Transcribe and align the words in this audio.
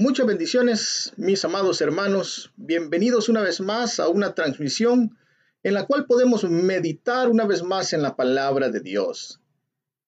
Muchas 0.00 0.28
bendiciones, 0.28 1.12
mis 1.16 1.44
amados 1.44 1.80
hermanos. 1.80 2.52
Bienvenidos 2.54 3.28
una 3.28 3.40
vez 3.42 3.60
más 3.60 3.98
a 3.98 4.06
una 4.06 4.32
transmisión 4.32 5.18
en 5.64 5.74
la 5.74 5.86
cual 5.86 6.06
podemos 6.06 6.44
meditar 6.44 7.28
una 7.28 7.44
vez 7.46 7.64
más 7.64 7.92
en 7.92 8.02
la 8.02 8.14
palabra 8.14 8.68
de 8.68 8.78
Dios. 8.78 9.40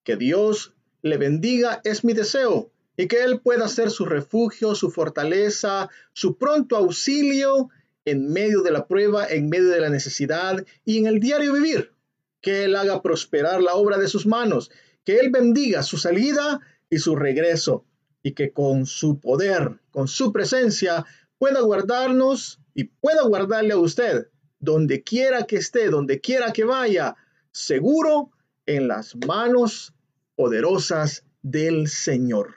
Que 0.05 0.15
Dios 0.15 0.75
le 1.03 1.17
bendiga 1.17 1.81
es 1.83 2.05
mi 2.05 2.13
deseo 2.13 2.71
y 2.97 3.09
que 3.09 3.25
Él 3.25 3.41
pueda 3.41 3.67
ser 3.67 3.91
su 3.91 4.05
refugio, 4.05 4.77
su 4.77 4.93
fortaleza, 4.93 5.91
su 6.13 6.39
pronto 6.39 6.77
auxilio 6.77 7.71
en 8.05 8.33
medio 8.33 8.63
de 8.63 8.71
la 8.71 8.87
prueba, 8.87 9.27
en 9.27 9.49
medio 9.49 9.71
de 9.71 9.81
la 9.81 9.91
necesidad 9.91 10.65
y 10.85 10.99
en 10.99 11.09
el 11.09 11.19
diario 11.19 11.53
vivir. 11.53 11.95
Que 12.41 12.63
Él 12.63 12.77
haga 12.77 13.03
prosperar 13.03 13.61
la 13.61 13.75
obra 13.75 13.99
de 13.99 14.07
sus 14.07 14.25
manos, 14.25 14.71
que 15.05 15.19
Él 15.19 15.31
bendiga 15.31 15.83
su 15.83 15.99
salida 15.99 16.61
y 16.89 16.99
su 16.99 17.17
regreso 17.17 17.87
y 18.23 18.33
que 18.33 18.53
con 18.53 18.87
su 18.87 19.19
poder, 19.19 19.81
con 19.91 20.09
su 20.09 20.33
presencia, 20.33 21.05
pueda 21.39 21.61
guardarnos 21.61 22.61
y 22.75 22.85
pueda 22.85 23.23
guardarle 23.23 23.73
a 23.73 23.79
usted 23.79 24.29
donde 24.61 25.03
quiera 25.03 25.45
que 25.45 25.57
esté, 25.57 25.89
donde 25.89 26.21
quiera 26.21 26.53
que 26.53 26.65
vaya, 26.65 27.17
seguro 27.51 28.31
en 28.67 28.87
las 28.89 29.17
manos 29.27 29.95
poderosas 30.37 31.25
del 31.43 31.89
Señor. 31.89 32.55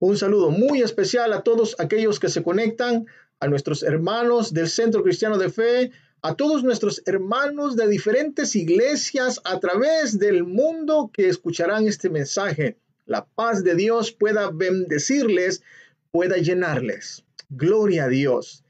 Un 0.00 0.16
saludo 0.16 0.50
muy 0.50 0.80
especial 0.80 1.32
a 1.32 1.42
todos 1.42 1.76
aquellos 1.78 2.18
que 2.18 2.28
se 2.28 2.42
conectan, 2.42 3.06
a 3.40 3.46
nuestros 3.46 3.82
hermanos 3.82 4.52
del 4.52 4.68
Centro 4.68 5.02
Cristiano 5.02 5.38
de 5.38 5.50
Fe, 5.50 5.92
a 6.22 6.34
todos 6.34 6.64
nuestros 6.64 7.02
hermanos 7.06 7.76
de 7.76 7.86
diferentes 7.86 8.56
iglesias 8.56 9.40
a 9.44 9.60
través 9.60 10.18
del 10.18 10.42
mundo 10.42 11.10
que 11.12 11.28
escucharán 11.28 11.86
este 11.86 12.10
mensaje. 12.10 12.78
La 13.08 13.24
paz 13.24 13.64
de 13.64 13.74
Dios 13.74 14.12
pueda 14.12 14.50
bendecirles, 14.50 15.62
pueda 16.10 16.36
llenarles. 16.36 17.24
Gloria 17.48 18.04
a 18.04 18.08
Dios. 18.08 18.64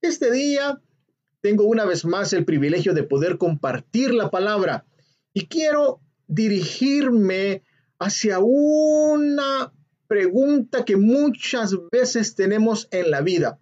Este 0.00 0.30
día 0.30 0.80
tengo 1.40 1.64
una 1.64 1.84
vez 1.84 2.04
más 2.04 2.32
el 2.32 2.44
privilegio 2.44 2.94
de 2.94 3.02
poder 3.02 3.36
compartir 3.36 4.14
la 4.14 4.30
palabra 4.30 4.86
y 5.34 5.46
quiero 5.46 6.00
dirigirme 6.28 7.64
hacia 7.98 8.38
una 8.38 9.72
pregunta 10.06 10.84
que 10.84 10.96
muchas 10.96 11.74
veces 11.90 12.36
tenemos 12.36 12.86
en 12.92 13.10
la 13.10 13.22
vida. 13.22 13.58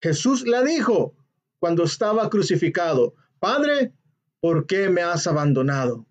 Jesús 0.00 0.46
la 0.46 0.62
dijo 0.62 1.16
cuando 1.58 1.82
estaba 1.82 2.30
crucificado, 2.30 3.16
Padre, 3.40 3.92
¿por 4.40 4.66
qué 4.66 4.90
me 4.90 5.02
has 5.02 5.26
abandonado? 5.26 6.06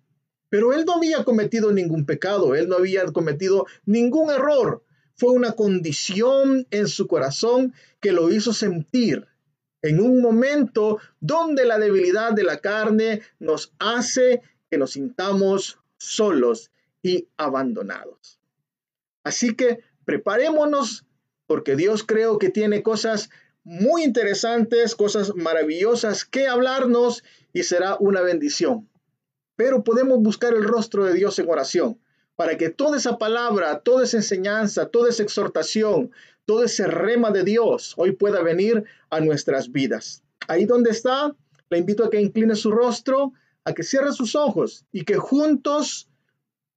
Pero 0.54 0.72
él 0.72 0.84
no 0.84 0.94
había 0.94 1.24
cometido 1.24 1.72
ningún 1.72 2.06
pecado, 2.06 2.54
él 2.54 2.68
no 2.68 2.76
había 2.76 3.04
cometido 3.06 3.66
ningún 3.86 4.30
error. 4.30 4.84
Fue 5.16 5.32
una 5.32 5.56
condición 5.56 6.68
en 6.70 6.86
su 6.86 7.08
corazón 7.08 7.74
que 7.98 8.12
lo 8.12 8.30
hizo 8.30 8.52
sentir 8.52 9.26
en 9.82 9.98
un 9.98 10.22
momento 10.22 11.00
donde 11.18 11.64
la 11.64 11.80
debilidad 11.80 12.34
de 12.34 12.44
la 12.44 12.58
carne 12.58 13.22
nos 13.40 13.74
hace 13.80 14.42
que 14.70 14.78
nos 14.78 14.92
sintamos 14.92 15.80
solos 15.96 16.70
y 17.02 17.26
abandonados. 17.36 18.38
Así 19.24 19.56
que 19.56 19.80
preparémonos 20.04 21.04
porque 21.48 21.74
Dios 21.74 22.04
creo 22.04 22.38
que 22.38 22.50
tiene 22.50 22.84
cosas 22.84 23.28
muy 23.64 24.04
interesantes, 24.04 24.94
cosas 24.94 25.34
maravillosas 25.34 26.24
que 26.24 26.46
hablarnos 26.46 27.24
y 27.52 27.64
será 27.64 27.96
una 27.98 28.20
bendición. 28.20 28.88
Pero 29.56 29.84
podemos 29.84 30.18
buscar 30.20 30.54
el 30.54 30.64
rostro 30.64 31.04
de 31.04 31.14
Dios 31.14 31.38
en 31.38 31.48
oración 31.48 31.98
para 32.36 32.56
que 32.56 32.70
toda 32.70 32.96
esa 32.96 33.18
palabra, 33.18 33.80
toda 33.80 34.04
esa 34.04 34.16
enseñanza, 34.16 34.86
toda 34.86 35.10
esa 35.10 35.22
exhortación, 35.22 36.10
todo 36.46 36.64
ese 36.64 36.86
rema 36.86 37.30
de 37.30 37.44
Dios 37.44 37.94
hoy 37.96 38.12
pueda 38.12 38.42
venir 38.42 38.84
a 39.10 39.20
nuestras 39.20 39.70
vidas. 39.70 40.22
Ahí 40.48 40.64
donde 40.64 40.90
está, 40.90 41.34
le 41.70 41.78
invito 41.78 42.04
a 42.04 42.10
que 42.10 42.20
incline 42.20 42.54
su 42.54 42.70
rostro, 42.70 43.32
a 43.64 43.72
que 43.72 43.82
cierre 43.82 44.12
sus 44.12 44.34
ojos 44.34 44.84
y 44.92 45.04
que 45.04 45.16
juntos, 45.16 46.08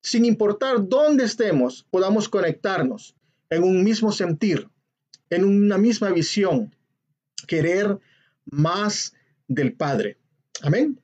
sin 0.02 0.25
importar 0.25 0.88
dónde 0.88 1.25
estemos, 1.25 1.85
podamos 1.90 2.29
conectarnos 2.29 3.16
en 3.50 3.63
un 3.63 3.84
mismo 3.84 4.12
sentir, 4.12 4.69
en 5.29 5.44
una 5.44 5.78
misma 5.78 6.12
visión, 6.12 6.73
querer 7.47 8.00
más 8.46 9.13
del 9.47 9.73
Padre. 9.73 10.18
Amén. 10.62 11.00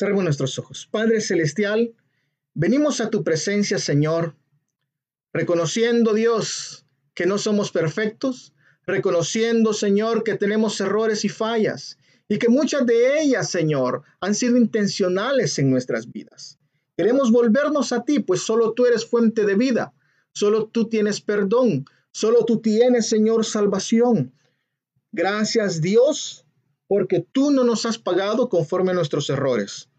Cerremos 0.00 0.24
nuestros 0.24 0.58
ojos. 0.58 0.88
Padre 0.90 1.20
Celestial, 1.20 1.92
venimos 2.54 3.02
a 3.02 3.10
tu 3.10 3.22
presencia, 3.22 3.78
Señor, 3.78 4.34
reconociendo, 5.30 6.14
Dios, 6.14 6.86
que 7.12 7.26
no 7.26 7.36
somos 7.36 7.70
perfectos, 7.70 8.54
reconociendo, 8.86 9.74
Señor, 9.74 10.24
que 10.24 10.36
tenemos 10.36 10.80
errores 10.80 11.26
y 11.26 11.28
fallas 11.28 11.98
y 12.30 12.38
que 12.38 12.48
muchas 12.48 12.86
de 12.86 13.20
ellas, 13.20 13.50
Señor, 13.50 14.04
han 14.22 14.34
sido 14.34 14.56
intencionales 14.56 15.58
en 15.58 15.70
nuestras 15.70 16.10
vidas. 16.10 16.58
Queremos 16.96 17.30
volvernos 17.30 17.92
a 17.92 18.02
ti, 18.02 18.20
pues 18.20 18.40
solo 18.40 18.72
tú 18.72 18.86
eres 18.86 19.04
fuente 19.04 19.44
de 19.44 19.54
vida, 19.54 19.92
solo 20.32 20.64
tú 20.64 20.88
tienes 20.88 21.20
perdón, 21.20 21.84
solo 22.10 22.46
tú 22.46 22.62
tienes, 22.62 23.06
Señor, 23.06 23.44
salvación. 23.44 24.32
Gracias, 25.12 25.82
Dios, 25.82 26.46
porque 26.88 27.20
tú 27.20 27.50
no 27.50 27.64
nos 27.64 27.84
has 27.84 27.98
pagado 27.98 28.48
conforme 28.48 28.92
a 28.92 28.94
nuestros 28.94 29.28
errores 29.28 29.89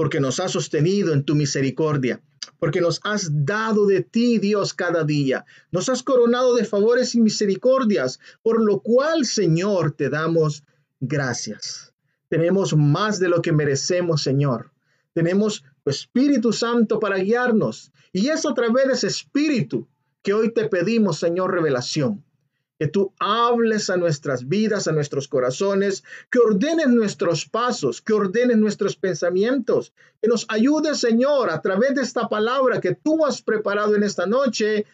porque 0.00 0.18
nos 0.18 0.40
has 0.40 0.52
sostenido 0.52 1.12
en 1.12 1.24
tu 1.24 1.34
misericordia, 1.34 2.22
porque 2.58 2.80
nos 2.80 3.02
has 3.04 3.44
dado 3.44 3.84
de 3.84 4.00
ti, 4.00 4.38
Dios, 4.38 4.72
cada 4.72 5.04
día. 5.04 5.44
Nos 5.72 5.90
has 5.90 6.02
coronado 6.02 6.54
de 6.54 6.64
favores 6.64 7.14
y 7.14 7.20
misericordias, 7.20 8.18
por 8.42 8.64
lo 8.64 8.80
cual, 8.80 9.26
Señor, 9.26 9.92
te 9.92 10.08
damos 10.08 10.64
gracias. 11.00 11.92
Tenemos 12.30 12.74
más 12.74 13.18
de 13.18 13.28
lo 13.28 13.42
que 13.42 13.52
merecemos, 13.52 14.22
Señor. 14.22 14.70
Tenemos 15.12 15.64
tu 15.84 15.90
Espíritu 15.90 16.54
Santo 16.54 16.98
para 16.98 17.18
guiarnos. 17.18 17.92
Y 18.10 18.28
es 18.28 18.46
a 18.46 18.54
través 18.54 18.86
de 18.86 18.94
ese 18.94 19.08
Espíritu 19.08 19.86
que 20.22 20.32
hoy 20.32 20.50
te 20.50 20.66
pedimos, 20.70 21.18
Señor, 21.18 21.52
revelación 21.52 22.24
que 22.80 22.88
tú 22.88 23.12
hables 23.18 23.90
a 23.90 23.98
nuestras 23.98 24.48
vidas, 24.48 24.88
a 24.88 24.92
nuestros 24.92 25.28
corazones, 25.28 26.02
que 26.30 26.38
ordenes 26.38 26.88
nuestros 26.88 27.44
pasos, 27.44 28.00
que 28.00 28.14
ordenes 28.14 28.56
nuestros 28.56 28.96
pensamientos, 28.96 29.92
que 30.22 30.28
nos 30.28 30.46
ayudes, 30.48 30.98
Señor, 30.98 31.50
a 31.50 31.60
través 31.60 31.94
de 31.94 32.00
esta 32.00 32.30
palabra 32.30 32.80
que 32.80 32.94
tú 32.94 33.26
has 33.26 33.42
preparado 33.42 33.94
en 33.96 34.02
esta 34.02 34.24
noche, 34.24 34.86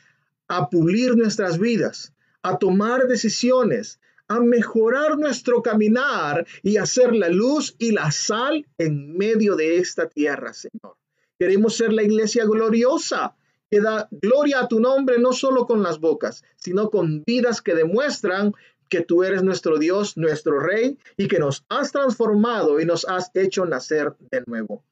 a 0.49 0.69
pulir 0.69 1.17
nuestras 1.17 1.61
vidas, 1.61 2.13
a 2.43 2.59
tomar 2.59 3.07
decisiones, 3.07 4.01
a 4.27 4.41
mejorar 4.41 5.17
nuestro 5.17 5.63
caminar 5.63 6.45
y 6.65 6.79
hacer 6.79 7.15
la 7.15 7.29
luz 7.29 7.77
y 7.79 7.93
la 7.93 8.11
sal 8.11 8.67
en 8.79 9.17
medio 9.17 9.55
de 9.55 9.79
esta 9.79 10.09
tierra, 10.09 10.53
Señor. 10.55 10.97
Queremos 11.39 11.77
ser 11.77 11.93
la 11.93 12.03
iglesia 12.03 12.47
gloriosa 12.47 13.37
que 13.71 13.81
da 13.81 14.09
gloria 14.10 14.60
a 14.60 14.69
tu 14.69 14.81
nombre 14.81 15.19
no 15.19 15.32
solo 15.32 15.66
con 15.66 15.82
las 15.82 15.99
bocas, 15.99 16.44
sino 16.56 16.91
con 16.91 17.25
vidas 17.25 17.62
que 17.62 17.75
demuestran 17.75 18.54
que 18.88 19.00
tú 19.00 19.25
eres 19.25 19.43
nuestro 19.43 19.78
Dios, 19.78 20.16
nuestro 20.16 20.60
Rey, 20.60 20.99
y 21.16 21.28
que 21.28 21.38
nos 21.38 21.65
has 21.69 21.91
transformado 21.91 22.81
y 22.81 22.84
nos 22.84 23.04
has 23.04 23.31
hecho 23.34 23.66
nacer 23.66 24.15
de 24.31 24.44
nuevo. 24.47 24.84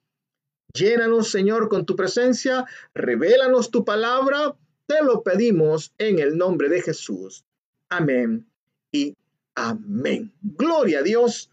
Llénanos, 0.72 1.30
Señor, 1.30 1.68
con 1.68 1.86
tu 1.86 1.94
presencia, 1.94 2.64
revélanos 2.94 3.70
tu 3.70 3.84
palabra, 3.84 4.56
te 4.86 5.02
lo 5.04 5.22
pedimos 5.22 5.92
en 5.98 6.18
el 6.18 6.36
nombre 6.36 6.68
de 6.68 6.82
Jesús. 6.82 7.44
Amén 7.88 8.46
y 8.90 9.16
amén. 9.54 10.32
Gloria 10.42 10.98
a 10.98 11.02
Dios. 11.02 11.50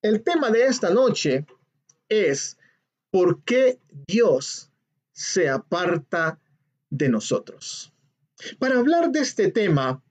El 0.00 0.22
tema 0.22 0.50
de 0.50 0.66
esta 0.66 0.90
noche 0.90 1.44
es 2.08 2.56
¿por 3.10 3.42
qué 3.42 3.78
Dios 4.06 4.70
se 5.12 5.48
aparta 5.48 6.38
de 6.90 7.08
nosotros. 7.08 7.92
Para 8.58 8.78
hablar 8.78 9.10
de 9.10 9.20
este 9.20 9.50
tema, 9.50 10.02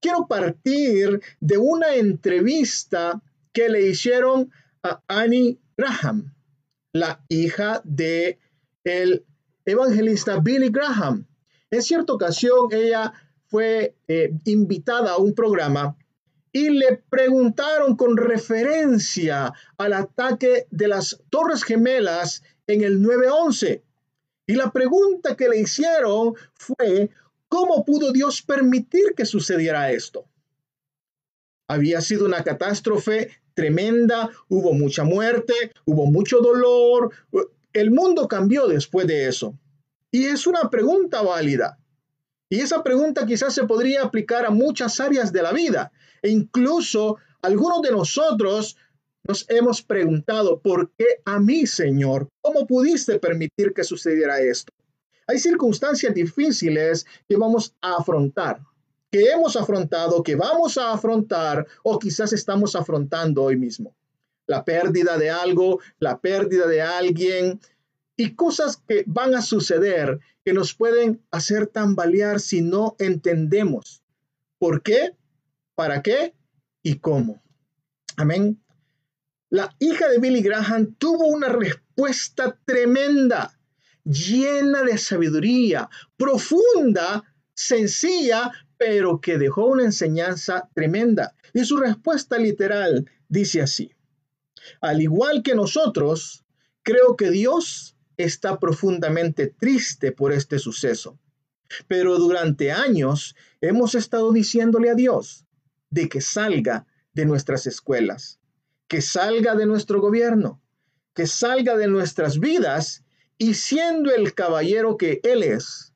quiero 0.00 0.26
partir 0.26 1.20
de 1.40 1.58
una 1.58 1.94
entrevista 1.94 3.22
que 3.52 3.68
le 3.68 3.86
hicieron 3.86 4.50
a 4.82 5.02
Annie 5.08 5.58
Graham, 5.76 6.34
la 6.92 7.24
hija 7.28 7.80
de 7.84 8.38
el 8.84 9.24
evangelista 9.64 10.40
Billy 10.40 10.68
Graham. 10.68 11.26
En 11.70 11.82
cierta 11.82 12.12
ocasión 12.12 12.68
ella 12.72 13.12
fue 13.46 13.94
eh, 14.08 14.32
invitada 14.44 15.12
a 15.12 15.16
un 15.16 15.34
programa 15.34 15.96
y 16.52 16.70
le 16.70 17.02
preguntaron 17.08 17.96
con 17.96 18.16
referencia 18.16 19.52
al 19.76 19.92
ataque 19.92 20.66
de 20.70 20.88
las 20.88 21.20
Torres 21.30 21.64
Gemelas 21.64 22.42
en 22.66 22.82
el 22.82 23.02
911. 23.02 23.82
Y 24.46 24.54
la 24.54 24.70
pregunta 24.70 25.36
que 25.36 25.48
le 25.48 25.60
hicieron 25.60 26.34
fue, 26.54 27.10
¿cómo 27.48 27.84
pudo 27.84 28.12
Dios 28.12 28.42
permitir 28.42 29.14
que 29.16 29.24
sucediera 29.24 29.90
esto? 29.90 30.26
Había 31.68 32.00
sido 32.00 32.26
una 32.26 32.44
catástrofe 32.44 33.30
tremenda, 33.54 34.30
hubo 34.48 34.72
mucha 34.72 35.04
muerte, 35.04 35.54
hubo 35.86 36.06
mucho 36.06 36.40
dolor, 36.40 37.10
el 37.72 37.90
mundo 37.90 38.28
cambió 38.28 38.66
después 38.66 39.06
de 39.06 39.28
eso. 39.28 39.58
Y 40.10 40.26
es 40.26 40.46
una 40.46 40.68
pregunta 40.70 41.22
válida. 41.22 41.78
Y 42.50 42.60
esa 42.60 42.82
pregunta 42.82 43.26
quizás 43.26 43.54
se 43.54 43.64
podría 43.64 44.02
aplicar 44.02 44.44
a 44.44 44.50
muchas 44.50 45.00
áreas 45.00 45.32
de 45.32 45.42
la 45.42 45.52
vida. 45.52 45.90
E 46.22 46.30
incluso 46.30 47.16
algunos 47.42 47.82
de 47.82 47.90
nosotros 47.90 48.76
nos 49.26 49.46
hemos 49.48 49.82
preguntado, 49.82 50.60
¿por 50.60 50.90
qué 50.92 51.06
a 51.24 51.40
mí, 51.40 51.66
Señor? 51.66 52.28
¿Cómo 52.42 52.66
pudiste 52.66 53.18
permitir 53.18 53.72
que 53.74 53.84
sucediera 53.84 54.40
esto? 54.40 54.72
Hay 55.26 55.38
circunstancias 55.38 56.14
difíciles 56.14 57.06
que 57.26 57.36
vamos 57.36 57.74
a 57.80 57.96
afrontar, 57.96 58.60
que 59.10 59.30
hemos 59.30 59.56
afrontado, 59.56 60.22
que 60.22 60.36
vamos 60.36 60.76
a 60.76 60.92
afrontar 60.92 61.66
o 61.82 61.98
quizás 61.98 62.32
estamos 62.34 62.76
afrontando 62.76 63.42
hoy 63.42 63.56
mismo. 63.56 63.96
La 64.46 64.64
pérdida 64.64 65.16
de 65.16 65.30
algo, 65.30 65.80
la 65.98 66.20
pérdida 66.20 66.66
de 66.66 66.82
alguien 66.82 67.60
y 68.16 68.34
cosas 68.34 68.76
que 68.76 69.04
van 69.06 69.34
a 69.34 69.40
suceder 69.40 70.20
que 70.44 70.52
nos 70.52 70.74
pueden 70.74 71.22
hacer 71.30 71.66
tambalear 71.66 72.40
si 72.40 72.60
no 72.60 72.94
entendemos 72.98 74.02
por 74.58 74.82
qué, 74.82 75.16
para 75.74 76.02
qué 76.02 76.34
y 76.82 76.98
cómo. 76.98 77.42
Amén. 78.16 78.63
La 79.54 79.72
hija 79.78 80.08
de 80.08 80.18
Billy 80.18 80.42
Graham 80.42 80.96
tuvo 80.98 81.28
una 81.28 81.48
respuesta 81.48 82.58
tremenda, 82.64 83.56
llena 84.02 84.82
de 84.82 84.98
sabiduría, 84.98 85.88
profunda, 86.16 87.22
sencilla, 87.54 88.50
pero 88.76 89.20
que 89.20 89.38
dejó 89.38 89.66
una 89.66 89.84
enseñanza 89.84 90.68
tremenda. 90.74 91.36
Y 91.52 91.64
su 91.64 91.76
respuesta 91.76 92.36
literal 92.36 93.08
dice 93.28 93.62
así, 93.62 93.92
al 94.80 95.00
igual 95.00 95.44
que 95.44 95.54
nosotros, 95.54 96.44
creo 96.82 97.14
que 97.14 97.30
Dios 97.30 97.96
está 98.16 98.58
profundamente 98.58 99.46
triste 99.46 100.10
por 100.10 100.32
este 100.32 100.58
suceso. 100.58 101.16
Pero 101.86 102.18
durante 102.18 102.72
años 102.72 103.36
hemos 103.60 103.94
estado 103.94 104.32
diciéndole 104.32 104.90
a 104.90 104.96
Dios 104.96 105.44
de 105.90 106.08
que 106.08 106.20
salga 106.20 106.88
de 107.12 107.24
nuestras 107.24 107.68
escuelas, 107.68 108.40
que 108.88 109.00
salga 109.00 109.54
de 109.54 109.66
nuestro 109.66 110.00
gobierno, 110.00 110.62
que 111.14 111.26
salga 111.26 111.76
de 111.76 111.88
nuestras 111.88 112.38
vidas 112.38 113.04
y 113.38 113.54
siendo 113.54 114.12
el 114.14 114.34
caballero 114.34 114.96
que 114.96 115.20
Él 115.22 115.42
es, 115.42 115.92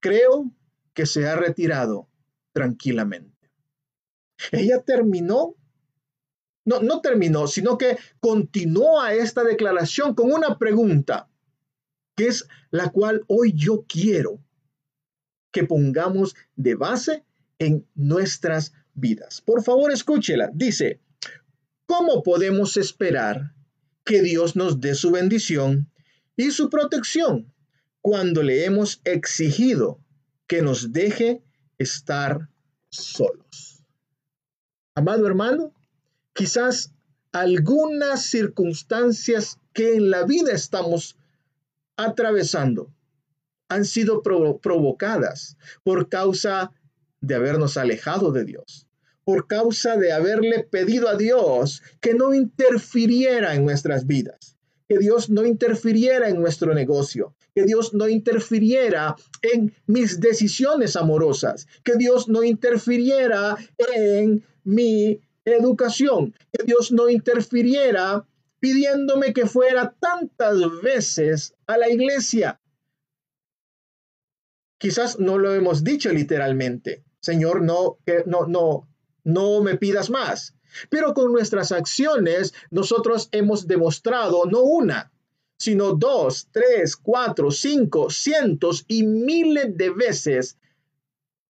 creo 0.00 0.50
que 0.94 1.06
se 1.06 1.26
ha 1.26 1.36
retirado 1.36 2.08
tranquilamente. 2.52 3.50
Ella 4.52 4.82
terminó, 4.82 5.56
no, 6.64 6.80
no 6.80 7.00
terminó, 7.00 7.46
sino 7.46 7.76
que 7.76 7.98
continuó 8.20 9.00
a 9.00 9.14
esta 9.14 9.42
declaración 9.42 10.14
con 10.14 10.32
una 10.32 10.58
pregunta, 10.58 11.28
que 12.16 12.28
es 12.28 12.48
la 12.70 12.90
cual 12.90 13.24
hoy 13.28 13.52
yo 13.54 13.84
quiero 13.88 14.40
que 15.50 15.64
pongamos 15.64 16.36
de 16.56 16.74
base 16.74 17.24
en 17.58 17.86
nuestras 17.94 18.72
vidas. 18.94 19.40
Por 19.40 19.62
favor, 19.62 19.92
escúchela. 19.92 20.50
Dice, 20.52 21.00
¿cómo 21.88 22.22
podemos 22.22 22.76
esperar 22.76 23.54
que 24.04 24.20
Dios 24.22 24.54
nos 24.56 24.80
dé 24.80 24.94
su 24.94 25.10
bendición 25.10 25.90
y 26.36 26.50
su 26.50 26.68
protección 26.68 27.52
cuando 28.02 28.42
le 28.42 28.66
hemos 28.66 29.00
exigido 29.04 29.98
que 30.46 30.60
nos 30.60 30.92
deje 30.92 31.42
estar 31.78 32.50
solos? 32.90 33.82
Amado 34.94 35.26
hermano, 35.26 35.72
quizás 36.34 36.92
algunas 37.32 38.22
circunstancias 38.22 39.58
que 39.72 39.94
en 39.94 40.10
la 40.10 40.24
vida 40.24 40.52
estamos 40.52 41.16
atravesando 41.96 42.92
han 43.68 43.86
sido 43.86 44.22
provocadas 44.22 45.56
por 45.82 46.08
causa 46.10 46.70
de 47.20 47.34
habernos 47.34 47.76
alejado 47.78 48.30
de 48.32 48.44
Dios, 48.44 48.87
por 49.28 49.46
causa 49.46 49.98
de 49.98 50.10
haberle 50.10 50.64
pedido 50.64 51.06
a 51.06 51.14
Dios 51.14 51.82
que 52.00 52.14
no 52.14 52.32
interfiriera 52.32 53.54
en 53.54 53.62
nuestras 53.62 54.06
vidas, 54.06 54.56
que 54.88 54.96
Dios 54.96 55.28
no 55.28 55.44
interfiriera 55.44 56.30
en 56.30 56.40
nuestro 56.40 56.72
negocio, 56.72 57.36
que 57.54 57.64
Dios 57.64 57.92
no 57.92 58.08
interfiriera 58.08 59.16
en 59.42 59.74
mis 59.86 60.18
decisiones 60.18 60.96
amorosas, 60.96 61.66
que 61.84 61.96
Dios 61.96 62.30
no 62.30 62.42
interfiriera 62.42 63.58
en 63.76 64.46
mi 64.64 65.20
educación, 65.44 66.34
que 66.50 66.64
Dios 66.64 66.90
no 66.90 67.10
interfiriera 67.10 68.24
pidiéndome 68.60 69.34
que 69.34 69.44
fuera 69.44 69.94
tantas 70.00 70.56
veces 70.82 71.52
a 71.66 71.76
la 71.76 71.90
iglesia. 71.90 72.58
Quizás 74.78 75.18
no 75.18 75.36
lo 75.36 75.52
hemos 75.52 75.84
dicho 75.84 76.10
literalmente, 76.14 77.04
Señor, 77.20 77.60
no, 77.60 77.98
que, 78.06 78.22
no, 78.24 78.46
no, 78.46 78.87
no 79.28 79.62
me 79.62 79.76
pidas 79.76 80.08
más. 80.10 80.54
Pero 80.88 81.12
con 81.12 81.32
nuestras 81.32 81.70
acciones 81.70 82.54
nosotros 82.70 83.28
hemos 83.32 83.66
demostrado 83.66 84.46
no 84.46 84.62
una, 84.62 85.12
sino 85.58 85.92
dos, 85.92 86.48
tres, 86.50 86.96
cuatro, 86.96 87.50
cinco, 87.50 88.10
cientos 88.10 88.84
y 88.88 89.04
miles 89.04 89.76
de 89.76 89.90
veces 89.90 90.56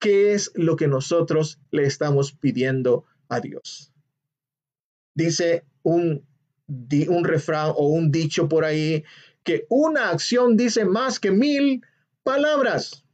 qué 0.01 0.33
es 0.35 0.51
lo 0.55 0.77
que 0.77 0.89
nosotros 0.89 1.59
le 1.71 1.85
estamos 1.85 2.33
pidiendo 2.33 3.05
a 3.29 3.41
Dios. 3.41 3.93
Dice 5.15 5.65
un, 5.83 6.25
refrán 7.23 7.73
o 7.77 7.89
un 7.89 8.11
dicho 8.11 8.49
por 8.49 8.65
ahí 8.65 9.05
que 9.45 9.67
una 9.69 10.11
acción 10.11 10.57
dice 10.57 10.85
más 10.85 11.21
que 11.21 11.31
mil 11.31 11.83
palabras. 12.23 13.05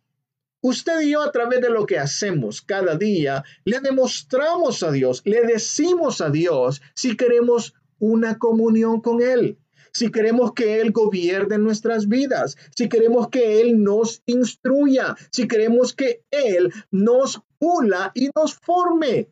Usted 0.66 1.02
y 1.02 1.10
yo 1.10 1.20
a 1.20 1.30
través 1.30 1.60
de 1.60 1.68
lo 1.68 1.84
que 1.84 1.98
hacemos 1.98 2.62
cada 2.62 2.96
día, 2.96 3.44
le 3.66 3.80
demostramos 3.80 4.82
a 4.82 4.90
Dios, 4.90 5.20
le 5.26 5.42
decimos 5.42 6.22
a 6.22 6.30
Dios 6.30 6.80
si 6.94 7.18
queremos 7.18 7.74
una 7.98 8.38
comunión 8.38 9.02
con 9.02 9.20
Él, 9.20 9.58
si 9.92 10.10
queremos 10.10 10.54
que 10.54 10.80
Él 10.80 10.90
gobierne 10.90 11.58
nuestras 11.58 12.08
vidas, 12.08 12.56
si 12.74 12.88
queremos 12.88 13.28
que 13.28 13.60
Él 13.60 13.82
nos 13.82 14.22
instruya, 14.24 15.14
si 15.30 15.46
queremos 15.46 15.92
que 15.92 16.24
Él 16.30 16.72
nos 16.90 17.42
pula 17.58 18.10
y 18.14 18.30
nos 18.34 18.54
forme. 18.54 19.28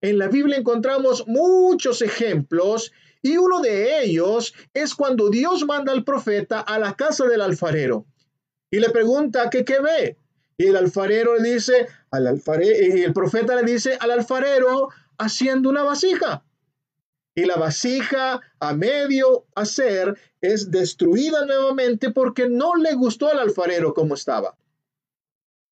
En 0.00 0.16
la 0.16 0.28
Biblia 0.28 0.58
encontramos 0.58 1.26
muchos 1.26 2.02
ejemplos 2.02 2.92
y 3.20 3.36
uno 3.36 3.60
de 3.60 4.04
ellos 4.04 4.54
es 4.74 4.94
cuando 4.94 5.28
Dios 5.28 5.66
manda 5.66 5.90
al 5.90 6.04
profeta 6.04 6.60
a 6.60 6.78
la 6.78 6.94
casa 6.94 7.26
del 7.26 7.40
alfarero 7.40 8.06
y 8.72 8.80
le 8.80 8.88
pregunta 8.88 9.50
que 9.50 9.64
qué 9.64 9.80
ve. 9.80 10.16
Y 10.56 10.66
el 10.66 10.76
alfarero 10.76 11.36
le 11.38 11.52
dice 11.52 11.86
al 12.10 12.26
alfarero, 12.26 12.96
y 12.96 13.02
el 13.02 13.12
profeta 13.12 13.54
le 13.54 13.70
dice 13.70 13.98
al 14.00 14.10
alfarero 14.10 14.88
haciendo 15.18 15.68
una 15.68 15.82
vasija. 15.82 16.42
Y 17.34 17.44
la 17.44 17.56
vasija 17.56 18.40
a 18.60 18.72
medio 18.72 19.44
hacer 19.54 20.18
es 20.40 20.70
destruida 20.70 21.44
nuevamente 21.44 22.10
porque 22.10 22.48
no 22.48 22.74
le 22.76 22.94
gustó 22.94 23.28
al 23.28 23.40
alfarero 23.40 23.92
como 23.92 24.14
estaba. 24.14 24.56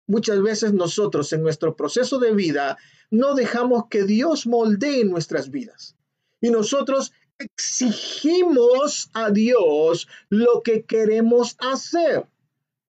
Muchas 0.06 0.41
veces 0.41 0.74
nosotros 0.74 1.32
en 1.32 1.41
nuestro 1.41 1.77
proceso 1.77 2.20
de 2.20 2.34
vida 2.34 2.77
no 3.12 3.34
dejamos 3.34 3.86
que 3.89 4.03
Dios 4.03 4.46
moldee 4.46 5.06
nuestras 5.06 5.51
vidas. 5.51 5.96
Y 6.41 6.50
nosotros 6.50 7.13
exigimos 7.38 9.10
a 9.13 9.29
Dios 9.32 10.10
lo 10.29 10.63
que 10.63 10.84
queremos 10.84 11.56
hacer 11.60 12.25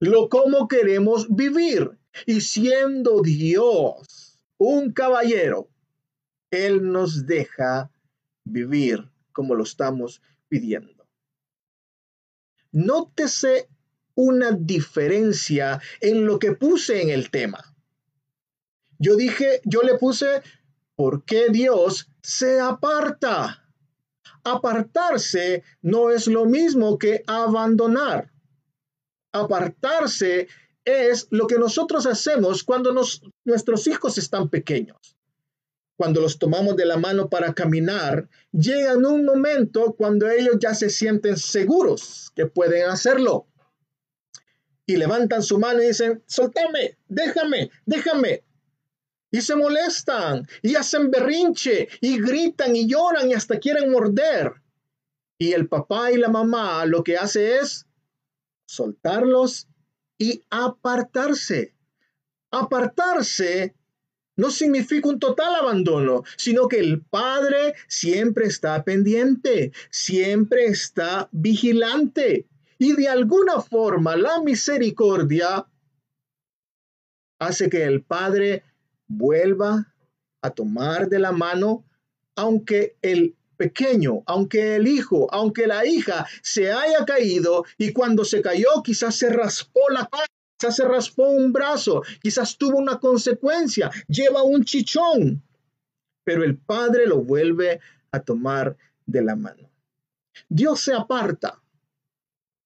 lo 0.01 0.29
cómo 0.29 0.67
queremos 0.67 1.33
vivir. 1.33 1.97
Y 2.25 2.41
siendo 2.41 3.21
Dios 3.21 4.37
un 4.57 4.91
caballero, 4.91 5.69
Él 6.51 6.91
nos 6.91 7.25
deja 7.25 7.89
vivir 8.43 9.09
como 9.31 9.55
lo 9.55 9.63
estamos 9.63 10.21
pidiendo. 10.49 11.07
Nótese 12.73 13.69
una 14.15 14.51
diferencia 14.51 15.79
en 16.01 16.25
lo 16.25 16.39
que 16.39 16.51
puse 16.53 17.01
en 17.01 17.09
el 17.09 17.29
tema. 17.29 17.75
Yo 18.97 19.15
dije, 19.15 19.61
yo 19.65 19.81
le 19.83 19.97
puse, 19.97 20.41
¿por 20.95 21.23
qué 21.25 21.47
Dios 21.49 22.09
se 22.21 22.59
aparta? 22.59 23.65
Apartarse 24.43 25.63
no 25.81 26.09
es 26.09 26.27
lo 26.27 26.45
mismo 26.45 26.97
que 26.97 27.23
abandonar 27.27 28.30
apartarse 29.31 30.47
es 30.85 31.27
lo 31.29 31.47
que 31.47 31.57
nosotros 31.57 32.05
hacemos 32.05 32.63
cuando 32.63 32.93
nuestros 33.45 33.87
hijos 33.87 34.17
están 34.17 34.49
pequeños. 34.49 35.17
Cuando 35.95 36.21
los 36.21 36.39
tomamos 36.39 36.75
de 36.75 36.85
la 36.85 36.97
mano 36.97 37.29
para 37.29 37.53
caminar, 37.53 38.27
llegan 38.51 39.05
un 39.05 39.23
momento 39.23 39.93
cuando 39.95 40.29
ellos 40.29 40.55
ya 40.59 40.73
se 40.73 40.89
sienten 40.89 41.37
seguros 41.37 42.31
que 42.35 42.47
pueden 42.47 42.89
hacerlo. 42.89 43.47
Y 44.87 44.95
levantan 44.95 45.43
su 45.43 45.59
mano 45.59 45.83
y 45.83 45.87
dicen, 45.87 46.23
soltame, 46.25 46.97
déjame, 47.07 47.69
déjame. 47.85 48.43
Y 49.29 49.41
se 49.41 49.55
molestan 49.55 50.47
y 50.63 50.75
hacen 50.75 51.11
berrinche 51.11 51.87
y 52.01 52.19
gritan 52.19 52.75
y 52.75 52.87
lloran 52.87 53.29
y 53.29 53.35
hasta 53.35 53.59
quieren 53.59 53.91
morder. 53.91 54.53
Y 55.37 55.53
el 55.53 55.67
papá 55.69 56.11
y 56.11 56.17
la 56.17 56.29
mamá 56.29 56.85
lo 56.87 57.03
que 57.03 57.17
hace 57.17 57.59
es 57.59 57.85
soltarlos 58.71 59.67
y 60.17 60.43
apartarse, 60.49 61.75
Apartarse 62.51 63.75
no 64.35 64.51
significa 64.51 65.07
un 65.07 65.19
total 65.19 65.55
abandono, 65.55 66.23
sino 66.35 66.67
que 66.67 66.79
el 66.79 67.01
Padre 67.01 67.75
siempre 67.87 68.45
está 68.45 68.83
pendiente, 68.83 69.71
siempre 69.89 70.65
está 70.65 71.29
vigilante. 71.31 72.47
Y 72.77 72.93
de 72.95 73.07
alguna 73.07 73.61
forma 73.61 74.17
la 74.17 74.41
misericordia 74.41 75.65
hace 77.39 77.69
que 77.69 77.83
el 77.83 78.03
Padre 78.03 78.63
vuelva 79.07 79.93
a 80.41 80.49
tomar 80.49 81.07
de 81.07 81.19
la 81.19 81.31
mano, 81.31 81.85
aunque 82.35 82.97
el 83.01 83.35
pequeño, 83.61 84.23
aunque 84.25 84.77
el 84.77 84.87
hijo, 84.87 85.27
aunque 85.31 85.67
la 85.67 85.85
hija 85.85 86.25
se 86.41 86.71
haya 86.71 87.05
caído 87.05 87.63
y 87.77 87.93
cuando 87.93 88.25
se 88.25 88.41
cayó 88.41 88.81
quizás 88.83 89.13
se 89.15 89.29
raspó 89.29 89.81
la 89.91 90.07
cara 90.07 90.25
Quizás 90.57 90.75
se 90.75 90.87
raspó 90.87 91.27
un 91.27 91.51
brazo, 91.51 92.03
quizás 92.21 92.55
tuvo 92.55 92.77
una 92.77 92.99
consecuencia, 92.99 93.89
lleva 94.07 94.43
un 94.43 94.63
chichón, 94.63 95.41
pero 96.23 96.43
el 96.43 96.55
Padre 96.55 97.07
lo 97.07 97.23
vuelve 97.23 97.79
a 98.11 98.19
tomar 98.19 98.77
de 99.07 99.23
la 99.23 99.35
mano. 99.35 99.71
Dios 100.49 100.81
se 100.81 100.93
aparta 100.93 101.63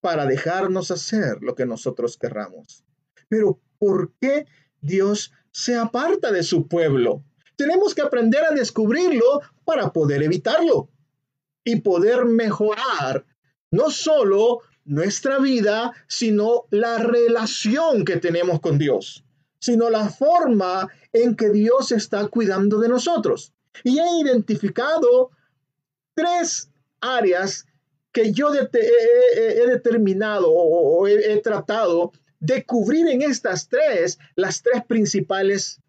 para 0.02 0.26
dejarnos 0.26 0.90
hacer 0.90 1.38
lo 1.40 1.54
que 1.54 1.64
nosotros 1.64 2.18
querramos. 2.18 2.84
Pero 3.28 3.60
¿por 3.78 4.12
qué 4.20 4.46
Dios 4.82 5.32
se 5.50 5.74
aparta 5.74 6.32
de 6.32 6.42
su 6.42 6.68
pueblo? 6.68 7.22
Tenemos 7.56 7.94
que 7.94 8.02
aprender 8.02 8.44
a 8.44 8.54
descubrirlo 8.54 9.40
para 9.64 9.92
poder 9.92 10.22
evitarlo 10.22 10.88
y 11.64 11.80
poder 11.80 12.24
mejorar 12.24 13.24
no 13.70 13.90
solo 13.90 14.60
nuestra 14.84 15.38
vida, 15.38 15.92
sino 16.06 16.66
la 16.70 16.98
relación 16.98 18.04
que 18.04 18.16
tenemos 18.16 18.60
con 18.60 18.78
Dios, 18.78 19.24
sino 19.58 19.90
la 19.90 20.08
forma 20.08 20.88
en 21.12 21.34
que 21.34 21.50
Dios 21.50 21.92
está 21.92 22.28
cuidando 22.28 22.78
de 22.78 22.88
nosotros. 22.88 23.52
Y 23.82 23.98
he 23.98 24.20
identificado 24.20 25.30
tres 26.14 26.70
áreas 27.00 27.66
que 28.12 28.32
yo 28.32 28.54
he, 28.54 29.66
determinado 29.66 30.50
o, 30.50 31.06
he, 31.06 31.38
tratado 31.42 32.12
de 32.40 32.64
cubrir 32.64 33.08
en 33.08 33.22
estas 33.22 33.68
tres, 33.68 34.18
las 34.36 34.62
tres 34.62 34.84
principales 34.86 35.80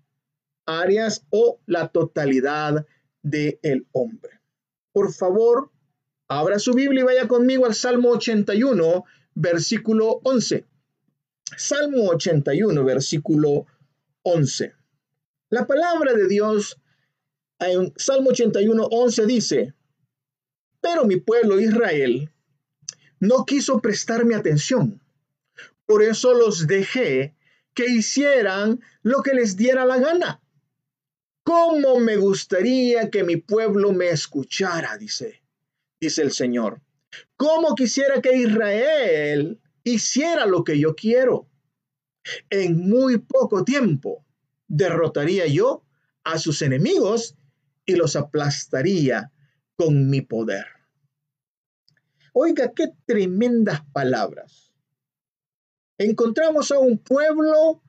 áreas 0.68 1.26
o 1.32 1.60
la 1.66 1.88
totalidad 1.88 2.86
del 3.24 3.60
el 3.64 3.88
hombre. 3.92 4.40
Por 4.92 5.12
favor, 5.12 5.72
Abra 6.30 6.60
su 6.60 6.74
Biblia 6.74 7.02
y 7.02 7.06
vaya 7.06 7.28
conmigo 7.28 7.66
al 7.66 7.74
Salmo 7.74 8.10
81, 8.10 9.06
versículo 9.34 10.20
11. 10.26 10.66
Salmo 11.56 12.10
81, 12.10 12.84
versículo 12.84 13.66
11. 14.24 14.74
La 15.50 15.66
palabra 15.66 16.14
de 16.14 16.28
Dios 16.28 16.82
en 17.60 17.94
Salmo 17.96 18.32
81, 18.32 18.88
11 18.92 19.26
dice, 19.26 19.74
pero 20.82 21.06
mi 21.06 21.16
pueblo 21.16 21.62
Israel 21.62 22.30
no 23.22 23.46
quiso 23.46 23.80
prestarme 23.80 24.36
atención. 24.36 25.02
Por 25.86 26.04
eso 26.04 26.34
los 26.34 26.68
dejé 26.68 27.38
que 27.74 27.86
hicieran 27.86 28.82
lo 29.02 29.24
que 29.24 29.34
les 29.34 29.56
diera 29.56 29.86
la 29.86 29.98
gana. 29.98 30.42
¿Cómo 31.48 31.98
me 32.02 32.18
gustaría 32.18 33.10
que 33.10 33.24
mi 33.24 33.38
pueblo 33.38 33.94
me 33.94 34.10
escuchara? 34.10 34.98
Dice 34.98 35.44
dice 35.98 36.22
el 36.22 36.34
Señor. 36.34 36.82
¿Cómo 37.38 37.74
quisiera 37.74 38.22
que 38.22 38.36
Israel 38.36 39.62
hiciera 39.86 40.46
lo 40.46 40.66
que 40.66 40.78
yo 40.78 40.94
quiero? 40.94 41.48
En 42.50 42.90
muy 42.90 43.20
poco 43.20 43.64
tiempo 43.64 44.26
derrotaría 44.68 45.48
yo 45.48 45.86
a 46.26 46.38
sus 46.38 46.62
enemigos 46.62 47.38
y 47.86 47.96
los 47.96 48.18
aplastaría 48.18 49.32
con 49.78 50.10
mi 50.10 50.20
poder. 50.20 50.66
Oiga, 52.34 52.74
qué 52.76 52.90
tremendas 53.06 53.84
palabras. 53.94 54.74
Encontramos 55.98 56.74
a 56.74 56.80
un 56.80 56.98
pueblo 56.98 57.82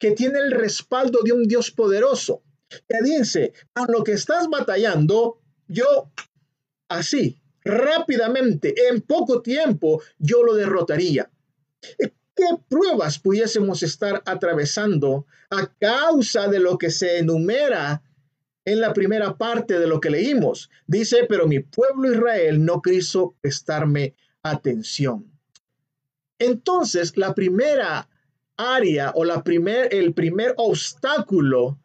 que 0.00 0.12
tiene 0.12 0.40
el 0.40 0.50
respaldo 0.50 1.20
de 1.22 1.32
un 1.32 1.44
Dios 1.44 1.70
poderoso, 1.70 2.42
que 2.88 3.02
dice, 3.04 3.52
a 3.74 3.84
lo 3.86 4.02
que 4.02 4.12
estás 4.12 4.48
batallando, 4.48 5.40
yo 5.68 6.10
así, 6.88 7.38
rápidamente, 7.62 8.74
en 8.88 9.02
poco 9.02 9.42
tiempo, 9.42 10.02
yo 10.18 10.42
lo 10.42 10.54
derrotaría. 10.54 11.30
¿Qué 11.98 12.46
pruebas 12.68 13.18
pudiésemos 13.18 13.82
estar 13.82 14.22
atravesando 14.24 15.26
a 15.50 15.70
causa 15.78 16.48
de 16.48 16.60
lo 16.60 16.78
que 16.78 16.90
se 16.90 17.18
enumera 17.18 18.02
en 18.64 18.80
la 18.80 18.94
primera 18.94 19.36
parte 19.36 19.78
de 19.78 19.86
lo 19.86 20.00
que 20.00 20.08
leímos? 20.08 20.70
Dice, 20.86 21.26
pero 21.28 21.46
mi 21.46 21.60
pueblo 21.60 22.10
Israel 22.10 22.64
no 22.64 22.80
quiso 22.80 23.36
prestarme 23.42 24.14
atención. 24.42 25.30
Entonces, 26.38 27.18
la 27.18 27.34
primera 27.34 28.08
área 28.60 29.12
o 29.14 29.24
la 29.24 29.42
primer, 29.42 29.94
el 29.94 30.14
primer 30.14 30.54
obstáculo 30.56 31.78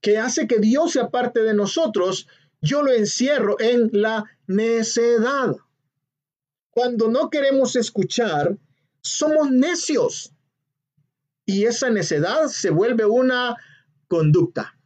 que 0.00 0.18
hace 0.18 0.46
que 0.46 0.58
Dios 0.58 0.92
se 0.92 1.00
aparte 1.00 1.42
de 1.42 1.54
nosotros 1.54 2.28
yo 2.60 2.82
lo 2.82 2.92
encierro 2.92 3.60
en 3.60 3.90
la 3.92 4.24
necedad. 4.46 5.56
Cuando 6.70 7.08
no 7.08 7.30
queremos 7.30 7.76
escuchar, 7.76 8.58
somos 9.00 9.50
necios. 9.50 10.32
Y 11.44 11.64
esa 11.64 11.90
necedad 11.90 12.48
se 12.48 12.70
vuelve 12.70 13.06
una 13.06 13.56
conducta, 14.08 14.76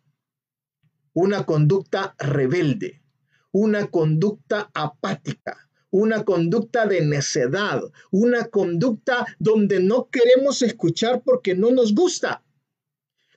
una 1.14 1.46
conducta 1.46 2.14
rebelde, 2.18 3.02
una 3.50 3.86
conducta 3.86 4.70
apática, 4.74 5.69
una 5.90 6.24
conducta 6.24 6.86
de 6.86 7.00
necedad, 7.00 7.82
una 8.10 8.46
conducta 8.46 9.26
donde 9.38 9.80
no 9.80 10.08
queremos 10.10 10.62
escuchar 10.62 11.22
porque 11.24 11.54
no 11.54 11.70
nos 11.70 11.94
gusta. 11.94 12.42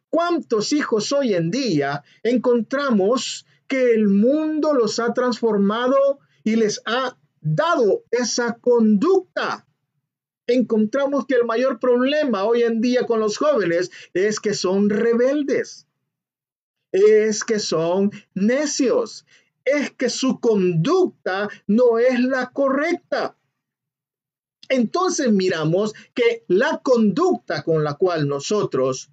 ¿Cuántos 0.10 0.74
hijos 0.74 1.12
hoy 1.12 1.34
en 1.34 1.50
día 1.50 2.04
encontramos 2.22 3.46
que 3.68 3.94
el 3.94 4.08
mundo 4.08 4.74
los 4.74 5.00
ha 5.00 5.14
transformado 5.14 6.20
y 6.44 6.56
les 6.56 6.82
ha 6.86 7.18
dado 7.44 8.04
esa 8.12 8.56
conducta. 8.56 9.68
Encontramos 10.48 11.26
que 11.26 11.36
el 11.36 11.46
mayor 11.46 11.80
problema 11.80 12.44
hoy 12.44 12.64
en 12.64 12.82
día 12.82 13.06
con 13.06 13.20
los 13.20 13.38
jóvenes 13.38 13.92
es 14.14 14.40
que 14.40 14.54
son 14.54 14.90
rebeldes, 14.90 15.88
es 16.92 17.44
que 17.44 17.60
son 17.60 18.12
necios, 18.34 19.26
es 19.66 19.92
que 19.92 20.10
su 20.10 20.40
conducta 20.40 21.50
no 21.68 22.00
es 22.00 22.20
la 22.20 22.52
correcta. 22.52 23.36
Entonces 24.70 25.32
miramos 25.32 25.94
que 26.14 26.44
la 26.48 26.80
conducta 26.84 27.64
con 27.64 27.84
la 27.84 27.96
cual 27.96 28.28
nosotros 28.28 29.10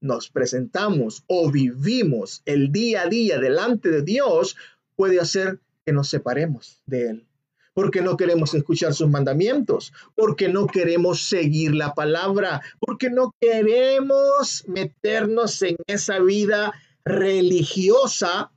nos 0.00 0.30
presentamos 0.30 1.24
o 1.26 1.50
vivimos 1.50 2.42
el 2.44 2.70
día 2.70 3.02
a 3.02 3.06
día 3.08 3.38
delante 3.38 3.90
de 3.90 4.02
Dios 4.02 4.56
puede 4.94 5.20
hacer 5.20 5.60
que 5.84 5.92
nos 5.92 6.08
separemos 6.08 6.82
de 6.86 7.10
Él. 7.10 7.26
Porque 7.74 8.02
no 8.02 8.16
queremos 8.16 8.54
escuchar 8.54 8.92
sus 8.92 9.08
mandamientos, 9.08 9.92
porque 10.16 10.48
no 10.48 10.66
queremos 10.66 11.28
seguir 11.28 11.74
la 11.74 11.94
palabra, 11.94 12.60
porque 12.80 13.08
no 13.08 13.34
queremos 13.40 14.64
meternos 14.66 15.62
en 15.62 15.76
esa 15.86 16.18
vida 16.18 16.72
religiosa 17.04 18.50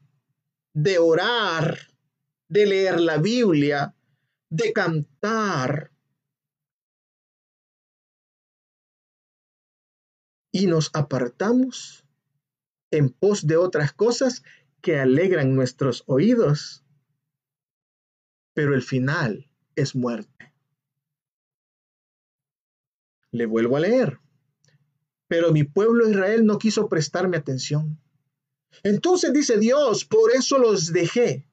de 0.73 0.97
orar, 0.99 1.77
de 2.47 2.65
leer 2.65 2.99
la 2.99 3.17
Biblia, 3.17 3.95
de 4.49 4.73
cantar, 4.73 5.91
y 10.51 10.67
nos 10.67 10.91
apartamos 10.93 12.05
en 12.91 13.09
pos 13.09 13.47
de 13.47 13.57
otras 13.57 13.93
cosas 13.93 14.43
que 14.81 14.99
alegran 14.99 15.55
nuestros 15.55 16.03
oídos, 16.07 16.83
pero 18.53 18.75
el 18.75 18.81
final 18.81 19.49
es 19.75 19.95
muerte. 19.95 20.53
Le 23.31 23.45
vuelvo 23.45 23.77
a 23.77 23.79
leer. 23.79 24.19
Pero 25.27 25.53
mi 25.53 25.63
pueblo 25.63 26.09
Israel 26.09 26.45
no 26.45 26.57
quiso 26.57 26.89
prestarme 26.89 27.37
atención. 27.37 28.01
Entonces 28.83 29.33
dice 29.33 29.57
Dios, 29.57 30.05
por 30.05 30.31
eso 30.31 30.57
los 30.57 30.91
dejé, 30.91 31.47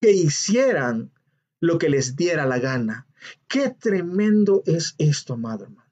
que 0.00 0.12
hicieran 0.12 1.12
lo 1.60 1.78
que 1.78 1.88
les 1.88 2.16
diera 2.16 2.46
la 2.46 2.58
gana. 2.58 3.06
Qué 3.48 3.70
tremendo 3.70 4.62
es 4.66 4.94
esto, 4.98 5.34
amado 5.34 5.64
hermano. 5.64 5.90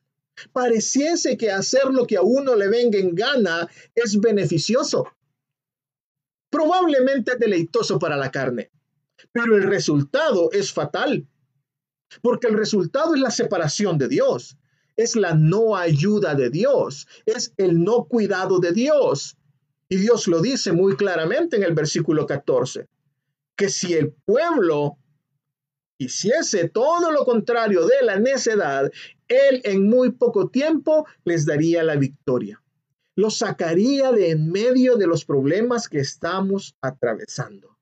Pareciese 0.52 1.36
que 1.36 1.50
hacer 1.50 1.86
lo 1.86 2.06
que 2.06 2.16
a 2.16 2.22
uno 2.22 2.54
le 2.54 2.68
venga 2.68 2.98
en 2.98 3.14
gana 3.14 3.68
es 3.94 4.20
beneficioso. 4.20 5.08
Probablemente 6.50 7.36
deleitoso 7.36 7.98
para 7.98 8.16
la 8.16 8.30
carne, 8.30 8.70
pero 9.32 9.56
el 9.56 9.64
resultado 9.64 10.52
es 10.52 10.72
fatal, 10.72 11.26
porque 12.22 12.46
el 12.46 12.56
resultado 12.56 13.14
es 13.14 13.20
la 13.20 13.30
separación 13.30 13.98
de 13.98 14.08
Dios. 14.08 14.56
es 14.96 15.14
la 15.14 15.34
no 15.34 15.76
ayuda 15.76 16.34
de 16.34 16.48
Dios, 16.50 17.06
es 17.26 17.52
el 17.58 17.82
no 17.84 18.04
cuidado 18.04 18.58
de 18.58 18.72
Dios. 18.72 19.36
Y 19.88 19.96
Dios 19.96 20.26
lo 20.26 20.40
dice 20.40 20.72
muy 20.72 20.96
claramente 20.96 21.56
en 21.56 21.62
el 21.62 21.74
versículo 21.74 22.26
14, 22.26 22.88
que 23.56 23.68
si 23.68 23.94
el 23.94 24.12
pueblo 24.12 24.98
hiciese 25.98 26.68
todo 26.68 27.10
lo 27.10 27.24
contrario 27.24 27.86
de 27.86 28.04
la 28.04 28.18
necedad, 28.18 28.90
Él 29.28 29.60
en 29.64 29.88
muy 29.88 30.12
poco 30.12 30.48
tiempo 30.48 31.06
les 31.24 31.46
daría 31.46 31.82
la 31.82 31.96
victoria. 31.96 32.62
Lo 33.14 33.30
sacaría 33.30 34.12
de 34.12 34.30
en 34.30 34.50
medio 34.50 34.96
de 34.96 35.06
los 35.06 35.24
problemas 35.24 35.88
que 35.88 36.00
estamos 36.00 36.76
atravesando. 36.82 37.76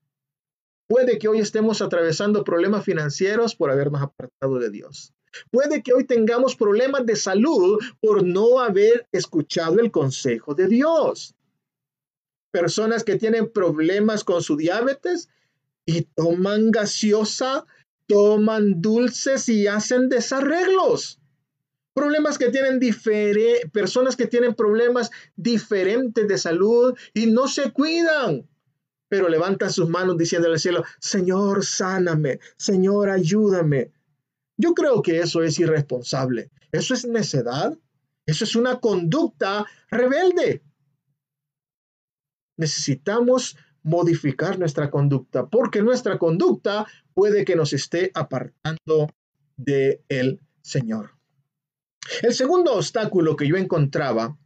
Puede 0.87 1.19
que 1.19 1.29
hoy 1.29 1.41
estemos 1.41 1.81
atravesando 1.83 2.45
problemas 2.45 2.85
financieros 2.85 3.57
por 3.57 3.71
habernos 3.71 4.03
apartado 4.03 4.59
de 4.59 4.71
Dios. 4.71 5.13
Puede 5.51 5.83
que 5.83 5.93
hoy 5.93 6.05
tengamos 6.05 6.55
problemas 6.55 7.05
de 7.07 7.17
salud 7.17 7.81
por 8.01 8.25
no 8.25 8.61
haber 8.61 9.09
escuchado 9.11 9.81
el 9.81 9.91
consejo 9.91 10.55
de 10.55 10.69
Dios. 10.69 11.35
Personas 12.55 13.03
que 13.03 13.17
tienen 13.17 13.51
problemas 13.51 14.23
con 14.23 14.41
su 14.41 14.57
diabetes 14.57 15.29
y 15.85 16.03
toman 16.03 16.71
gaseosa 16.71 17.67
toman 18.07 18.81
dulces 18.81 19.49
y 19.49 19.67
hacen 19.67 20.09
desarreglos. 20.09 21.19
Problemas 21.95 22.39
que 22.39 22.51
tienen 22.51 22.79
personas 23.73 24.15
que 24.15 24.29
tienen 24.29 24.55
problemas 24.55 25.11
diferentes 25.35 26.29
de 26.29 26.39
salud 26.39 26.97
y 27.13 27.27
no 27.27 27.49
se 27.49 27.73
cuidan, 27.73 28.49
pero 29.09 29.29
levantan 29.29 29.73
sus 29.73 29.89
manos 29.89 30.17
diciendo 30.17 30.49
al 30.49 30.61
cielo, 30.61 30.85
Señor, 31.01 31.65
sáname, 31.65 32.39
Señor, 32.57 33.11
ayúdame. 33.11 33.91
Yo 34.57 34.75
creo 34.75 35.03
que 35.03 35.19
eso 35.19 35.43
es 35.43 35.59
irresponsable. 35.59 36.53
Eso 36.71 36.95
es 36.95 37.05
necedad. 37.05 37.77
Eso 38.27 38.45
es 38.45 38.55
una 38.55 38.79
conducta 38.79 39.67
rebelde. 39.91 40.63
Necesitamos 42.57 43.57
modificar 43.83 44.59
nuestra 44.59 44.91
conducta, 44.91 45.47
porque 45.47 45.83
nuestra 45.83 46.19
conducta 46.19 46.87
puede 47.13 47.45
que 47.45 47.55
nos 47.55 47.73
esté 47.73 48.11
apartando 48.15 49.11
del 49.57 50.01
el 50.09 50.41
Señor. 50.63 51.11
El 52.23 52.35
segundo 52.35 52.75
obstáculo 52.75 53.37
que 53.37 53.47
yo 53.47 53.57
encontraba, 53.57 54.37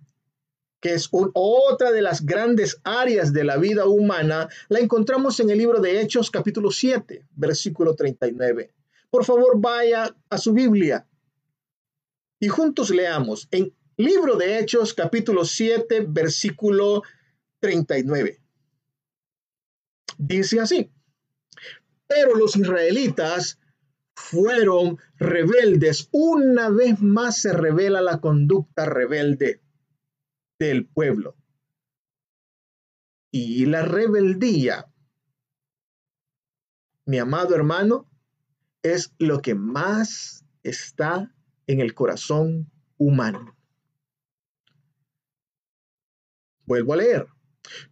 que 0.81 0.95
es 0.95 1.09
otra 1.11 1.91
de 1.93 2.03
las 2.03 2.25
grandes 2.25 2.81
áreas 2.85 3.33
de 3.33 3.45
la 3.45 3.57
vida 3.57 3.87
humana, 3.87 4.49
la 4.69 4.79
encontramos 4.81 5.41
en 5.41 5.51
el 5.51 5.59
libro 5.59 5.81
de 5.81 6.01
Hechos 6.01 6.31
capítulo 6.31 6.71
7, 6.71 7.25
versículo 7.35 7.95
39. 7.95 8.73
Por 9.11 9.25
favor, 9.25 9.61
vaya 9.61 10.15
a 10.29 10.39
su 10.39 10.53
Biblia 10.53 11.07
y 12.41 12.49
juntos 12.49 12.91
leamos 12.91 13.49
en 13.51 13.75
libro 13.97 14.37
de 14.37 14.59
Hechos 14.59 14.95
capítulo 14.95 15.45
7, 15.45 16.07
versículo 16.09 17.03
39. 17.03 17.18
Dice 20.17 20.61
así, 20.61 20.91
pero 22.07 22.35
los 22.35 22.57
israelitas 22.57 23.59
fueron 24.15 24.99
rebeldes. 25.17 26.09
Una 26.11 26.71
vez 26.71 27.01
más 27.01 27.41
se 27.41 27.53
revela 27.53 28.01
la 28.01 28.21
conducta 28.21 28.85
rebelde 28.85 29.63
del 30.59 30.87
pueblo. 30.87 31.37
Y 33.31 33.67
la 33.67 33.83
rebeldía, 33.83 34.91
mi 37.05 37.19
amado 37.19 37.55
hermano, 37.55 38.11
es 38.83 39.15
lo 39.19 39.41
que 39.43 39.55
más 39.55 40.45
está 40.63 41.35
en 41.67 41.81
el 41.81 41.95
corazón 41.95 42.71
humano. 42.97 43.57
Vuelvo 46.65 46.95
a 46.95 46.97
leer. 46.97 47.27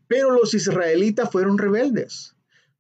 Pero 0.07 0.31
los 0.31 0.55
israelitas 0.55 1.31
fueron 1.31 1.59
rebeldes 1.59 2.37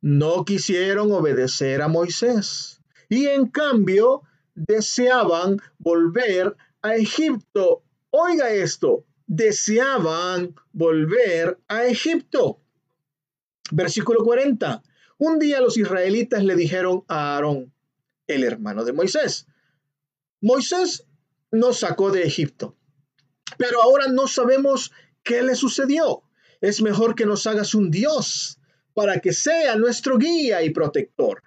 no 0.07 0.45
quisieron 0.45 1.11
obedecer 1.11 1.83
a 1.83 1.89
Moisés 1.89 2.81
y 3.09 3.27
en 3.27 3.47
cambio 3.47 4.23
deseaban 4.55 5.61
volver 5.79 6.57
a 6.81 6.95
Egipto. 6.95 7.83
Oiga 8.11 8.51
esto, 8.51 9.05
deseaban 9.27 10.55
volver 10.73 11.59
a 11.69 11.87
Egipto. 11.87 12.61
Versículo 13.73 14.23
40. 14.23 14.83
Un 15.19 15.41
día 15.41 15.61
los 15.61 15.77
israelitas 15.77 16.45
le 16.45 16.55
dijeron 16.55 17.05
a 17.09 17.35
Aarón, 17.35 17.73
el 18.29 18.45
hermano 18.45 18.85
de 18.85 18.93
Moisés, 18.93 19.47
Moisés 20.41 21.05
nos 21.51 21.81
sacó 21.81 22.13
de 22.13 22.23
Egipto, 22.23 22.77
pero 23.57 23.83
ahora 23.83 24.07
no 24.09 24.29
sabemos 24.29 24.93
qué 25.25 25.43
le 25.43 25.57
sucedió. 25.57 26.23
Es 26.61 26.81
mejor 26.83 27.14
que 27.14 27.27
nos 27.27 27.47
hagas 27.47 27.75
un 27.75 27.90
Dios 27.90 28.59
para 28.95 29.21
que 29.21 29.33
sea 29.33 29.77
nuestro 29.77 30.19
guía 30.19 30.62
y 30.62 30.71
protector. 30.71 31.42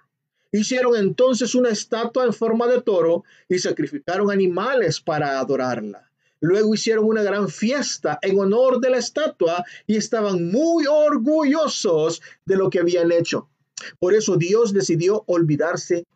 Hicieron 0.52 0.96
entonces 0.96 1.54
una 1.54 1.70
estatua 1.70 2.24
en 2.24 2.32
forma 2.32 2.66
de 2.66 2.82
toro 2.82 3.24
y 3.48 3.58
sacrificaron 3.58 4.30
animales 4.30 5.00
para 5.00 5.38
adorarla. 5.38 6.10
Luego 6.40 6.74
hicieron 6.74 7.04
una 7.04 7.22
gran 7.22 7.48
fiesta 7.48 8.18
en 8.22 8.38
honor 8.38 8.80
de 8.80 8.90
la 8.90 8.98
estatua 8.98 9.64
y 9.86 9.96
estaban 9.96 10.50
muy 10.50 10.86
orgullosos 10.86 12.22
de 12.46 12.56
lo 12.56 12.70
que 12.70 12.80
habían 12.80 13.12
hecho. 13.12 13.50
Por 13.98 14.14
eso 14.14 14.36
Dios 14.36 14.72
decidió 14.72 15.22
olvidarse 15.26 16.06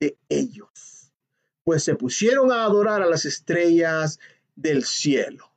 de 0.00 0.16
ellos, 0.28 1.12
pues 1.64 1.84
se 1.84 1.96
pusieron 1.96 2.50
a 2.50 2.64
adorar 2.64 3.02
a 3.02 3.06
las 3.06 3.24
estrellas 3.24 4.18
del 4.56 4.84
cielo. 4.84 5.50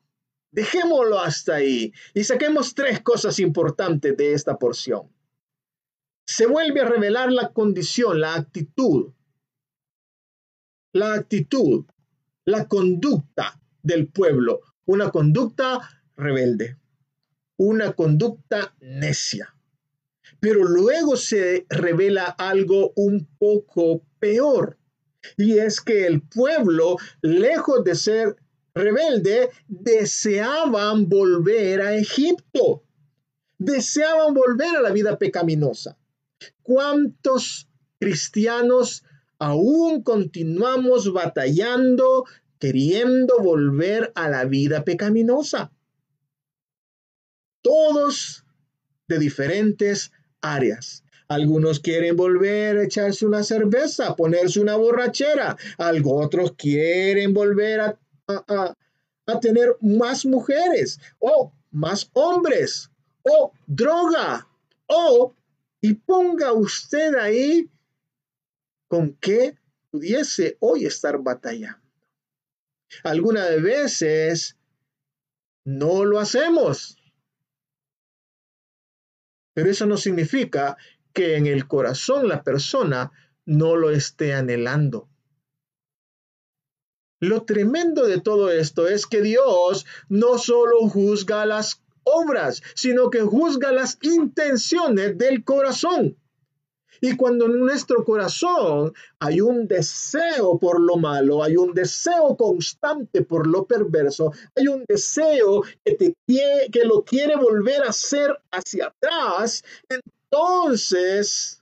Dejémoslo 0.52 1.20
hasta 1.20 1.56
ahí 1.56 1.94
y 2.14 2.24
saquemos 2.26 2.76
tres 2.76 3.02
cosas 3.02 3.40
importantes 3.40 4.16
de 4.18 4.34
esta 4.34 4.58
porción. 4.58 5.10
Se 6.26 6.46
vuelve 6.46 6.82
a 6.82 6.90
revelar 6.90 7.32
la 7.32 7.54
condición, 7.54 8.20
la 8.20 8.36
actitud, 8.36 9.14
la 10.94 11.14
actitud, 11.14 11.86
la 12.46 12.68
conducta 12.68 13.62
del 13.82 14.08
pueblo, 14.08 14.60
una 14.86 15.10
conducta 15.10 15.80
rebelde, 16.18 16.78
una 17.58 17.94
conducta 17.94 18.76
necia. 18.82 19.56
Pero 20.40 20.64
luego 20.64 21.16
se 21.16 21.66
revela 21.70 22.26
algo 22.26 22.92
un 22.96 23.28
poco 23.38 24.04
peor, 24.20 24.78
y 25.38 25.60
es 25.60 25.82
que 25.82 26.08
el 26.08 26.22
pueblo, 26.22 26.98
lejos 27.22 27.84
de 27.84 27.96
ser 27.96 28.36
rebelde 28.74 29.50
deseaban 29.68 31.10
volver 31.10 31.82
a 31.82 31.96
Egipto, 31.96 32.84
deseaban 33.58 34.34
volver 34.34 34.76
a 34.78 34.82
la 34.82 34.92
vida 34.92 35.18
pecaminosa. 35.18 35.98
¿Cuántos 36.64 37.68
cristianos 38.00 39.04
aún 39.40 40.04
continuamos 40.04 41.12
batallando, 41.12 42.26
queriendo 42.60 43.40
volver 43.40 44.12
a 44.16 44.30
la 44.30 44.46
vida 44.46 44.84
pecaminosa? 44.84 45.72
Todos 47.62 48.46
de 49.08 49.20
diferentes 49.20 50.12
áreas. 50.42 51.04
Algunos 51.28 51.80
quieren 51.80 52.16
volver 52.18 52.78
a 52.78 52.84
echarse 52.84 53.26
una 53.26 53.44
cerveza, 53.44 54.16
ponerse 54.16 54.60
una 54.60 54.76
borrachera. 54.76 55.56
Algunos 55.78 56.26
otros 56.26 56.54
quieren 56.58 57.34
volver 57.34 57.80
a 57.80 58.00
a, 58.48 58.76
tener 59.40 59.78
más 59.80 60.26
mujeres 60.26 61.00
o 61.20 61.54
más 61.72 62.10
hombres 62.14 62.92
o 63.24 63.54
droga 63.66 64.46
o 64.88 65.34
y 65.80 65.94
ponga 65.94 66.52
usted 66.52 67.16
ahí 67.16 67.70
con 68.90 69.14
qué 69.14 69.56
pudiese 69.90 70.58
hoy 70.60 70.86
estar 70.86 71.18
batallando. 71.20 71.80
Algunas 73.04 73.62
veces 73.62 74.58
no 75.64 76.04
lo 76.04 76.20
hacemos, 76.20 76.98
pero 79.54 79.72
eso 79.72 79.86
no 79.86 79.96
significa 79.96 80.78
que 81.14 81.38
en 81.38 81.46
el 81.48 81.68
corazón 81.68 82.28
la 82.28 82.44
persona 82.44 83.12
no 83.46 83.76
lo 83.76 83.92
esté 83.92 84.34
anhelando. 84.34 85.11
Lo 87.22 87.44
tremendo 87.44 88.08
de 88.08 88.20
todo 88.20 88.50
esto 88.50 88.88
es 88.88 89.06
que 89.06 89.22
Dios 89.22 89.86
no 90.10 90.40
solo 90.40 90.90
juzga 90.90 91.46
las 91.46 91.80
obras, 92.04 92.64
sino 92.74 93.12
que 93.12 93.22
juzga 93.22 93.72
las 93.72 94.00
intenciones 94.02 95.16
del 95.20 95.44
corazón. 95.44 96.18
Y 97.00 97.16
cuando 97.16 97.46
en 97.46 97.60
nuestro 97.60 98.04
corazón 98.04 98.94
hay 99.20 99.40
un 99.40 99.68
deseo 99.68 100.58
por 100.58 100.82
lo 100.82 100.98
malo, 100.98 101.44
hay 101.44 101.58
un 101.58 101.76
deseo 101.76 102.36
constante 102.36 103.22
por 103.22 103.46
lo 103.46 103.66
perverso, 103.66 104.34
hay 104.56 104.68
un 104.68 104.84
deseo 104.88 105.62
que, 105.86 105.94
te, 105.94 106.16
que 106.72 106.86
lo 106.86 107.04
quiere 107.04 107.36
volver 107.36 107.84
a 107.84 107.90
hacer 107.90 108.36
hacia 108.52 108.88
atrás, 108.88 109.64
entonces 109.90 111.61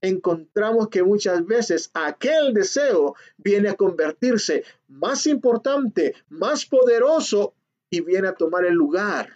encontramos 0.00 0.88
que 0.88 1.02
muchas 1.02 1.44
veces 1.46 1.90
aquel 1.94 2.54
deseo 2.54 3.14
viene 3.36 3.68
a 3.68 3.74
convertirse 3.74 4.64
más 4.88 5.26
importante, 5.26 6.14
más 6.28 6.64
poderoso 6.66 7.54
y 7.90 8.00
viene 8.00 8.28
a 8.28 8.34
tomar 8.34 8.64
el 8.64 8.74
lugar 8.74 9.30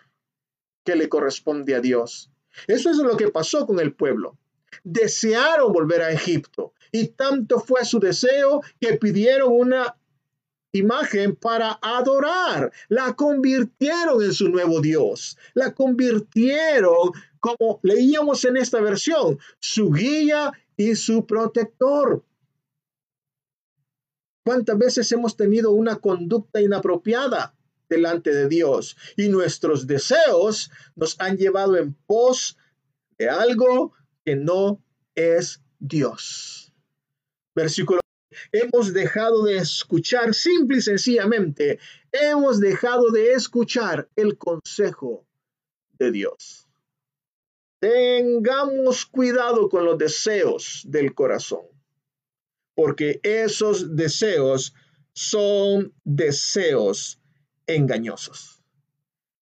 que 0.85 0.97
le 0.97 1.09
corresponde 1.09 1.75
a 1.75 1.81
Dios. 1.81 2.31
Eso 2.67 2.91
es 2.91 2.99
lo 2.99 3.17
que 3.17 3.31
pasó 3.31 3.67
con 3.67 3.81
el 3.81 3.95
pueblo. 3.95 4.39
Desearon 4.83 5.73
volver 5.73 6.03
a 6.03 6.13
Egipto 6.13 6.73
y 6.93 7.09
tanto 7.09 7.61
fue 7.61 7.85
su 7.85 7.99
deseo 7.99 8.61
que 8.81 8.95
pidieron 8.95 9.53
una 9.53 9.97
imagen 10.75 11.37
para 11.37 11.79
adorar. 11.81 12.73
La 12.89 13.15
convirtieron 13.15 14.23
en 14.23 14.33
su 14.35 14.49
nuevo 14.49 14.81
Dios. 14.81 15.39
La 15.55 15.73
convirtieron, 15.73 17.13
como 17.41 17.81
leíamos 17.83 18.45
en 18.45 18.57
esta 18.57 18.81
versión, 18.81 19.39
su 19.59 19.91
guía 19.91 20.53
y 20.77 20.95
su 20.97 21.27
protector. 21.27 22.25
¿Cuántas 24.45 24.77
veces 24.77 25.11
hemos 25.13 25.37
tenido 25.37 25.71
una 25.71 25.97
conducta 25.97 26.61
inapropiada 26.61 27.55
delante 27.89 28.35
de 28.35 28.49
Dios 28.49 28.97
y 29.17 29.29
nuestros 29.29 29.87
deseos 29.87 30.71
nos 30.97 31.19
han 31.21 31.39
llevado 31.39 31.77
en 31.77 31.95
pos 32.07 32.59
de 33.17 33.31
algo 33.31 33.95
que 34.25 34.37
no 34.37 34.83
es 35.15 35.63
Dios? 35.79 36.73
Versículo 37.55 38.04
hemos 38.53 38.93
dejado 38.93 39.45
de 39.45 39.59
escuchar, 39.59 40.35
simple 40.35 40.79
y 40.79 40.83
sencillamente, 40.83 41.79
hemos 42.13 42.61
dejado 42.61 43.11
de 43.11 43.33
escuchar 43.33 44.09
el 44.17 44.39
consejo 44.39 45.27
de 45.99 46.13
Dios. 46.13 46.69
Tengamos 47.81 49.05
cuidado 49.05 49.69
con 49.69 49.85
los 49.85 49.99
deseos 49.99 50.83
del 50.87 51.15
corazón, 51.15 51.67
porque 52.75 53.21
esos 53.23 53.95
deseos 53.95 54.75
son 55.13 55.93
deseos 56.05 57.21
engañosos. 57.67 58.63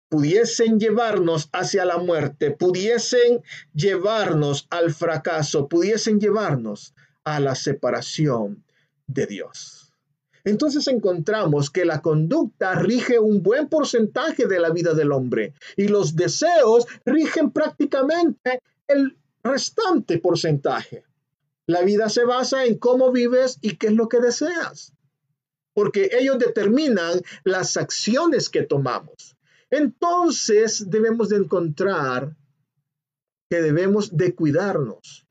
Pudiesen 0.08 0.78
llevarnos 0.78 1.48
hacia 1.52 1.84
la 1.84 1.98
muerte, 1.98 2.50
pudiesen 2.52 3.42
llevarnos 3.74 4.66
al 4.70 4.92
fracaso, 4.92 5.68
pudiesen 5.68 6.20
llevarnos 6.20 6.94
a 7.24 7.40
la 7.40 7.54
separación 7.54 8.65
de 9.06 9.26
Dios. 9.26 9.92
Entonces 10.46 10.86
encontramos 10.86 11.70
que 11.70 11.84
la 11.84 12.00
conducta 12.00 12.76
rige 12.76 13.18
un 13.18 13.42
buen 13.42 13.68
porcentaje 13.68 14.46
de 14.46 14.60
la 14.60 14.70
vida 14.70 14.94
del 14.94 15.10
hombre 15.10 15.54
y 15.76 15.88
los 15.88 16.14
deseos 16.14 16.86
rigen 17.04 17.50
prácticamente 17.50 18.62
el 18.86 19.16
restante 19.42 20.18
porcentaje. 20.18 21.04
La 21.66 21.82
vida 21.82 22.08
se 22.08 22.24
basa 22.24 22.64
en 22.64 22.78
cómo 22.78 23.10
vives 23.10 23.58
y 23.60 23.76
qué 23.76 23.88
es 23.88 23.94
lo 23.94 24.08
que 24.08 24.20
deseas, 24.20 24.92
porque 25.74 26.10
ellos 26.12 26.38
determinan 26.38 27.22
las 27.42 27.76
acciones 27.76 28.48
que 28.48 28.62
tomamos. 28.62 29.36
Entonces 29.68 30.88
debemos 30.88 31.28
de 31.28 31.38
encontrar 31.38 32.36
que 33.50 33.60
debemos 33.60 34.16
de 34.16 34.32
cuidarnos 34.36 35.25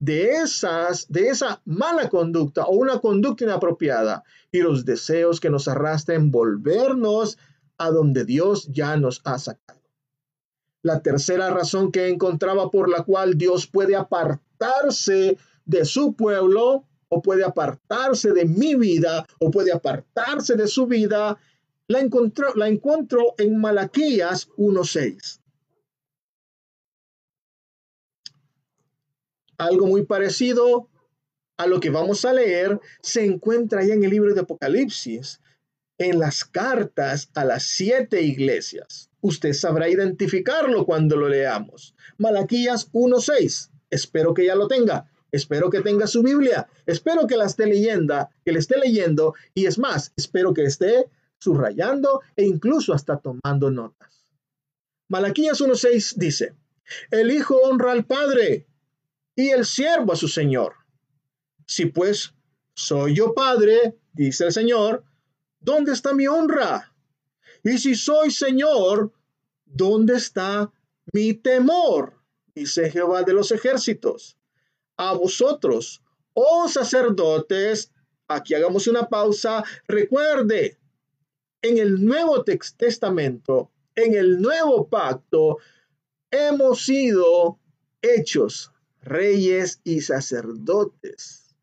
de 0.00 0.30
esas, 0.36 1.06
de 1.08 1.28
esa 1.28 1.60
mala 1.64 2.08
conducta 2.08 2.64
o 2.64 2.76
una 2.76 3.00
conducta 3.00 3.44
inapropiada 3.44 4.24
y 4.52 4.60
los 4.60 4.84
deseos 4.84 5.40
que 5.40 5.50
nos 5.50 5.68
arrastren 5.68 6.30
volvernos 6.30 7.38
a 7.78 7.90
donde 7.90 8.24
Dios 8.24 8.68
ya 8.70 8.96
nos 8.96 9.20
ha 9.24 9.38
sacado. 9.38 9.80
La 10.82 11.02
tercera 11.02 11.50
razón 11.50 11.90
que 11.90 12.08
encontraba 12.08 12.70
por 12.70 12.88
la 12.88 13.02
cual 13.02 13.36
Dios 13.36 13.66
puede 13.66 13.96
apartarse 13.96 15.36
de 15.64 15.84
su 15.84 16.14
pueblo 16.14 16.84
o 17.08 17.22
puede 17.22 17.44
apartarse 17.44 18.32
de 18.32 18.44
mi 18.44 18.74
vida 18.74 19.26
o 19.40 19.50
puede 19.50 19.72
apartarse 19.72 20.54
de 20.54 20.68
su 20.68 20.86
vida, 20.86 21.38
la 21.88 22.00
encontró, 22.00 22.54
la 22.54 22.68
encuentro 22.68 23.34
en 23.38 23.58
Malaquías 23.58 24.48
1.6. 24.56 25.40
Algo 29.58 29.86
muy 29.86 30.04
parecido 30.04 30.88
a 31.58 31.66
lo 31.66 31.80
que 31.80 31.90
vamos 31.90 32.24
a 32.24 32.32
leer 32.32 32.80
se 33.02 33.24
encuentra 33.24 33.84
ya 33.84 33.94
en 33.94 34.04
el 34.04 34.10
libro 34.10 34.32
de 34.32 34.40
Apocalipsis, 34.40 35.40
en 35.98 36.20
las 36.20 36.44
cartas 36.44 37.28
a 37.34 37.44
las 37.44 37.64
siete 37.64 38.22
iglesias. 38.22 39.10
Usted 39.20 39.52
sabrá 39.52 39.88
identificarlo 39.88 40.86
cuando 40.86 41.16
lo 41.16 41.28
leamos. 41.28 41.94
Malaquías 42.18 42.90
1.6. 42.92 43.70
Espero 43.90 44.32
que 44.32 44.46
ya 44.46 44.54
lo 44.54 44.68
tenga. 44.68 45.10
Espero 45.32 45.70
que 45.70 45.80
tenga 45.80 46.06
su 46.06 46.22
Biblia. 46.22 46.68
Espero 46.86 47.26
que 47.26 47.36
la 47.36 47.46
esté 47.46 47.66
leyendo, 47.66 48.28
que 48.44 48.52
le 48.52 48.60
esté 48.60 48.78
leyendo. 48.78 49.34
Y 49.54 49.66
es 49.66 49.78
más, 49.78 50.12
espero 50.16 50.54
que 50.54 50.62
esté 50.62 51.10
subrayando 51.40 52.22
e 52.36 52.44
incluso 52.44 52.94
hasta 52.94 53.18
tomando 53.18 53.70
notas. 53.70 54.32
Malaquías 55.08 55.60
1.6 55.60 56.14
dice, 56.14 56.54
el 57.10 57.32
Hijo 57.32 57.56
honra 57.56 57.92
al 57.92 58.04
Padre 58.04 58.67
y 59.38 59.50
el 59.50 59.64
siervo 59.64 60.14
a 60.14 60.16
su 60.16 60.26
señor. 60.26 60.74
Si 61.64 61.86
pues 61.86 62.34
soy 62.74 63.14
yo 63.14 63.34
padre, 63.34 63.96
dice 64.12 64.46
el 64.46 64.52
Señor, 64.52 65.04
¿dónde 65.60 65.92
está 65.92 66.12
mi 66.12 66.26
honra? 66.26 66.92
Y 67.62 67.78
si 67.78 67.94
soy 67.94 68.32
Señor, 68.32 69.12
¿dónde 69.64 70.16
está 70.16 70.72
mi 71.12 71.34
temor? 71.34 72.14
Dice 72.52 72.90
Jehová 72.90 73.22
de 73.22 73.32
los 73.32 73.52
ejércitos. 73.52 74.36
A 74.96 75.12
vosotros, 75.12 76.02
oh 76.34 76.66
sacerdotes, 76.66 77.92
aquí 78.26 78.54
hagamos 78.54 78.88
una 78.88 79.08
pausa, 79.08 79.62
recuerde, 79.86 80.80
en 81.62 81.78
el 81.78 82.04
Nuevo 82.04 82.42
Testamento, 82.42 83.70
en 83.94 84.16
el 84.16 84.40
Nuevo 84.40 84.88
Pacto, 84.88 85.58
hemos 86.28 86.84
sido 86.84 87.60
hechos 88.02 88.72
reyes 89.02 89.80
y 89.84 90.00
sacerdotes 90.00 91.54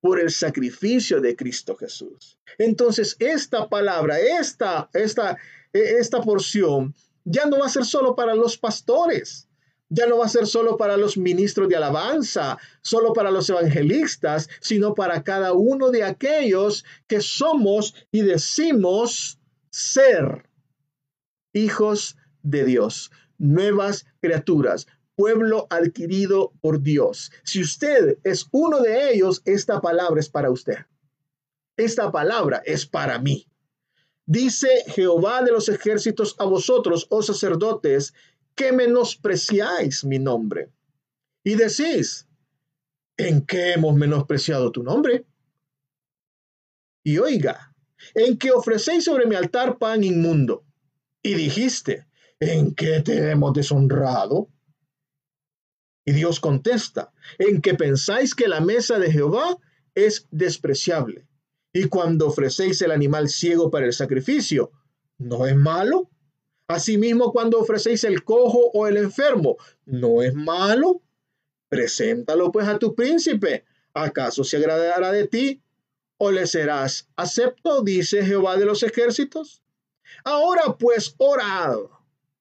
por 0.00 0.18
el 0.18 0.30
sacrificio 0.30 1.20
de 1.20 1.36
Cristo 1.36 1.76
Jesús. 1.76 2.38
Entonces, 2.58 3.16
esta 3.18 3.68
palabra, 3.68 4.18
esta, 4.18 4.88
esta, 4.94 5.36
esta 5.72 6.20
porción, 6.22 6.94
ya 7.24 7.46
no 7.46 7.58
va 7.58 7.66
a 7.66 7.70
ser 7.70 7.84
solo 7.84 8.16
para 8.16 8.34
los 8.34 8.56
pastores, 8.56 9.46
ya 9.90 10.06
no 10.06 10.18
va 10.18 10.26
a 10.26 10.30
ser 10.30 10.46
solo 10.46 10.76
para 10.76 10.96
los 10.96 11.18
ministros 11.18 11.68
de 11.68 11.76
alabanza, 11.76 12.58
solo 12.80 13.12
para 13.12 13.30
los 13.30 13.50
evangelistas, 13.50 14.48
sino 14.60 14.94
para 14.94 15.22
cada 15.22 15.52
uno 15.52 15.90
de 15.90 16.04
aquellos 16.04 16.84
que 17.06 17.20
somos 17.20 17.94
y 18.10 18.22
decimos 18.22 19.38
ser 19.70 20.48
hijos 21.52 22.16
de 22.42 22.64
Dios, 22.64 23.10
nuevas 23.38 24.06
criaturas, 24.20 24.86
pueblo 25.20 25.66
adquirido 25.68 26.54
por 26.62 26.80
Dios. 26.80 27.30
Si 27.44 27.60
usted 27.60 28.16
es 28.24 28.46
uno 28.52 28.80
de 28.80 29.12
ellos, 29.12 29.42
esta 29.44 29.78
palabra 29.78 30.18
es 30.18 30.30
para 30.30 30.50
usted. 30.50 30.78
Esta 31.76 32.10
palabra 32.10 32.62
es 32.64 32.86
para 32.86 33.18
mí. 33.18 33.46
Dice 34.24 34.68
Jehová 34.86 35.42
de 35.42 35.52
los 35.52 35.68
ejércitos 35.68 36.36
a 36.38 36.46
vosotros, 36.46 37.06
oh 37.10 37.22
sacerdotes, 37.22 38.14
que 38.54 38.72
menospreciáis 38.72 40.04
mi 40.06 40.18
nombre. 40.18 40.70
Y 41.44 41.54
decís, 41.54 42.26
¿en 43.18 43.44
qué 43.44 43.72
hemos 43.72 43.94
menospreciado 43.94 44.72
tu 44.72 44.82
nombre? 44.82 45.26
Y 47.04 47.18
oiga, 47.18 47.74
en 48.14 48.38
que 48.38 48.52
ofrecéis 48.52 49.04
sobre 49.04 49.26
mi 49.26 49.34
altar 49.34 49.76
pan 49.76 50.02
inmundo. 50.02 50.64
Y 51.22 51.34
dijiste, 51.34 52.06
¿en 52.38 52.74
qué 52.74 53.02
te 53.02 53.30
hemos 53.30 53.52
deshonrado? 53.52 54.48
Y 56.04 56.12
Dios 56.12 56.40
contesta, 56.40 57.12
en 57.38 57.60
que 57.60 57.74
pensáis 57.74 58.34
que 58.34 58.48
la 58.48 58.60
mesa 58.60 58.98
de 58.98 59.12
Jehová 59.12 59.58
es 59.94 60.26
despreciable. 60.30 61.26
Y 61.72 61.84
cuando 61.84 62.26
ofrecéis 62.26 62.80
el 62.82 62.90
animal 62.90 63.28
ciego 63.28 63.70
para 63.70 63.86
el 63.86 63.92
sacrificio, 63.92 64.72
¿no 65.18 65.46
es 65.46 65.54
malo? 65.54 66.10
Asimismo, 66.66 67.32
cuando 67.32 67.58
ofrecéis 67.58 68.04
el 68.04 68.24
cojo 68.24 68.70
o 68.72 68.86
el 68.86 68.96
enfermo, 68.96 69.56
¿no 69.84 70.22
es 70.22 70.34
malo? 70.34 71.02
Preséntalo 71.68 72.50
pues 72.50 72.66
a 72.66 72.78
tu 72.78 72.94
príncipe. 72.94 73.64
¿Acaso 73.92 74.44
se 74.44 74.56
agradará 74.56 75.12
de 75.12 75.26
ti? 75.26 75.62
¿O 76.16 76.30
le 76.30 76.46
serás 76.46 77.08
acepto? 77.16 77.82
Dice 77.82 78.24
Jehová 78.24 78.56
de 78.56 78.66
los 78.66 78.82
ejércitos. 78.82 79.62
Ahora 80.24 80.76
pues 80.78 81.14
orad 81.18 81.76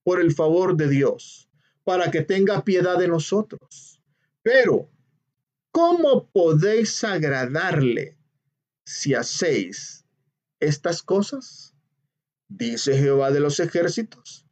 por 0.04 0.20
el 0.20 0.34
favor 0.34 0.76
de 0.76 0.90
Dios 0.90 1.49
para 1.90 2.12
que 2.12 2.22
tenga 2.22 2.64
piedad 2.64 3.00
de 3.00 3.08
nosotros. 3.08 4.00
Pero, 4.44 4.92
¿cómo 5.72 6.30
podéis 6.30 7.04
agradarle 7.04 8.16
si 8.86 9.16
hacéis 9.16 10.06
estas 10.60 11.02
cosas? 11.02 11.74
Dice 12.48 12.96
Jehová 12.96 13.32
de 13.32 13.40
los 13.40 13.60
ejércitos, 13.60 14.46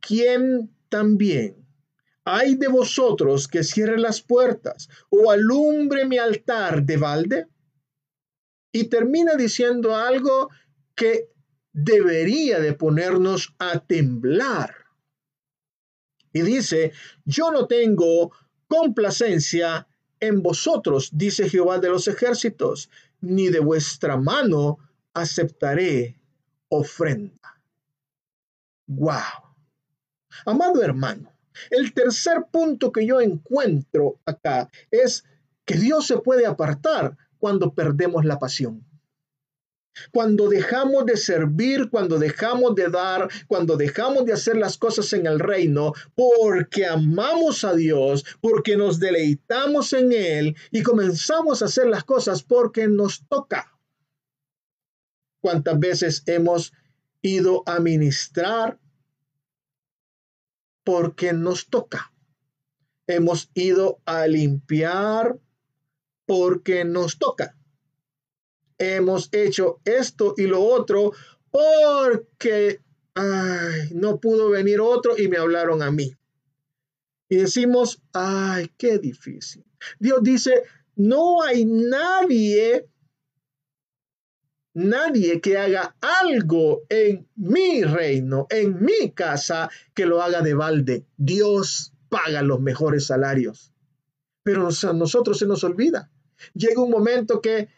quien 0.00 0.74
también 0.88 1.68
hay 2.24 2.54
de 2.54 2.68
vosotros 2.68 3.46
que 3.46 3.62
cierre 3.62 3.98
las 3.98 4.22
puertas 4.22 4.88
o 5.10 5.30
alumbre 5.30 6.06
mi 6.06 6.16
altar 6.16 6.82
de 6.84 6.96
balde. 6.96 7.46
Y 8.72 8.84
termina 8.84 9.34
diciendo 9.34 9.94
algo 9.94 10.48
que 10.94 11.28
debería 11.74 12.58
de 12.58 12.72
ponernos 12.72 13.54
a 13.58 13.80
temblar. 13.80 14.79
Y 16.32 16.42
dice, 16.42 16.92
yo 17.24 17.50
no 17.50 17.66
tengo 17.66 18.32
complacencia 18.68 19.86
en 20.20 20.42
vosotros, 20.42 21.10
dice 21.12 21.48
Jehová 21.48 21.78
de 21.78 21.88
los 21.88 22.06
ejércitos, 22.06 22.90
ni 23.20 23.48
de 23.48 23.60
vuestra 23.60 24.16
mano 24.16 24.78
aceptaré 25.14 26.16
ofrenda. 26.68 27.60
Wow. 28.86 29.54
Amado 30.46 30.82
hermano, 30.82 31.32
el 31.70 31.92
tercer 31.92 32.46
punto 32.50 32.92
que 32.92 33.06
yo 33.06 33.20
encuentro 33.20 34.20
acá 34.24 34.70
es 34.90 35.24
que 35.64 35.74
Dios 35.74 36.06
se 36.06 36.18
puede 36.18 36.46
apartar 36.46 37.16
cuando 37.38 37.74
perdemos 37.74 38.24
la 38.24 38.38
pasión. 38.38 38.84
Cuando 40.12 40.48
dejamos 40.48 41.06
de 41.06 41.16
servir, 41.16 41.90
cuando 41.90 42.18
dejamos 42.18 42.74
de 42.74 42.88
dar, 42.88 43.28
cuando 43.46 43.76
dejamos 43.76 44.24
de 44.24 44.32
hacer 44.32 44.56
las 44.56 44.76
cosas 44.76 45.12
en 45.12 45.26
el 45.26 45.38
reino, 45.38 45.92
porque 46.14 46.86
amamos 46.86 47.64
a 47.64 47.74
Dios, 47.74 48.24
porque 48.40 48.76
nos 48.76 48.98
deleitamos 48.98 49.92
en 49.92 50.12
Él 50.12 50.56
y 50.70 50.82
comenzamos 50.82 51.62
a 51.62 51.66
hacer 51.66 51.86
las 51.86 52.04
cosas 52.04 52.42
porque 52.42 52.88
nos 52.88 53.26
toca. 53.28 53.78
¿Cuántas 55.40 55.78
veces 55.78 56.22
hemos 56.26 56.72
ido 57.22 57.62
a 57.66 57.80
ministrar 57.80 58.78
porque 60.84 61.32
nos 61.32 61.68
toca? 61.68 62.12
Hemos 63.06 63.50
ido 63.54 64.00
a 64.04 64.26
limpiar 64.26 65.38
porque 66.26 66.84
nos 66.84 67.18
toca 67.18 67.56
hemos 68.80 69.28
hecho 69.32 69.80
esto 69.84 70.34
y 70.36 70.46
lo 70.46 70.62
otro 70.62 71.12
porque 71.50 72.80
no 73.92 74.18
pudo 74.18 74.50
venir 74.50 74.80
otro 74.80 75.16
y 75.16 75.28
me 75.28 75.36
hablaron 75.36 75.82
a 75.82 75.90
mí. 75.90 76.16
Y 77.28 77.36
decimos, 77.36 78.02
ay, 78.12 78.72
qué 78.76 78.98
difícil. 78.98 79.64
Dios 79.98 80.20
dice, 80.22 80.64
no 80.96 81.42
hay 81.42 81.64
nadie, 81.64 82.88
nadie 84.74 85.40
que 85.40 85.58
haga 85.58 85.94
algo 86.00 86.82
en 86.88 87.28
mi 87.36 87.84
reino, 87.84 88.46
en 88.50 88.82
mi 88.82 89.12
casa, 89.12 89.70
que 89.94 90.06
lo 90.06 90.22
haga 90.22 90.40
de 90.40 90.54
balde. 90.54 91.04
Dios 91.16 91.92
paga 92.08 92.42
los 92.42 92.60
mejores 92.60 93.06
salarios. 93.06 93.72
Pero 94.42 94.68
a 94.68 94.92
nosotros 94.92 95.38
se 95.38 95.46
nos 95.46 95.62
olvida. 95.62 96.10
Llega 96.54 96.82
un 96.82 96.90
momento 96.90 97.40
que 97.40 97.68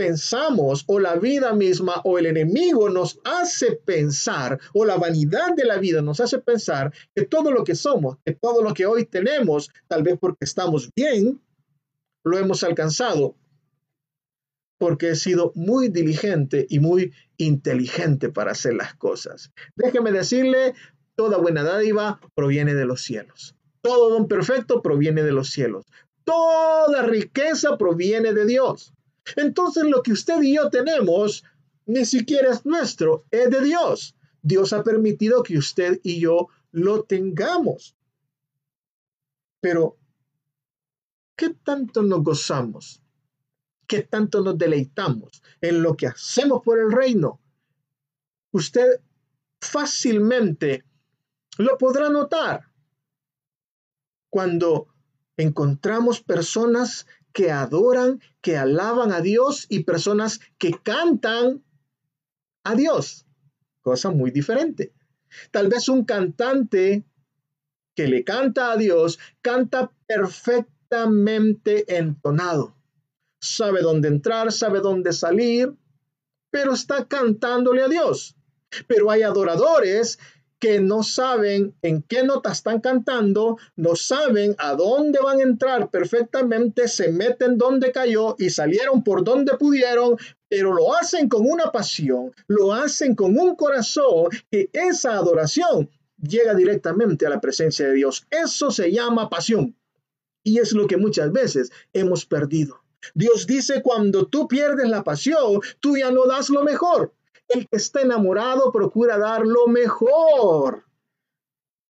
pensamos 0.00 0.84
o 0.86 0.98
la 0.98 1.16
vida 1.16 1.52
misma 1.52 2.00
o 2.04 2.18
el 2.18 2.24
enemigo 2.24 2.88
nos 2.88 3.20
hace 3.22 3.72
pensar 3.72 4.58
o 4.72 4.86
la 4.86 4.96
vanidad 4.96 5.54
de 5.54 5.66
la 5.66 5.76
vida 5.76 6.00
nos 6.00 6.20
hace 6.20 6.38
pensar 6.38 6.90
que 7.14 7.26
todo 7.26 7.50
lo 7.50 7.64
que 7.64 7.74
somos, 7.74 8.16
que 8.24 8.32
todo 8.32 8.62
lo 8.62 8.72
que 8.72 8.86
hoy 8.86 9.04
tenemos, 9.04 9.68
tal 9.88 10.02
vez 10.02 10.16
porque 10.18 10.46
estamos 10.46 10.88
bien, 10.96 11.42
lo 12.24 12.38
hemos 12.38 12.62
alcanzado 12.62 13.36
porque 14.78 15.10
he 15.10 15.16
sido 15.16 15.52
muy 15.54 15.88
diligente 15.88 16.66
y 16.70 16.78
muy 16.78 17.12
inteligente 17.36 18.30
para 18.30 18.52
hacer 18.52 18.72
las 18.72 18.94
cosas. 18.94 19.52
Déjeme 19.76 20.12
decirle, 20.12 20.72
toda 21.14 21.36
buena 21.36 21.62
dádiva 21.62 22.20
proviene 22.34 22.72
de 22.72 22.86
los 22.86 23.02
cielos. 23.02 23.54
Todo 23.82 24.08
don 24.08 24.28
perfecto 24.28 24.80
proviene 24.80 25.22
de 25.22 25.32
los 25.32 25.50
cielos. 25.50 25.84
Toda 26.24 27.02
riqueza 27.02 27.76
proviene 27.76 28.32
de 28.32 28.46
Dios. 28.46 28.94
Entonces 29.36 29.84
lo 29.84 30.02
que 30.02 30.12
usted 30.12 30.40
y 30.42 30.56
yo 30.56 30.70
tenemos 30.70 31.44
ni 31.86 32.04
siquiera 32.04 32.52
es 32.52 32.64
nuestro, 32.64 33.24
es 33.30 33.50
de 33.50 33.62
Dios. 33.62 34.16
Dios 34.42 34.72
ha 34.72 34.82
permitido 34.82 35.42
que 35.42 35.58
usted 35.58 36.00
y 36.02 36.20
yo 36.20 36.48
lo 36.72 37.04
tengamos. 37.04 37.96
Pero, 39.60 39.98
¿qué 41.36 41.50
tanto 41.50 42.02
nos 42.02 42.22
gozamos? 42.22 43.02
¿Qué 43.86 44.02
tanto 44.02 44.40
nos 44.40 44.56
deleitamos 44.56 45.42
en 45.60 45.82
lo 45.82 45.96
que 45.96 46.06
hacemos 46.06 46.62
por 46.62 46.78
el 46.78 46.92
reino? 46.92 47.40
Usted 48.52 49.00
fácilmente 49.60 50.84
lo 51.58 51.76
podrá 51.76 52.08
notar 52.08 52.70
cuando 54.30 54.88
encontramos 55.36 56.20
personas 56.22 57.06
que 57.32 57.50
adoran, 57.50 58.20
que 58.40 58.56
alaban 58.56 59.12
a 59.12 59.20
Dios 59.20 59.66
y 59.68 59.84
personas 59.84 60.40
que 60.58 60.72
cantan 60.82 61.64
a 62.64 62.74
Dios. 62.74 63.26
Cosa 63.82 64.10
muy 64.10 64.30
diferente. 64.30 64.92
Tal 65.50 65.68
vez 65.68 65.88
un 65.88 66.04
cantante 66.04 67.04
que 67.94 68.06
le 68.08 68.24
canta 68.24 68.72
a 68.72 68.76
Dios 68.76 69.18
canta 69.42 69.92
perfectamente 70.06 71.96
entonado. 71.96 72.76
Sabe 73.40 73.80
dónde 73.80 74.08
entrar, 74.08 74.52
sabe 74.52 74.80
dónde 74.80 75.12
salir, 75.12 75.74
pero 76.50 76.74
está 76.74 77.06
cantándole 77.06 77.82
a 77.82 77.88
Dios. 77.88 78.36
Pero 78.86 79.10
hay 79.10 79.22
adoradores 79.22 80.18
que 80.60 80.78
no 80.78 81.02
saben 81.02 81.74
en 81.82 82.02
qué 82.02 82.22
nota 82.22 82.52
están 82.52 82.80
cantando, 82.80 83.56
no 83.76 83.96
saben 83.96 84.54
a 84.58 84.74
dónde 84.74 85.18
van 85.18 85.40
a 85.40 85.44
entrar 85.44 85.90
perfectamente, 85.90 86.86
se 86.86 87.10
meten 87.10 87.56
donde 87.56 87.90
cayó 87.90 88.36
y 88.38 88.50
salieron 88.50 89.02
por 89.02 89.24
donde 89.24 89.56
pudieron, 89.56 90.18
pero 90.48 90.74
lo 90.74 90.94
hacen 90.94 91.28
con 91.28 91.50
una 91.50 91.72
pasión, 91.72 92.32
lo 92.46 92.74
hacen 92.74 93.14
con 93.14 93.38
un 93.38 93.56
corazón 93.56 94.28
que 94.50 94.68
esa 94.72 95.16
adoración 95.16 95.90
llega 96.22 96.54
directamente 96.54 97.26
a 97.26 97.30
la 97.30 97.40
presencia 97.40 97.88
de 97.88 97.94
Dios. 97.94 98.26
Eso 98.30 98.70
se 98.70 98.92
llama 98.92 99.30
pasión. 99.30 99.74
Y 100.44 100.58
es 100.58 100.72
lo 100.72 100.86
que 100.86 100.98
muchas 100.98 101.32
veces 101.32 101.72
hemos 101.92 102.26
perdido. 102.26 102.82
Dios 103.14 103.46
dice, 103.46 103.82
cuando 103.82 104.26
tú 104.26 104.46
pierdes 104.46 104.88
la 104.88 105.04
pasión, 105.04 105.60
tú 105.80 105.96
ya 105.96 106.10
no 106.10 106.26
das 106.26 106.50
lo 106.50 106.62
mejor. 106.64 107.14
El 107.50 107.68
que 107.68 107.76
está 107.76 108.00
enamorado 108.00 108.72
procura 108.72 109.18
dar 109.18 109.46
lo 109.46 109.66
mejor 109.66 110.84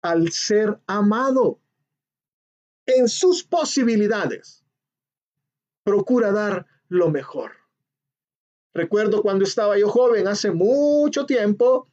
al 0.02 0.32
ser 0.32 0.78
amado. 0.86 1.60
En 2.86 3.08
sus 3.08 3.44
posibilidades, 3.44 4.64
procura 5.84 6.32
dar 6.32 6.68
lo 6.90 7.10
mejor. 7.10 7.54
Recuerdo 8.74 9.22
cuando 9.22 9.46
estaba 9.46 9.80
yo 9.80 9.90
joven, 9.90 10.28
hace 10.28 10.52
mucho 10.52 11.26
tiempo, 11.26 11.88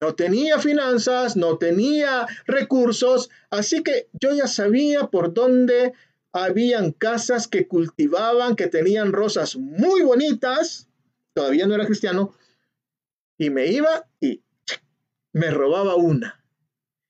no 0.00 0.14
tenía 0.14 0.58
finanzas, 0.58 1.36
no 1.36 1.56
tenía 1.56 2.26
recursos, 2.46 3.30
así 3.48 3.82
que 3.82 4.08
yo 4.12 4.32
ya 4.32 4.46
sabía 4.46 5.06
por 5.06 5.32
dónde 5.32 5.94
habían 6.32 6.92
casas 6.92 7.48
que 7.48 7.66
cultivaban, 7.66 8.54
que 8.54 8.66
tenían 8.66 9.12
rosas 9.12 9.56
muy 9.56 10.02
bonitas, 10.02 10.88
todavía 11.32 11.66
no 11.66 11.74
era 11.74 11.86
cristiano, 11.86 12.34
y 13.40 13.48
me 13.48 13.68
iba 13.68 14.06
y 14.20 14.42
me 15.32 15.50
robaba 15.50 15.94
una. 15.94 16.44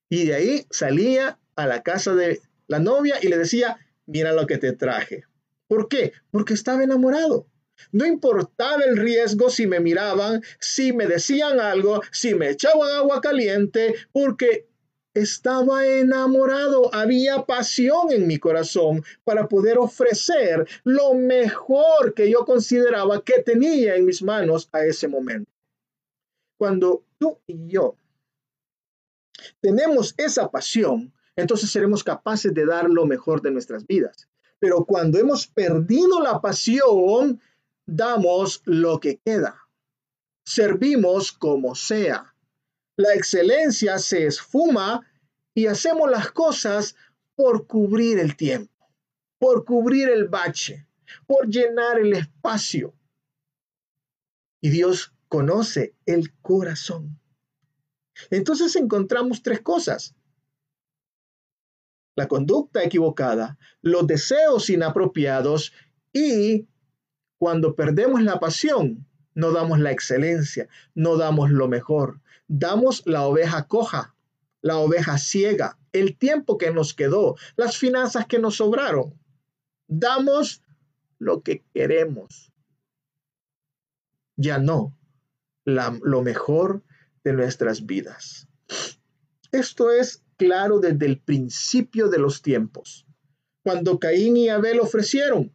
Y 0.09 0.27
de 0.27 0.35
ahí 0.35 0.67
salía 0.71 1.41
a 1.57 1.67
la 1.67 1.83
casa 1.83 2.15
de 2.15 2.41
la 2.69 2.79
novia 2.79 3.17
y 3.21 3.27
le 3.27 3.37
decía, 3.37 3.79
mira 4.07 4.33
lo 4.33 4.47
que 4.47 4.57
te 4.57 4.73
traje. 4.73 5.25
¿Por 5.67 5.89
qué? 5.89 6.13
Porque 6.31 6.55
estaba 6.55 6.85
enamorado. 6.85 7.49
No 7.91 8.07
importaba 8.07 8.85
el 8.85 8.97
riesgo 8.97 9.51
si 9.51 9.67
me 9.67 9.81
miraban, 9.81 10.41
si 10.61 10.93
me 10.93 11.09
decían 11.09 11.59
algo, 11.59 12.01
si 12.13 12.37
me 12.37 12.51
echaban 12.51 12.93
agua 12.93 13.21
caliente, 13.21 13.97
porque 14.13 14.69
estaba 15.15 15.85
enamorado, 15.85 16.95
había 16.95 17.43
pasión 17.43 18.13
en 18.13 18.29
mi 18.29 18.39
corazón 18.39 19.03
para 19.25 19.49
poder 19.49 19.79
ofrecer 19.79 20.69
lo 20.85 21.15
mejor 21.15 22.15
que 22.15 22.31
yo 22.31 22.45
consideraba 22.45 23.25
que 23.25 23.43
tenía 23.43 23.97
en 23.97 24.05
mis 24.05 24.23
manos 24.23 24.69
a 24.71 24.85
ese 24.85 25.09
momento. 25.09 25.50
Cuando 26.61 27.07
tú 27.17 27.41
y 27.47 27.69
yo 27.69 27.97
tenemos 29.63 30.15
esa 30.19 30.51
pasión, 30.51 31.11
entonces 31.35 31.71
seremos 31.71 32.05
capaces 32.05 32.53
de 32.53 32.67
dar 32.67 32.91
lo 32.91 33.07
mejor 33.07 33.41
de 33.41 33.51
nuestras 33.51 33.87
vidas. 33.87 34.29
Pero 34.59 34.85
cuando 34.85 35.19
hemos 35.19 35.47
perdido 35.47 36.21
la 36.21 36.43
pasión, 36.43 37.41
damos 37.87 38.61
lo 38.67 39.01
que 39.01 39.17
queda. 39.25 39.59
Servimos 40.45 41.33
como 41.33 41.75
sea. 41.75 42.35
La 42.95 43.15
excelencia 43.15 43.99
se 43.99 44.27
esfuma 44.27 45.01
y 45.55 45.67
hacemos 45.67 46.11
las 46.11 46.31
cosas 46.31 46.95
por 47.37 47.67
cubrir 47.67 48.19
el 48.19 48.37
tiempo, 48.37 48.87
por 49.39 49.65
cubrir 49.65 50.11
el 50.11 50.29
bache, 50.29 50.87
por 51.27 51.49
llenar 51.49 51.99
el 51.99 52.13
espacio. 52.13 52.93
Y 54.61 54.69
Dios 54.69 55.15
conoce 55.31 55.95
el 56.07 56.35
corazón. 56.43 57.21
Entonces 58.31 58.75
encontramos 58.77 59.43
tres 59.43 59.61
cosas. 59.61 60.15
la 62.17 62.27
conducta 62.29 62.83
equivocada, 62.83 63.57
los 63.81 64.07
deseos 64.07 64.69
inapropiados 64.69 65.73
y 66.13 66.69
cuando 67.39 67.75
perdemos 67.77 68.21
la 68.23 68.41
pasión, 68.41 69.07
no 69.35 69.53
damos 69.53 69.79
la 69.79 69.93
excelencia, 69.93 70.69
no 70.95 71.17
damos 71.17 71.51
lo 71.51 71.67
mejor, 71.69 72.21
damos 72.47 73.07
la 73.07 73.25
oveja 73.27 73.69
coja, 73.69 74.15
la 74.61 74.77
oveja 74.77 75.17
ciega, 75.17 75.79
el 75.93 76.19
tiempo 76.19 76.59
que 76.59 76.73
nos 76.73 76.93
quedó, 76.93 77.37
las 77.57 77.79
finanzas 77.79 78.27
que 78.27 78.41
nos 78.41 78.57
sobraron. 78.57 79.19
Damos 79.87 80.63
lo 81.19 81.43
que 81.43 81.65
queremos, 81.73 82.53
ya 84.37 84.59
no 84.59 85.00
lo 85.65 86.23
mejor 86.23 86.83
de 87.25 87.33
nuestras 87.33 87.87
vidas. 87.87 88.49
Esto 89.53 89.91
es 89.91 90.23
claro 90.37 90.79
desde 90.79 91.07
el 91.07 91.19
principio 91.21 92.09
de 92.09 92.19
los 92.19 92.43
tiempos, 92.43 93.07
cuando 93.63 93.99
Caín 93.99 94.37
y 94.37 94.49
Abel 94.49 94.81
ofrecieron. 94.81 95.53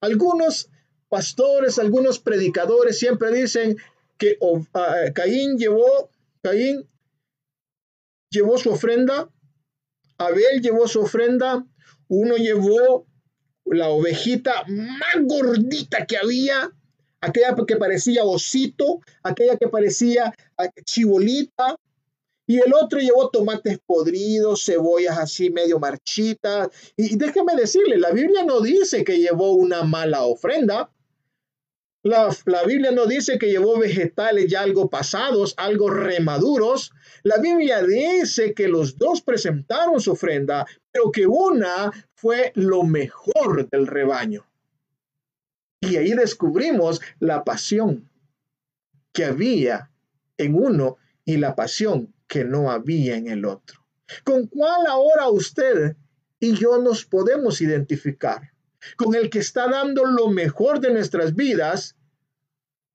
Algunos 0.00 0.70
pastores, 1.08 1.78
algunos 1.78 2.20
predicadores 2.20 2.98
siempre 2.98 3.32
dicen 3.32 3.76
que 4.18 4.38
ah, 4.74 5.06
Caín 5.14 5.58
llevó, 5.58 6.10
Caín 6.42 6.88
llevó 8.30 8.56
su 8.58 8.70
ofrenda, 8.70 9.28
Abel 10.18 10.60
llevó 10.62 10.86
su 10.86 11.00
ofrenda, 11.00 11.66
uno 12.08 12.36
llevó 12.36 13.06
la 13.64 13.88
ovejita 13.88 14.64
más 14.68 15.16
gordita 15.22 16.06
que 16.06 16.18
había, 16.18 16.70
aquella 17.20 17.54
que 17.66 17.76
parecía 17.76 18.24
osito, 18.24 19.00
aquella 19.22 19.56
que 19.56 19.68
parecía 19.68 20.34
ah, 20.56 20.68
chibolita, 20.84 21.76
y 22.50 22.58
el 22.58 22.74
otro 22.74 22.98
llevó 22.98 23.30
tomates 23.30 23.78
podridos, 23.86 24.64
cebollas 24.64 25.16
así 25.18 25.50
medio 25.50 25.78
marchitas. 25.78 26.68
Y 26.96 27.14
déjeme 27.16 27.54
decirle, 27.54 27.96
la 27.96 28.10
Biblia 28.10 28.42
no 28.42 28.60
dice 28.60 29.04
que 29.04 29.18
llevó 29.18 29.52
una 29.52 29.84
mala 29.84 30.24
ofrenda. 30.24 30.90
La, 32.02 32.34
la, 32.46 32.64
Biblia 32.64 32.90
no 32.90 33.06
dice 33.06 33.38
que 33.38 33.50
llevó 33.50 33.78
vegetales 33.78 34.50
ya 34.50 34.62
algo 34.62 34.90
pasados, 34.90 35.54
algo 35.58 35.90
remaduros. 35.90 36.90
La 37.22 37.38
Biblia 37.38 37.84
dice 37.84 38.52
que 38.52 38.66
los 38.66 38.98
dos 38.98 39.22
presentaron 39.22 40.00
su 40.00 40.10
ofrenda, 40.10 40.66
pero 40.90 41.12
que 41.12 41.28
una 41.28 41.92
fue 42.14 42.50
lo 42.56 42.82
mejor 42.82 43.68
del 43.70 43.86
rebaño. 43.86 44.49
Y 45.80 45.96
ahí 45.96 46.12
descubrimos 46.12 47.00
la 47.18 47.44
pasión 47.44 48.10
que 49.12 49.24
había 49.24 49.90
en 50.36 50.54
uno 50.54 50.98
y 51.24 51.38
la 51.38 51.54
pasión 51.54 52.14
que 52.26 52.44
no 52.44 52.70
había 52.70 53.16
en 53.16 53.28
el 53.28 53.44
otro. 53.44 53.84
¿Con 54.24 54.46
cuál 54.46 54.86
ahora 54.86 55.28
usted 55.28 55.96
y 56.38 56.54
yo 56.54 56.78
nos 56.78 57.04
podemos 57.04 57.60
identificar? 57.60 58.52
Con 58.96 59.14
el 59.14 59.30
que 59.30 59.40
está 59.40 59.68
dando 59.68 60.04
lo 60.04 60.28
mejor 60.28 60.80
de 60.80 60.92
nuestras 60.92 61.34
vidas 61.34 61.96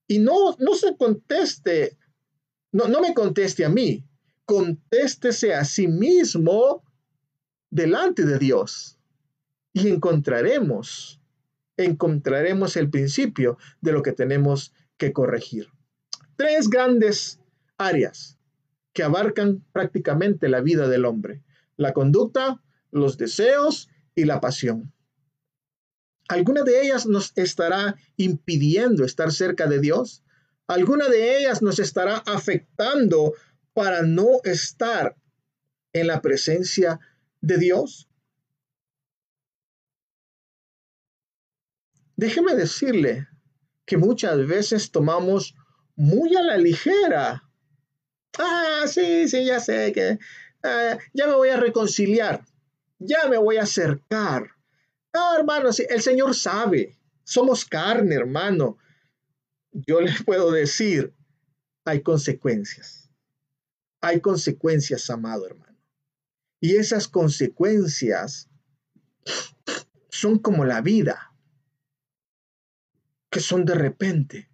y 0.07 0.19
no, 0.19 0.55
no 0.59 0.75
se 0.75 0.95
conteste, 0.95 1.97
no, 2.71 2.87
no 2.87 3.01
me 3.01 3.13
conteste 3.13 3.65
a 3.65 3.69
mí, 3.69 4.03
contéstese 4.45 5.53
a 5.53 5.65
sí 5.65 5.87
mismo 5.87 6.83
delante 7.69 8.23
de 8.23 8.39
Dios 8.39 8.97
y 9.73 9.89
encontraremos 9.89 11.19
encontraremos 11.77 12.77
el 12.77 12.89
principio 12.89 13.57
de 13.81 13.91
lo 13.91 14.01
que 14.01 14.11
tenemos 14.11 14.73
que 14.97 15.13
corregir. 15.13 15.69
Tres 16.35 16.69
grandes 16.69 17.39
áreas 17.77 18.37
que 18.93 19.03
abarcan 19.03 19.63
prácticamente 19.73 20.47
la 20.49 20.61
vida 20.61 20.87
del 20.87 21.05
hombre. 21.05 21.43
La 21.75 21.93
conducta, 21.93 22.61
los 22.91 23.17
deseos 23.17 23.89
y 24.15 24.23
la 24.23 24.39
pasión. 24.39 24.93
¿Alguna 26.27 26.63
de 26.63 26.81
ellas 26.81 27.05
nos 27.05 27.33
estará 27.35 27.95
impidiendo 28.15 29.03
estar 29.03 29.31
cerca 29.31 29.67
de 29.67 29.79
Dios? 29.79 30.23
¿Alguna 30.67 31.07
de 31.09 31.37
ellas 31.37 31.61
nos 31.61 31.79
estará 31.79 32.17
afectando 32.25 33.33
para 33.73 34.01
no 34.01 34.39
estar 34.43 35.15
en 35.93 36.07
la 36.07 36.21
presencia 36.21 36.99
de 37.41 37.57
Dios? 37.57 38.07
Déjeme 42.17 42.55
decirle 42.55 43.27
que 43.85 43.97
muchas 43.97 44.47
veces 44.47 44.91
tomamos 44.91 45.55
muy 45.95 46.35
a 46.35 46.41
la 46.41 46.57
ligera. 46.57 47.43
Ah, 48.37 48.85
sí, 48.87 49.27
sí, 49.27 49.45
ya 49.45 49.59
sé 49.59 49.91
que 49.93 50.19
ah, 50.63 50.97
ya 51.13 51.27
me 51.27 51.35
voy 51.35 51.49
a 51.49 51.57
reconciliar, 51.57 52.45
ya 52.99 53.27
me 53.27 53.37
voy 53.37 53.57
a 53.57 53.63
acercar. 53.63 54.51
Ah, 55.13 55.35
hermano, 55.37 55.71
sí, 55.73 55.85
el 55.89 56.01
Señor 56.01 56.35
sabe, 56.35 56.97
somos 57.23 57.65
carne, 57.65 58.15
hermano. 58.15 58.77
Yo 59.71 59.99
les 59.99 60.23
puedo 60.23 60.51
decir, 60.51 61.13
hay 61.83 62.01
consecuencias. 62.01 63.09
Hay 64.01 64.21
consecuencias, 64.21 65.09
amado 65.09 65.45
hermano. 65.47 65.77
Y 66.61 66.77
esas 66.77 67.07
consecuencias 67.07 68.49
son 70.09 70.39
como 70.39 70.63
la 70.63 70.81
vida 70.81 71.34
que 73.35 73.41
son 73.41 73.65
de 73.65 73.75
repente. 73.75 74.47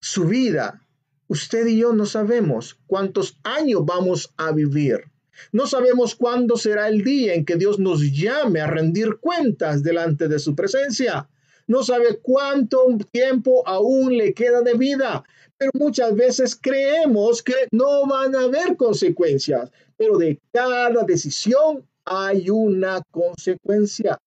Su 0.00 0.24
vida, 0.24 0.80
usted 1.28 1.66
y 1.66 1.76
yo 1.76 1.92
no 1.92 2.06
sabemos 2.06 2.80
cuántos 2.86 3.38
años 3.42 3.84
vamos 3.84 4.32
a 4.38 4.50
vivir. 4.52 5.10
No 5.52 5.66
sabemos 5.66 6.14
cuándo 6.14 6.56
será 6.56 6.88
el 6.88 7.04
día 7.04 7.34
en 7.34 7.44
que 7.44 7.56
Dios 7.56 7.78
nos 7.78 8.00
llame 8.00 8.62
a 8.62 8.66
rendir 8.66 9.18
cuentas 9.20 9.82
delante 9.82 10.26
de 10.26 10.38
su 10.38 10.54
presencia. 10.54 11.28
No 11.66 11.82
sabe 11.82 12.18
cuánto 12.22 12.78
tiempo 13.12 13.62
aún 13.68 14.16
le 14.16 14.32
queda 14.32 14.62
de 14.62 14.72
vida, 14.72 15.22
pero 15.58 15.70
muchas 15.74 16.16
veces 16.16 16.58
creemos 16.58 17.42
que 17.42 17.68
no 17.72 18.06
van 18.06 18.34
a 18.36 18.44
haber 18.44 18.78
consecuencias, 18.78 19.70
pero 19.98 20.16
de 20.16 20.40
cada 20.50 21.04
decisión 21.04 21.86
hay 22.06 22.48
una 22.48 23.02
consecuencia 23.10 24.18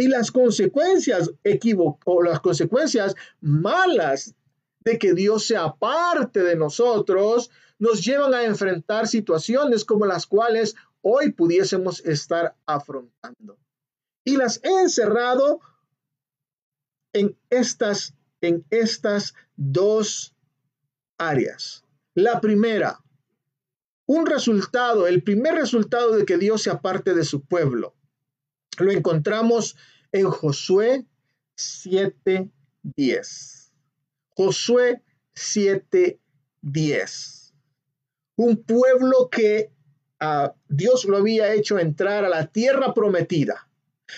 y 0.00 0.08
las 0.08 0.32
consecuencias 0.32 1.30
o 2.06 2.22
las 2.22 2.40
consecuencias 2.40 3.14
malas 3.42 4.34
de 4.80 4.98
que 4.98 5.12
Dios 5.12 5.46
sea 5.46 5.74
parte 5.74 6.42
de 6.42 6.56
nosotros 6.56 7.50
nos 7.78 8.02
llevan 8.02 8.32
a 8.32 8.44
enfrentar 8.44 9.06
situaciones 9.06 9.84
como 9.84 10.06
las 10.06 10.26
cuales 10.26 10.74
hoy 11.02 11.32
pudiésemos 11.32 12.00
estar 12.06 12.56
afrontando. 12.64 13.58
Y 14.24 14.38
las 14.38 14.64
he 14.64 14.70
encerrado 14.80 15.60
en 17.12 17.36
estas 17.50 18.14
en 18.40 18.64
estas 18.70 19.34
dos 19.56 20.34
áreas. 21.18 21.84
La 22.14 22.40
primera, 22.40 23.04
un 24.06 24.24
resultado, 24.24 25.06
el 25.06 25.22
primer 25.22 25.56
resultado 25.56 26.16
de 26.16 26.24
que 26.24 26.38
Dios 26.38 26.62
sea 26.62 26.80
parte 26.80 27.12
de 27.12 27.24
su 27.24 27.42
pueblo 27.42 27.99
lo 28.80 28.92
encontramos 28.92 29.76
en 30.12 30.30
Josué 30.30 31.04
7:10. 31.56 33.72
Josué 34.30 35.02
7:10. 35.34 37.52
Un 38.36 38.62
pueblo 38.62 39.28
que 39.30 39.70
uh, 40.20 40.48
Dios 40.68 41.04
lo 41.04 41.18
había 41.18 41.52
hecho 41.52 41.78
entrar 41.78 42.24
a 42.24 42.28
la 42.28 42.46
tierra 42.46 42.94
prometida. 42.94 43.68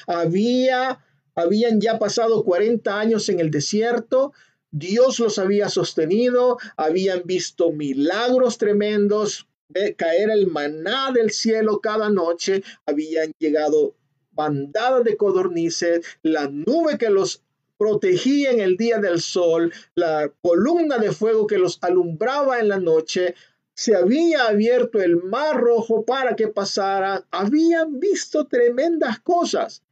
Había, 0.07 1.05
habían 1.35 1.81
ya 1.81 1.99
pasado 1.99 2.45
40 2.45 2.99
años 2.99 3.29
en 3.29 3.41
el 3.41 3.51
desierto. 3.51 4.33
Dios 4.71 5.19
los 5.19 5.39
había 5.39 5.69
sostenido, 5.69 6.57
habían 6.77 7.23
visto 7.27 7.73
milagros 7.73 8.57
tremendos, 8.57 9.49
caer 9.97 10.31
el 10.31 10.47
maná 10.47 11.11
del 11.13 11.31
cielo 11.31 11.81
cada 11.81 12.09
noche, 12.09 12.63
habían 12.87 13.33
llegado 13.39 13.95
bandada 14.33 15.01
de 15.01 15.17
codornices, 15.17 16.05
la 16.23 16.49
nube 16.49 16.99
que 16.99 17.11
los 17.11 17.43
protegía 17.79 18.51
en 18.51 18.61
el 18.61 18.77
día 18.77 18.99
del 18.99 19.21
sol, 19.21 19.73
la 19.95 20.31
columna 20.41 20.99
de 20.99 21.13
fuego 21.13 21.47
que 21.47 21.59
los 21.59 21.79
alumbraba 21.83 22.61
en 22.61 22.69
la 22.69 22.79
noche, 22.79 23.35
se 23.75 23.97
había 23.97 24.47
abierto 24.47 25.01
el 25.01 25.17
mar 25.17 25.61
rojo 25.61 26.05
para 26.05 26.37
que 26.37 26.49
pasaran, 26.49 27.25
habían 27.31 27.99
visto 27.99 28.47
tremendas 28.47 29.19
cosas, 29.21 29.83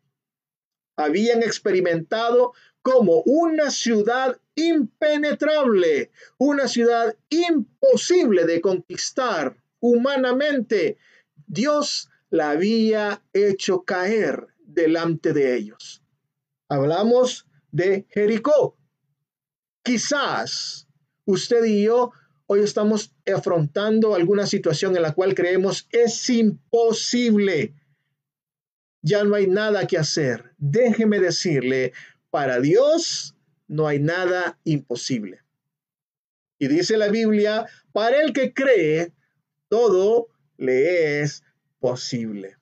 habían 0.97 1.43
experimentado 1.43 2.53
como 2.83 3.23
una 3.27 3.71
ciudad 3.71 4.39
impenetrable, 4.55 6.11
una 6.39 6.69
ciudad 6.69 7.17
imposible 7.29 8.45
de 8.45 8.61
conquistar 8.61 9.57
humanamente. 9.81 10.99
Dios 11.47 12.10
la 12.31 12.51
había 12.51 13.23
hecho 13.33 13.85
caer 13.85 14.47
delante 14.59 15.33
de 15.33 15.57
ellos. 15.57 16.03
Hablamos 16.69 17.47
de 17.73 18.07
Jericó. 18.11 18.79
Quizás 19.83 20.89
usted 21.25 21.65
y 21.65 21.85
yo 21.85 22.13
hoy 22.47 22.61
estamos 22.61 23.15
afrontando 23.33 24.15
alguna 24.15 24.47
situación 24.47 24.97
en 24.97 25.03
la 25.03 25.13
cual 25.13 25.35
creemos 25.35 25.89
es 25.91 26.31
imposible. 26.31 27.75
Ya 29.03 29.25
no 29.25 29.35
hay 29.35 29.47
nada 29.47 29.87
que 29.87 29.99
hacer. 29.99 30.53
Déjeme 30.59 31.19
decirle, 31.21 31.93
para 32.31 32.61
Dios 32.61 33.35
no 33.67 33.87
hay 33.87 33.99
nada 33.99 34.59
imposible. 34.65 35.41
Y 36.59 36.69
dice 36.69 36.97
la 36.99 37.09
Biblia, 37.09 37.67
para 37.93 38.21
el 38.21 38.33
que 38.33 38.53
cree, 38.53 39.13
todo 39.69 40.29
le 40.59 41.23
es 41.23 41.43
posible. 41.81 42.57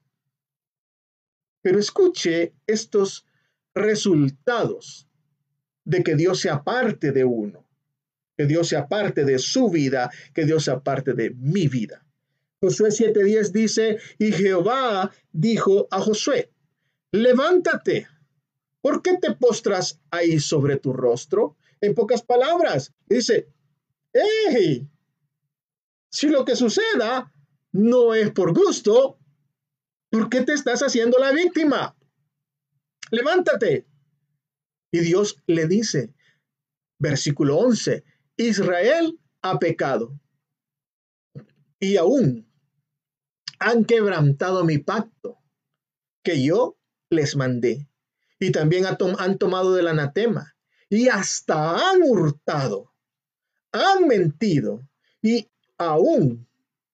Pero 1.60 1.78
escuche 1.78 2.54
estos 2.66 3.26
resultados 3.74 5.08
de 5.84 6.02
que 6.02 6.14
Dios 6.14 6.40
sea 6.40 6.62
parte 6.62 7.12
de 7.12 7.24
uno, 7.24 7.66
que 8.36 8.46
Dios 8.46 8.68
sea 8.68 8.88
parte 8.88 9.24
de 9.24 9.38
su 9.38 9.68
vida, 9.68 10.10
que 10.32 10.44
Dios 10.44 10.64
sea 10.64 10.80
parte 10.80 11.12
de 11.14 11.30
mi 11.30 11.68
vida. 11.68 12.06
Josué 12.60 12.90
7:10 12.90 13.52
dice, 13.52 13.98
y 14.18 14.32
Jehová 14.32 15.12
dijo 15.32 15.88
a 15.90 16.00
Josué, 16.00 16.50
levántate, 17.12 18.08
¿por 18.80 19.02
qué 19.02 19.18
te 19.18 19.34
postras 19.34 20.00
ahí 20.10 20.40
sobre 20.40 20.76
tu 20.76 20.92
rostro? 20.92 21.56
En 21.80 21.94
pocas 21.94 22.22
palabras, 22.22 22.92
dice, 23.06 23.48
hey, 24.12 24.88
si 26.10 26.28
lo 26.28 26.44
que 26.44 26.56
suceda 26.56 27.32
no 27.72 28.14
es 28.14 28.30
por 28.30 28.54
gusto, 28.54 29.18
¿por 30.10 30.28
qué 30.28 30.42
te 30.42 30.52
estás 30.52 30.80
haciendo 30.80 31.18
la 31.18 31.32
víctima? 31.32 31.96
Levántate. 33.10 33.86
Y 34.90 35.00
Dios 35.00 35.42
le 35.46 35.66
dice, 35.66 36.14
versículo 36.98 37.58
11, 37.58 38.04
Israel 38.36 39.18
ha 39.42 39.58
pecado 39.58 40.18
y 41.78 41.96
aún 41.96 42.50
han 43.58 43.84
quebrantado 43.84 44.64
mi 44.64 44.78
pacto 44.78 45.38
que 46.22 46.42
yo 46.42 46.78
les 47.10 47.36
mandé. 47.36 47.88
Y 48.40 48.52
también 48.52 48.86
han 48.86 49.38
tomado 49.38 49.74
del 49.74 49.88
anatema 49.88 50.56
y 50.88 51.08
hasta 51.08 51.90
han 51.90 52.02
hurtado 52.02 52.94
han 53.72 54.06
mentido 54.06 54.88
y 55.22 55.48
aún 55.76 56.47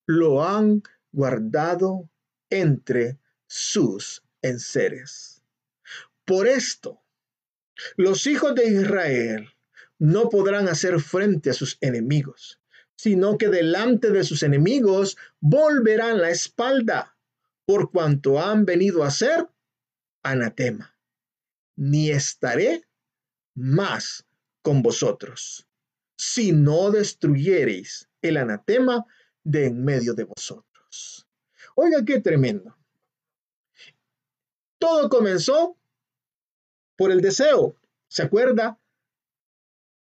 lo 0.07 0.45
han 0.45 0.83
guardado 1.13 2.09
entre 2.51 3.19
sus 3.47 4.23
enseres. 4.43 5.43
Por 6.25 6.47
esto, 6.47 7.03
los 7.97 8.27
hijos 8.27 8.55
de 8.55 8.69
Israel 8.69 9.49
no 9.99 10.29
podrán 10.29 10.69
hacer 10.69 11.01
frente 11.01 11.51
a 11.51 11.55
sus 11.55 11.79
enemigos, 11.81 12.61
sino 12.97 13.39
que 13.39 13.49
delante 13.49 14.11
de 14.11 14.25
sus 14.25 14.43
enemigos 14.43 15.17
volverán 15.41 16.21
la 16.21 16.31
espalda, 16.31 17.17
por 17.67 17.91
cuanto 17.91 18.41
han 18.41 18.65
venido 18.65 19.05
a 19.05 19.11
ser 19.11 19.49
anatema. 20.23 20.97
Ni 21.77 22.11
estaré 22.11 22.87
más 23.55 24.27
con 24.63 24.83
vosotros 24.83 25.67
si 26.17 26.53
no 26.53 26.91
destruyereis 26.91 28.09
el 28.23 28.37
anatema 28.37 29.05
de 29.45 29.67
en 29.67 29.85
medio 29.85 30.15
de 30.15 30.25
vosotros. 30.25 31.27
Oiga, 31.77 32.05
qué 32.05 32.21
tremendo. 32.21 32.77
Todo 34.79 35.09
comenzó 35.09 35.77
por 36.97 37.11
el 37.11 37.21
deseo. 37.21 37.77
¿Se 38.09 38.23
acuerda? 38.23 38.79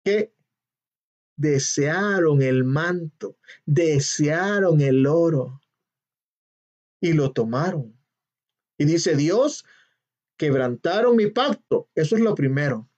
Que 0.05 0.33
desearon 1.37 2.43
el 2.43 2.65
manto, 2.65 3.39
desearon 3.65 4.81
el 4.81 5.07
oro 5.07 5.63
y 7.01 7.15
lo 7.15 7.33
tomaron. 7.33 7.99
Y 8.77 8.85
dice 8.85 9.17
Dios, 9.17 9.65
quebrantaron 10.37 11.17
mi 11.17 11.29
pacto. 11.29 11.89
Eso 11.95 12.17
es 12.17 12.23
lo 12.23 12.35
primero. 12.35 12.89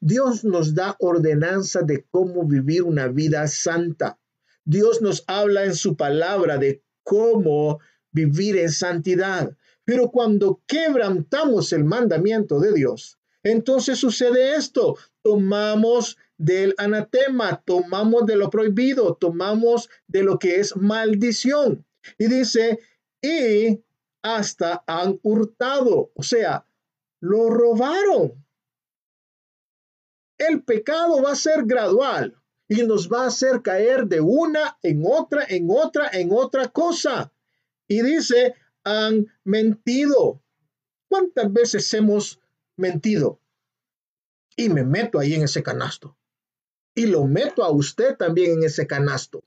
Dios 0.00 0.44
nos 0.44 0.74
da 0.74 0.96
ordenanza 1.00 1.82
de 1.82 2.04
cómo 2.10 2.46
vivir 2.46 2.82
una 2.84 3.08
vida 3.08 3.46
santa. 3.48 4.18
Dios 4.64 5.02
nos 5.02 5.24
habla 5.26 5.64
en 5.64 5.74
su 5.74 5.96
palabra 5.96 6.58
de 6.58 6.82
cómo 7.02 7.80
vivir 8.10 8.56
en 8.56 8.70
santidad. 8.70 9.56
Pero 9.84 10.10
cuando 10.10 10.62
quebrantamos 10.66 11.72
el 11.72 11.84
mandamiento 11.84 12.60
de 12.60 12.72
Dios, 12.72 13.18
entonces 13.42 13.98
sucede 13.98 14.56
esto. 14.56 14.96
Tomamos 15.22 16.16
del 16.38 16.74
anatema, 16.78 17.62
tomamos 17.64 18.26
de 18.26 18.36
lo 18.36 18.50
prohibido, 18.50 19.14
tomamos 19.14 19.90
de 20.06 20.22
lo 20.22 20.38
que 20.38 20.60
es 20.60 20.76
maldición. 20.76 21.84
Y 22.18 22.26
dice, 22.26 22.78
y 23.20 23.82
hasta 24.22 24.82
han 24.86 25.20
hurtado, 25.22 26.10
o 26.14 26.22
sea, 26.22 26.66
lo 27.20 27.50
robaron 27.50 28.44
el 30.38 30.62
pecado 30.62 31.22
va 31.22 31.32
a 31.32 31.36
ser 31.36 31.64
gradual 31.64 32.36
y 32.68 32.82
nos 32.82 33.10
va 33.10 33.24
a 33.24 33.28
hacer 33.28 33.62
caer 33.62 34.06
de 34.06 34.20
una 34.20 34.78
en 34.82 35.02
otra, 35.04 35.44
en 35.48 35.68
otra, 35.70 36.08
en 36.12 36.30
otra 36.32 36.68
cosa. 36.68 37.32
Y 37.86 38.02
dice, 38.02 38.54
han 38.84 39.26
mentido. 39.44 40.42
¿Cuántas 41.08 41.52
veces 41.52 41.92
hemos 41.94 42.40
mentido? 42.76 43.40
Y 44.56 44.68
me 44.68 44.84
meto 44.84 45.18
ahí 45.18 45.34
en 45.34 45.42
ese 45.42 45.62
canasto. 45.62 46.16
Y 46.94 47.06
lo 47.06 47.24
meto 47.26 47.64
a 47.64 47.70
usted 47.70 48.16
también 48.16 48.52
en 48.52 48.64
ese 48.64 48.86
canasto. 48.86 49.44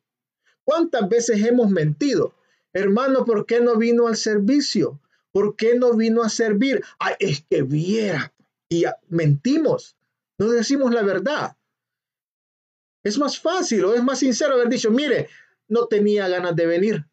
¿Cuántas 0.63 1.07
veces 1.09 1.45
hemos 1.45 1.69
mentido? 1.69 2.35
Hermano, 2.73 3.25
¿por 3.25 3.45
qué 3.45 3.61
no 3.61 3.77
vino 3.77 4.07
al 4.07 4.17
servicio? 4.17 5.01
¿Por 5.31 5.55
qué 5.55 5.75
no 5.75 5.93
vino 5.93 6.23
a 6.23 6.29
servir? 6.29 6.83
Ay, 6.99 7.15
es 7.19 7.41
que 7.49 7.63
viera. 7.63 8.33
Y 8.69 8.85
mentimos. 9.07 9.95
No 10.37 10.49
decimos 10.49 10.93
la 10.93 11.03
verdad. 11.03 11.56
Es 13.07 13.17
más 13.17 13.39
fácil 13.39 13.85
o 13.85 13.95
es 13.95 14.03
más 14.03 14.19
sincero 14.19 14.55
haber 14.55 14.67
dicho, 14.67 14.91
mire, 14.91 15.29
no 15.69 15.87
tenía 15.87 16.27
ganas 16.27 16.53
de 16.57 16.65
venir. 16.65 17.05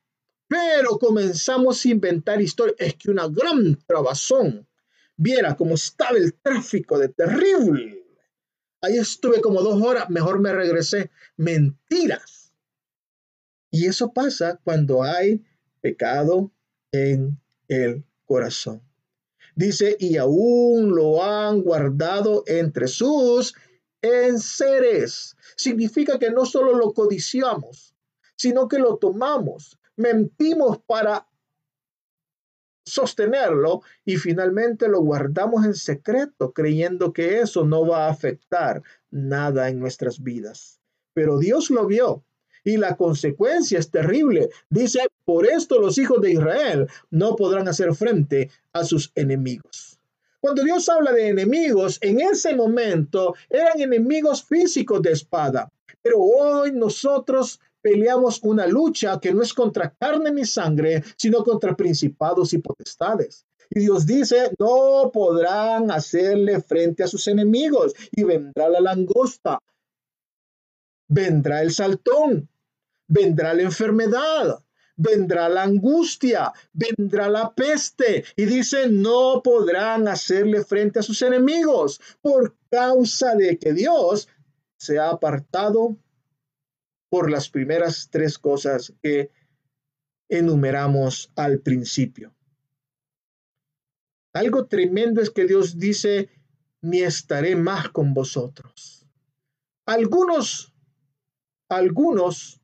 Pero 0.49 0.99
comenzamos 0.99 1.85
a 1.85 1.89
inventar 1.89 2.43
historias. 2.43 2.77
Es 2.81 2.97
que 2.97 3.13
una 3.13 3.29
gran 3.29 3.79
trabazón. 3.87 4.67
Viera 5.17 5.55
cómo 5.55 5.77
estaba 5.77 6.19
el 6.19 6.35
tráfico 6.35 6.99
de 6.99 7.11
terrible. 7.11 8.05
Ahí 8.81 8.97
estuve 8.97 9.41
como 9.41 9.63
dos 9.63 9.81
horas, 9.81 10.11
mejor 10.11 10.41
me 10.41 10.53
regresé. 10.53 11.13
Mentiras. 11.37 12.53
Y 13.71 13.87
eso 13.87 14.13
pasa 14.13 14.61
cuando 14.65 15.05
hay 15.05 15.45
pecado 15.81 16.51
en 16.91 17.41
el 17.69 18.05
corazón. 18.25 18.83
Dice, 19.55 19.97
y 20.01 20.17
aún 20.17 20.93
lo 20.93 21.23
han 21.23 21.63
guardado 21.63 22.43
entre 22.49 22.89
sus 22.89 23.55
enseres. 24.05 25.37
Significa 25.57 26.19
que 26.19 26.31
no 26.31 26.45
solo 26.47 26.75
lo 26.75 26.93
codiciamos, 26.93 27.95
sino 28.37 28.69
que 28.69 28.79
lo 28.79 28.97
tomamos, 28.97 29.79
mentimos 29.97 30.79
para 30.87 31.27
sostenerlo 32.85 33.83
y 34.05 34.17
finalmente 34.17 34.89
lo 34.89 35.01
guardamos 35.01 35.65
en 35.65 35.75
secreto, 35.75 36.53
creyendo 36.53 37.13
que 37.13 37.41
eso 37.41 37.65
no 37.65 37.87
va 37.87 38.07
a 38.07 38.11
afectar 38.11 38.83
nada 39.11 39.69
en 39.69 39.81
nuestras 39.81 40.23
vidas. 40.23 40.81
Pero 41.15 41.39
Dios 41.39 41.71
lo 41.71 41.87
vio 41.87 42.25
y 42.65 42.77
la 42.77 42.97
consecuencia 42.97 43.79
es 43.79 43.91
terrible. 43.91 44.51
Dice, 44.69 45.01
por 45.25 45.47
esto 45.47 45.81
los 45.81 45.99
hijos 45.99 46.21
de 46.21 46.33
Israel 46.33 46.89
no 47.11 47.37
podrán 47.37 47.69
hacer 47.69 47.95
frente 47.95 48.51
a 48.73 48.85
sus 48.85 49.13
enemigos. 49.15 49.94
Cuando 50.45 50.63
Dios 50.63 50.87
habla 50.91 51.11
de 51.13 51.29
enemigos, 51.29 51.97
en 52.03 52.21
ese 52.21 52.55
momento 52.55 53.35
eran 53.49 53.81
enemigos 53.81 54.45
físicos 54.45 55.01
de 55.01 55.13
espada. 55.13 55.73
Pero 56.03 56.19
hoy 56.21 56.71
nosotros 56.71 57.59
peleamos 57.81 58.43
una 58.43 58.67
lucha 58.67 59.19
que 59.19 59.33
no 59.33 59.41
es 59.41 59.55
contra 59.55 59.95
carne 59.99 60.31
ni 60.33 60.45
sangre, 60.45 61.03
sino 61.17 61.43
contra 61.43 61.75
principados 61.75 62.53
y 62.53 62.59
potestades. 62.59 63.47
Y 63.71 63.81
Dios 63.81 64.05
dice, 64.05 64.51
no 64.59 65.11
podrán 65.11 65.91
hacerle 65.91 66.61
frente 66.61 67.05
a 67.05 67.09
sus 67.09 67.27
enemigos 67.27 67.95
y 68.13 68.25
vendrá 68.25 68.69
la 68.69 68.83
langosta, 68.83 69.59
vendrá 71.09 71.63
el 71.63 71.73
saltón, 71.73 72.51
vendrá 73.09 73.55
la 73.55 73.63
enfermedad, 73.63 74.63
vendrá 74.97 75.49
la 75.49 75.63
angustia, 75.63 76.53
vendrá 76.73 77.29
la 77.29 77.55
peste. 77.55 78.25
Y 78.37 78.45
dice, 78.45 78.89
no 78.89 79.43
podrán 79.43 80.09
hacerle 80.09 80.65
frente 80.65 80.99
a 80.99 81.03
sus 81.03 81.21
enemigos 81.23 82.01
por 82.21 82.57
causa 82.71 83.35
de 83.35 83.59
que 83.59 83.73
Dios 83.73 84.29
se 84.77 84.99
ha 84.99 85.11
apartado 85.11 85.97
por 87.09 87.31
las 87.31 87.49
primeras 87.49 88.09
tres 88.11 88.39
cosas 88.39 88.93
que 89.03 89.31
enumeramos 90.29 91.31
al 91.37 91.61
principio. 91.61 92.35
Algo 94.33 94.67
tremendo 94.67 95.21
es 95.21 95.31
que 95.31 95.47
Dios 95.47 95.79
dice, 95.79 96.29
ni 96.81 97.03
estaré 97.03 97.55
más 97.55 97.89
con 97.91 98.15
vosotros. 98.15 99.07
Algunos 99.87 100.75
algunos, 101.69 102.61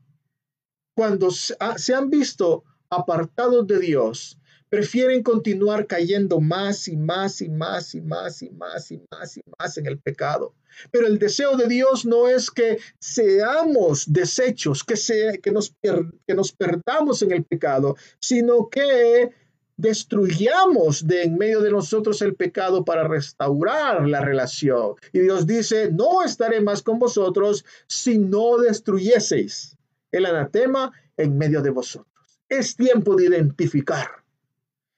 cuando 1.00 1.30
se 1.30 1.94
han 1.94 2.10
visto 2.10 2.62
apartados 2.90 3.66
de 3.66 3.78
Dios, 3.78 4.36
prefieren 4.68 5.22
continuar 5.22 5.86
cayendo 5.86 6.40
más 6.40 6.88
y 6.88 6.96
más 6.98 7.40
y 7.40 7.48
más 7.48 7.94
y 7.94 8.02
más 8.02 8.42
y 8.42 8.50
más 8.50 8.90
y 8.90 9.00
más 9.10 9.36
y 9.38 9.40
más 9.58 9.78
en 9.78 9.86
el 9.86 9.98
pecado. 9.98 10.52
Pero 10.90 11.06
el 11.06 11.18
deseo 11.18 11.56
de 11.56 11.68
Dios 11.68 12.04
no 12.04 12.28
es 12.28 12.50
que 12.50 12.76
seamos 12.98 14.12
desechos, 14.12 14.84
que, 14.84 14.94
que, 15.42 15.50
nos, 15.50 15.74
que 15.80 16.34
nos 16.34 16.52
perdamos 16.52 17.22
en 17.22 17.32
el 17.32 17.44
pecado, 17.44 17.96
sino 18.18 18.68
que 18.68 19.30
destruyamos 19.78 21.06
de 21.06 21.22
en 21.22 21.38
medio 21.38 21.62
de 21.62 21.70
nosotros 21.70 22.20
el 22.20 22.34
pecado 22.34 22.84
para 22.84 23.08
restaurar 23.08 24.06
la 24.06 24.20
relación. 24.20 24.96
Y 25.14 25.20
Dios 25.20 25.46
dice, 25.46 25.90
no 25.90 26.22
estaré 26.22 26.60
más 26.60 26.82
con 26.82 26.98
vosotros 26.98 27.64
si 27.86 28.18
no 28.18 28.58
destruyeseis 28.58 29.78
el 30.12 30.26
anatema 30.26 30.92
en 31.16 31.36
medio 31.36 31.62
de 31.62 31.70
vosotros. 31.70 32.40
Es 32.48 32.76
tiempo 32.76 33.14
de 33.16 33.26
identificar. 33.26 34.24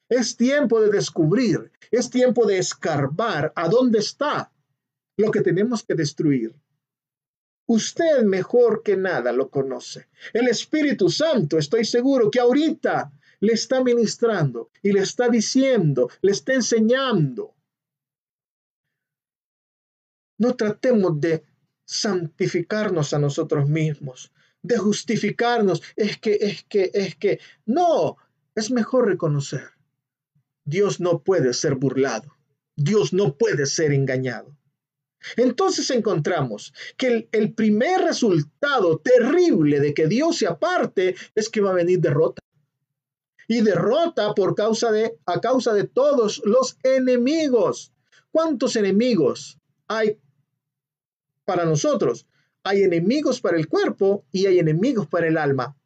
Es 0.08 0.36
tiempo 0.36 0.80
de 0.80 0.90
descubrir. 0.90 1.70
Es 1.90 2.10
tiempo 2.10 2.46
de 2.46 2.58
escarbar 2.58 3.52
a 3.54 3.68
dónde 3.68 3.98
está 3.98 4.52
lo 5.16 5.30
que 5.30 5.42
tenemos 5.42 5.82
que 5.82 5.94
destruir. 5.94 6.54
Usted 7.66 8.22
mejor 8.24 8.82
que 8.82 8.96
nada 8.96 9.32
lo 9.32 9.48
conoce. 9.48 10.08
El 10.32 10.48
Espíritu 10.48 11.08
Santo, 11.08 11.58
estoy 11.58 11.84
seguro 11.84 12.30
que 12.30 12.40
ahorita 12.40 13.12
le 13.40 13.52
está 13.52 13.82
ministrando 13.82 14.70
y 14.82 14.92
le 14.92 15.00
está 15.00 15.28
diciendo, 15.28 16.10
le 16.22 16.32
está 16.32 16.54
enseñando. 16.54 17.54
No 20.38 20.54
tratemos 20.56 21.20
de 21.20 21.44
santificarnos 21.84 23.12
a 23.14 23.18
nosotros 23.18 23.68
mismos, 23.68 24.32
de 24.62 24.78
justificarnos. 24.78 25.82
Es 25.96 26.18
que, 26.18 26.38
es 26.40 26.64
que, 26.64 26.90
es 26.94 27.16
que. 27.16 27.40
No, 27.66 28.16
es 28.54 28.70
mejor 28.70 29.06
reconocer. 29.06 29.70
Dios 30.64 31.00
no 31.00 31.22
puede 31.22 31.52
ser 31.54 31.74
burlado. 31.74 32.36
Dios 32.76 33.12
no 33.12 33.36
puede 33.36 33.66
ser 33.66 33.92
engañado. 33.92 34.56
Entonces 35.36 35.90
encontramos 35.90 36.72
que 36.96 37.28
el, 37.30 37.54
primer 37.54 38.00
resultado 38.00 38.98
terrible 38.98 39.80
de 39.80 39.94
que 39.94 40.06
Dios 40.06 40.38
se 40.38 40.46
aparte 40.46 41.14
es 41.34 41.48
que 41.48 41.60
va 41.60 41.70
a 41.70 41.74
venir 41.74 42.00
derrota. 42.00 42.42
Y 43.48 43.60
derrota 43.60 44.34
por 44.34 44.54
causa 44.54 44.90
de, 44.90 45.18
a 45.26 45.40
causa 45.40 45.74
de 45.74 45.84
todos 45.84 46.42
los 46.44 46.78
enemigos. 46.82 47.92
¿Cuántos 48.30 48.76
enemigos 48.76 49.58
hay 49.88 50.18
para 51.44 51.64
nosotros? 51.64 52.26
Hay 52.64 52.82
enemigos 52.82 53.40
para 53.40 53.56
el 53.56 53.68
cuerpo 53.68 54.24
y 54.30 54.46
hay 54.46 54.58
enemigos 54.58 55.08
para 55.08 55.26
el 55.26 55.36
alma. 55.36 55.76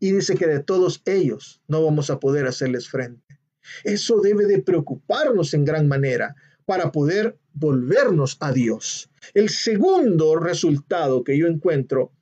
Y 0.00 0.12
dice 0.12 0.34
que 0.34 0.46
de 0.46 0.60
todos 0.60 1.02
ellos 1.04 1.60
no 1.68 1.84
vamos 1.84 2.10
a 2.10 2.18
poder 2.18 2.46
hacerles 2.46 2.88
frente. 2.88 3.38
Eso 3.84 4.20
debe 4.20 4.46
de 4.46 4.62
preocuparnos 4.62 5.54
en 5.54 5.64
gran 5.64 5.86
manera 5.86 6.34
para 6.64 6.90
poder 6.90 7.38
volvernos 7.52 8.36
a 8.40 8.52
Dios. 8.52 9.10
El 9.34 9.50
segundo 9.50 10.36
resultado 10.36 11.22
que 11.22 11.38
yo 11.38 11.46
encuentro 11.46 12.12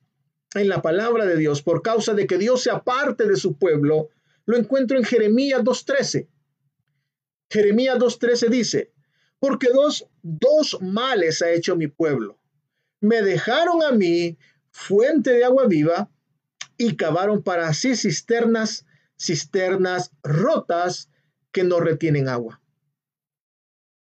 en 0.53 0.67
la 0.67 0.81
palabra 0.81 1.25
de 1.25 1.37
Dios 1.37 1.61
por 1.61 1.81
causa 1.81 2.13
de 2.13 2.27
que 2.27 2.37
Dios 2.37 2.63
se 2.63 2.71
aparte 2.71 3.27
de 3.27 3.35
su 3.35 3.57
pueblo, 3.57 4.09
lo 4.45 4.57
encuentro 4.57 4.97
en 4.97 5.03
Jeremías 5.03 5.61
2.13. 5.61 6.27
Jeremías 7.49 7.97
2.13 7.97 8.49
dice, 8.49 8.91
porque 9.39 9.69
dos, 9.73 10.07
dos 10.21 10.77
males 10.81 11.41
ha 11.41 11.51
hecho 11.51 11.75
mi 11.75 11.87
pueblo 11.87 12.38
me 13.01 13.21
dejaron 13.21 13.83
a 13.83 13.91
mí 13.91 14.37
fuente 14.71 15.31
de 15.31 15.45
agua 15.45 15.65
viva 15.67 16.09
y 16.77 16.95
cavaron 16.95 17.43
para 17.43 17.73
sí 17.73 17.95
cisternas, 17.95 18.85
cisternas 19.17 20.11
rotas 20.23 21.09
que 21.51 21.63
no 21.63 21.79
retienen 21.79 22.29
agua. 22.29 22.61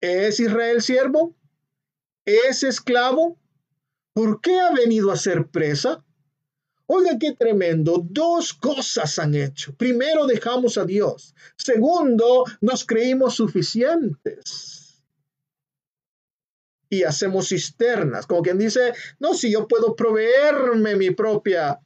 ¿Es 0.02 0.40
Israel 0.40 0.82
siervo? 0.82 1.36
¿Es 2.26 2.64
esclavo? 2.64 3.40
¿Por 4.14 4.42
qué 4.42 4.60
ha 4.60 4.72
venido 4.74 5.12
a 5.12 5.16
ser 5.16 5.48
presa? 5.48 6.04
Oiga, 6.86 7.18
qué 7.20 7.34
tremendo. 7.34 8.02
Dos 8.04 8.54
cosas 8.54 9.20
han 9.20 9.36
hecho. 9.36 9.76
Primero, 9.76 10.26
dejamos 10.26 10.78
a 10.78 10.86
Dios. 10.86 11.36
Segundo, 11.58 12.46
nos 12.62 12.86
creímos 12.86 13.36
suficientes 13.36 14.77
y 16.90 17.04
hacemos 17.04 17.50
cisternas, 17.50 18.26
como 18.26 18.42
quien 18.42 18.58
dice, 18.58 18.94
no, 19.20 19.34
si 19.34 19.52
yo 19.52 19.68
puedo 19.68 19.96
proveerme 19.96 20.96
mi 20.96 21.12
propia, 21.12 21.80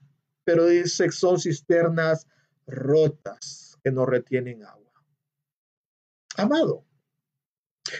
pero 0.43 0.67
dice 0.67 1.05
que 1.05 1.11
son 1.11 1.39
cisternas 1.39 2.27
rotas 2.67 3.77
que 3.83 3.91
no 3.91 4.05
retienen 4.05 4.63
agua. 4.63 4.91
Amado, 6.37 6.85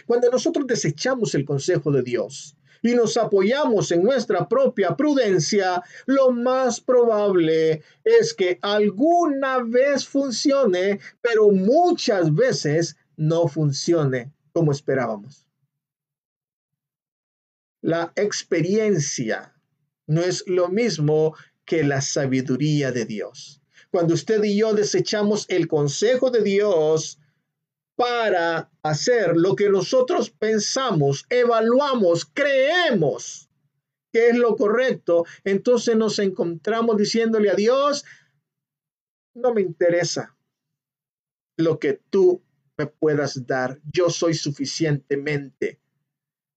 cuando 0.06 0.30
nosotros 0.30 0.66
desechamos 0.66 1.34
el 1.34 1.44
consejo 1.44 1.90
de 1.90 2.02
Dios 2.02 2.56
y 2.82 2.94
nos 2.94 3.16
apoyamos 3.16 3.92
en 3.92 4.02
nuestra 4.02 4.48
propia 4.48 4.96
prudencia, 4.96 5.82
lo 6.06 6.32
más 6.32 6.80
probable 6.80 7.82
es 8.02 8.34
que 8.34 8.58
alguna 8.62 9.62
vez 9.62 10.06
funcione, 10.06 10.98
pero 11.20 11.50
muchas 11.50 12.34
veces 12.34 12.96
no 13.16 13.46
funcione 13.46 14.32
como 14.52 14.72
esperábamos. 14.72 15.41
La 17.82 18.12
experiencia 18.14 19.54
no 20.06 20.20
es 20.20 20.44
lo 20.46 20.68
mismo 20.68 21.34
que 21.64 21.82
la 21.82 22.00
sabiduría 22.00 22.92
de 22.92 23.04
Dios. 23.06 23.60
Cuando 23.90 24.14
usted 24.14 24.42
y 24.44 24.56
yo 24.56 24.72
desechamos 24.72 25.46
el 25.48 25.66
consejo 25.66 26.30
de 26.30 26.42
Dios 26.42 27.18
para 27.96 28.70
hacer 28.84 29.36
lo 29.36 29.56
que 29.56 29.68
nosotros 29.68 30.30
pensamos, 30.30 31.26
evaluamos, 31.28 32.24
creemos 32.24 33.50
que 34.12 34.28
es 34.28 34.36
lo 34.36 34.54
correcto, 34.56 35.26
entonces 35.42 35.96
nos 35.96 36.20
encontramos 36.20 36.96
diciéndole 36.96 37.50
a 37.50 37.54
Dios, 37.54 38.04
no 39.34 39.52
me 39.52 39.60
interesa 39.60 40.36
lo 41.56 41.80
que 41.80 42.00
tú 42.10 42.44
me 42.78 42.86
puedas 42.86 43.44
dar, 43.44 43.80
yo 43.92 44.08
soy 44.08 44.34
suficientemente 44.34 45.81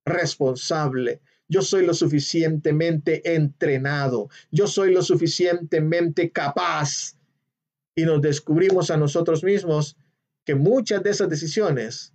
responsable. 0.06 1.22
Yo 1.48 1.62
soy 1.62 1.86
lo 1.86 1.94
suficientemente 1.94 3.36
entrenado. 3.36 4.30
Yo 4.52 4.68
soy 4.68 4.94
lo 4.94 5.02
suficientemente 5.02 6.32
capaz. 6.32 7.18
Y 7.96 8.06
nos 8.06 8.22
descubrimos 8.22 8.92
a 8.92 8.98
nosotros 8.98 9.44
mismos 9.44 9.98
que 10.44 10.56
muchas 10.56 11.02
de 11.04 11.12
esas 11.12 11.30
decisiones, 11.30 12.14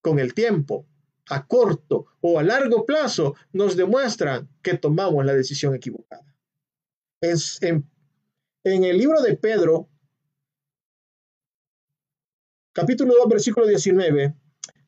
con 0.00 0.18
el 0.18 0.34
tiempo, 0.34 0.86
a 1.30 1.46
corto 1.46 2.06
o 2.20 2.38
a 2.38 2.42
largo 2.42 2.84
plazo, 2.84 3.34
nos 3.52 3.76
demuestran 3.76 4.48
que 4.62 4.76
tomamos 4.76 5.24
la 5.24 5.34
decisión 5.34 5.74
equivocada. 5.74 6.36
En, 7.22 7.88
en 8.64 8.84
el 8.84 8.98
libro 8.98 9.22
de 9.22 9.36
Pedro, 9.36 9.88
capítulo 12.72 13.14
2, 13.20 13.28
versículo 13.28 13.66
19, 13.66 14.34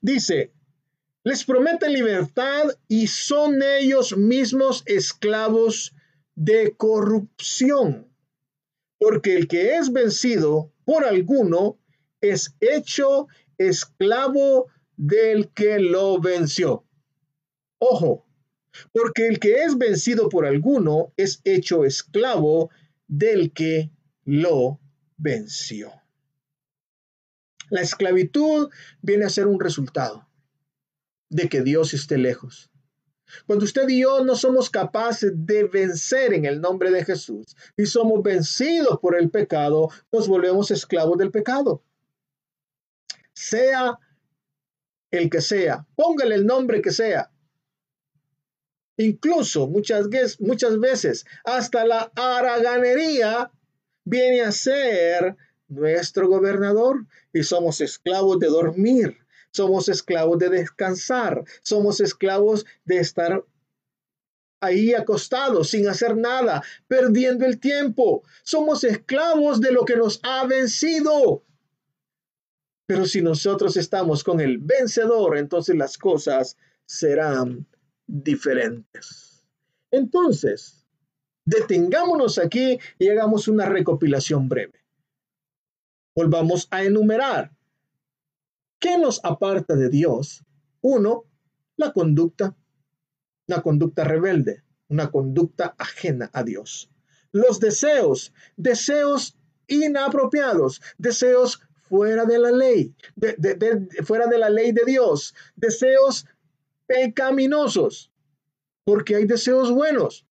dice, 0.02 0.52
les 1.26 1.44
prometen 1.44 1.92
libertad 1.92 2.68
y 2.86 3.08
son 3.08 3.60
ellos 3.60 4.16
mismos 4.16 4.84
esclavos 4.86 5.92
de 6.36 6.76
corrupción. 6.76 8.08
Porque 8.96 9.34
el 9.34 9.48
que 9.48 9.74
es 9.74 9.92
vencido 9.92 10.72
por 10.84 11.04
alguno 11.04 11.80
es 12.20 12.54
hecho 12.60 13.26
esclavo 13.58 14.68
del 14.96 15.48
que 15.48 15.80
lo 15.80 16.20
venció. 16.20 16.84
Ojo, 17.78 18.24
porque 18.92 19.26
el 19.26 19.40
que 19.40 19.64
es 19.64 19.76
vencido 19.76 20.28
por 20.28 20.46
alguno 20.46 21.12
es 21.16 21.40
hecho 21.42 21.84
esclavo 21.84 22.70
del 23.08 23.52
que 23.52 23.90
lo 24.24 24.78
venció. 25.16 25.90
La 27.68 27.80
esclavitud 27.80 28.70
viene 29.02 29.24
a 29.24 29.28
ser 29.30 29.48
un 29.48 29.58
resultado 29.58 30.26
de 31.28 31.48
que 31.48 31.62
Dios 31.62 31.94
esté 31.94 32.18
lejos. 32.18 32.70
Cuando 33.46 33.64
usted 33.64 33.88
y 33.88 34.02
yo 34.02 34.24
no 34.24 34.36
somos 34.36 34.70
capaces 34.70 35.32
de 35.34 35.64
vencer 35.64 36.32
en 36.32 36.44
el 36.44 36.60
nombre 36.60 36.90
de 36.90 37.04
Jesús 37.04 37.56
y 37.76 37.86
somos 37.86 38.22
vencidos 38.22 38.98
por 39.00 39.16
el 39.16 39.30
pecado, 39.30 39.88
nos 40.12 40.28
volvemos 40.28 40.70
esclavos 40.70 41.18
del 41.18 41.30
pecado. 41.30 41.82
Sea 43.32 43.98
el 45.10 45.28
que 45.28 45.40
sea, 45.40 45.86
póngale 45.96 46.36
el 46.36 46.46
nombre 46.46 46.80
que 46.80 46.90
sea. 46.90 47.30
Incluso 48.96 49.66
muchas, 49.66 50.06
muchas 50.40 50.78
veces 50.78 51.26
hasta 51.44 51.84
la 51.84 52.10
haraganería 52.14 53.50
viene 54.04 54.40
a 54.42 54.52
ser 54.52 55.36
nuestro 55.68 56.28
gobernador 56.28 57.06
y 57.32 57.42
somos 57.42 57.80
esclavos 57.80 58.38
de 58.38 58.46
dormir 58.46 59.25
somos 59.57 59.88
esclavos 59.88 60.38
de 60.38 60.50
descansar, 60.50 61.44
somos 61.62 62.00
esclavos 62.00 62.66
de 62.84 62.98
estar 62.98 63.44
ahí 64.61 64.94
acostados 64.94 65.70
sin 65.70 65.88
hacer 65.88 66.16
nada, 66.16 66.62
perdiendo 66.88 67.44
el 67.46 67.59
tiempo. 67.59 68.22
Somos 68.42 68.84
esclavos 68.84 69.61
de 69.61 69.72
lo 69.72 69.84
que 69.84 69.96
nos 69.96 70.20
ha 70.22 70.46
vencido. 70.46 71.44
Pero 72.86 73.04
si 73.04 73.20
nosotros 73.22 73.76
estamos 73.76 74.22
con 74.22 74.40
el 74.40 74.59
vencedor, 74.59 75.36
entonces 75.36 75.76
las 75.76 75.98
cosas 75.98 76.57
serán 76.86 77.66
diferentes. 78.07 79.44
Entonces, 79.90 80.86
detengámonos 81.44 82.38
aquí 82.38 82.78
y 82.98 83.09
hagamos 83.09 83.48
una 83.48 83.66
recopilación 83.66 84.48
breve. 84.48 84.84
Volvamos 86.14 86.68
a 86.70 86.84
enumerar. 86.84 87.55
¿Qué 88.87 88.99
nos 88.99 89.18
aparta 89.24 89.74
de 89.74 89.89
Dios? 89.89 90.45
Uno, 90.80 91.24
la 91.76 91.93
conducta, 91.93 92.57
la 93.49 93.61
conducta 93.61 94.05
rebelde, 94.05 94.62
una 94.87 95.11
conducta 95.11 95.74
ajena 95.76 96.30
a 96.32 96.45
Dios. 96.45 96.89
Los 97.32 97.59
deseos, 97.59 98.32
deseos 98.57 99.37
inapropiados, 99.66 100.80
deseos 100.99 101.61
fuera 101.89 102.26
de 102.26 102.39
la 102.39 102.53
ley, 102.53 102.95
fuera 104.05 104.28
de 104.28 104.39
la 104.39 104.51
ley 104.51 104.70
de 104.70 104.84
Dios, 104.87 105.34
deseos 105.57 106.24
pecaminosos, 106.87 108.12
porque 108.84 109.16
hay 109.16 109.26
deseos 109.26 109.72
buenos, 109.72 110.28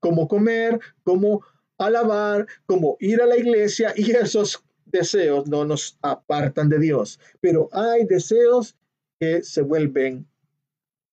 como 0.00 0.28
comer, 0.28 0.80
como 1.02 1.46
alabar, 1.78 2.46
como 2.66 2.98
ir 3.00 3.22
a 3.22 3.26
la 3.26 3.38
iglesia, 3.38 3.94
y 3.96 4.10
esos 4.10 4.62
deseos 4.96 5.46
no 5.46 5.64
nos 5.64 5.98
apartan 6.02 6.68
de 6.68 6.78
Dios, 6.78 7.20
pero 7.40 7.68
hay 7.72 8.04
deseos 8.06 8.76
que 9.20 9.42
se 9.42 9.62
vuelven 9.62 10.28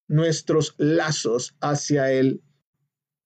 nuestros 0.07 0.75
lazos 0.77 1.55
hacia 1.61 2.11
el 2.11 2.41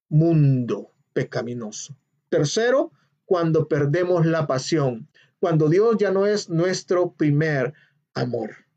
mundo 0.10 0.94
pecaminoso. 1.14 1.98
Tercero, 2.30 2.92
cuando 3.26 3.68
perdemos 3.68 4.26
la 4.26 4.48
pasión, 4.48 5.10
cuando 5.40 5.70
Dios 5.70 5.98
ya 6.00 6.12
no 6.12 6.26
es 6.26 6.50
nuestro 6.50 7.14
primer 7.14 7.74
amor. 8.14 8.68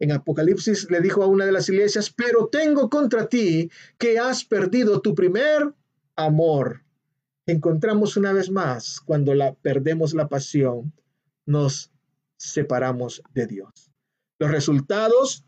En 0.00 0.12
Apocalipsis 0.12 0.90
le 0.90 1.00
dijo 1.00 1.22
a 1.22 1.26
una 1.26 1.44
de 1.44 1.52
las 1.52 1.68
iglesias, 1.68 2.10
pero 2.10 2.48
tengo 2.48 2.88
contra 2.88 3.28
ti 3.28 3.70
que 3.98 4.18
has 4.18 4.44
perdido 4.44 5.00
tu 5.00 5.14
primer 5.14 5.74
amor. 6.14 6.82
Encontramos 7.48 8.18
una 8.18 8.34
vez 8.34 8.50
más, 8.50 9.00
cuando 9.00 9.34
la, 9.34 9.54
perdemos 9.54 10.12
la 10.12 10.28
pasión, 10.28 10.92
nos 11.46 11.90
separamos 12.36 13.22
de 13.32 13.46
Dios. 13.46 13.90
Los 14.38 14.50
resultados 14.50 15.46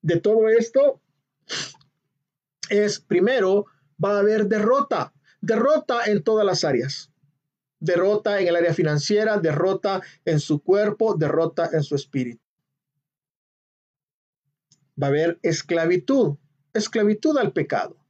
de 0.00 0.18
todo 0.18 0.48
esto 0.48 1.02
es, 2.70 3.00
primero, 3.00 3.66
va 4.02 4.16
a 4.16 4.20
haber 4.20 4.46
derrota, 4.46 5.12
derrota 5.42 6.06
en 6.06 6.22
todas 6.22 6.46
las 6.46 6.64
áreas. 6.64 7.12
Derrota 7.80 8.40
en 8.40 8.48
el 8.48 8.56
área 8.56 8.72
financiera, 8.72 9.36
derrota 9.36 10.00
en 10.24 10.40
su 10.40 10.62
cuerpo, 10.62 11.16
derrota 11.16 11.68
en 11.70 11.82
su 11.82 11.96
espíritu. 11.96 12.42
Va 15.00 15.08
a 15.08 15.10
haber 15.10 15.38
esclavitud, 15.42 16.38
esclavitud 16.72 17.36
al 17.36 17.52
pecado. 17.52 18.01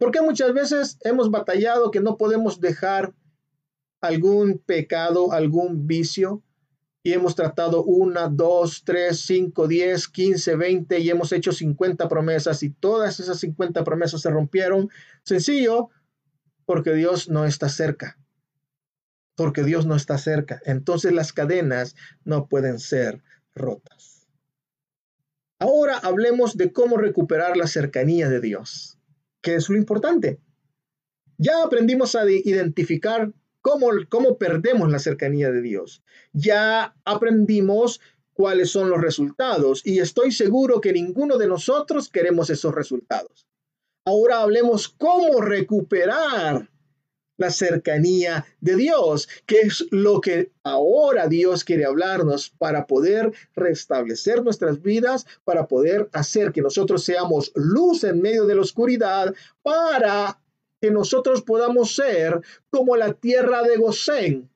Porque 0.00 0.22
muchas 0.22 0.54
veces 0.54 0.96
hemos 1.02 1.30
batallado 1.30 1.90
que 1.90 2.00
no 2.00 2.16
podemos 2.16 2.58
dejar 2.58 3.12
algún 4.00 4.56
pecado, 4.56 5.32
algún 5.32 5.86
vicio, 5.86 6.42
y 7.02 7.12
hemos 7.12 7.34
tratado 7.34 7.84
una, 7.84 8.28
dos, 8.28 8.82
tres, 8.82 9.20
cinco, 9.20 9.68
diez, 9.68 10.08
quince, 10.08 10.56
veinte 10.56 11.00
y 11.00 11.10
hemos 11.10 11.32
hecho 11.32 11.52
cincuenta 11.52 12.08
promesas 12.08 12.62
y 12.62 12.70
todas 12.70 13.20
esas 13.20 13.40
cincuenta 13.40 13.84
promesas 13.84 14.22
se 14.22 14.30
rompieron. 14.30 14.88
Sencillo, 15.22 15.90
porque 16.64 16.94
Dios 16.94 17.28
no 17.28 17.44
está 17.44 17.68
cerca. 17.68 18.18
Porque 19.34 19.64
Dios 19.64 19.84
no 19.84 19.96
está 19.96 20.16
cerca. 20.16 20.62
Entonces 20.64 21.12
las 21.12 21.34
cadenas 21.34 21.94
no 22.24 22.48
pueden 22.48 22.78
ser 22.78 23.22
rotas. 23.54 24.26
Ahora 25.58 25.98
hablemos 25.98 26.56
de 26.56 26.72
cómo 26.72 26.96
recuperar 26.96 27.58
la 27.58 27.66
cercanía 27.66 28.30
de 28.30 28.40
Dios, 28.40 28.98
que 29.40 29.54
es 29.54 29.68
lo 29.68 29.76
importante. 29.76 30.40
Ya 31.38 31.62
aprendimos 31.62 32.14
a 32.14 32.30
identificar 32.30 33.32
cómo, 33.62 34.38
perdemos 34.38 34.90
la 34.90 34.98
cercanía 34.98 35.50
de 35.50 35.62
Dios. 35.62 36.02
Ya 36.32 36.94
aprendimos 37.04 38.00
cuáles 38.32 38.70
son 38.70 38.90
los 38.90 39.00
resultados 39.00 39.82
y 39.84 39.98
estoy 39.98 40.32
seguro 40.32 40.80
que 40.80 40.92
ninguno 40.92 41.36
de 41.38 41.46
nosotros 41.46 42.08
queremos 42.08 42.50
esos 42.50 42.74
resultados. 42.74 43.46
Ahora 44.04 44.40
hablemos 44.40 44.88
cómo 44.88 45.40
recuperar 45.40 46.70
la 47.40 47.50
cercanía 47.50 48.44
de 48.60 48.76
Dios, 48.76 49.26
que 49.46 49.62
es 49.62 49.86
lo 49.90 50.20
que 50.20 50.52
ahora 50.62 51.26
Dios 51.26 51.64
quiere 51.64 51.86
hablarnos 51.86 52.50
para 52.50 52.86
poder 52.86 53.32
restablecer 53.56 54.44
nuestras 54.44 54.82
vidas, 54.82 55.26
para 55.44 55.66
poder 55.66 56.10
hacer 56.12 56.52
que 56.52 56.60
nosotros 56.60 57.02
seamos 57.02 57.50
luz 57.54 58.04
en 58.04 58.20
medio 58.20 58.44
de 58.44 58.56
la 58.56 58.60
oscuridad, 58.60 59.34
para 59.62 60.38
que 60.82 60.90
nosotros 60.90 61.40
podamos 61.40 61.94
ser 61.94 62.42
como 62.68 62.94
la 62.94 63.14
tierra 63.14 63.62
de 63.62 63.78
Gosén. 63.78 64.50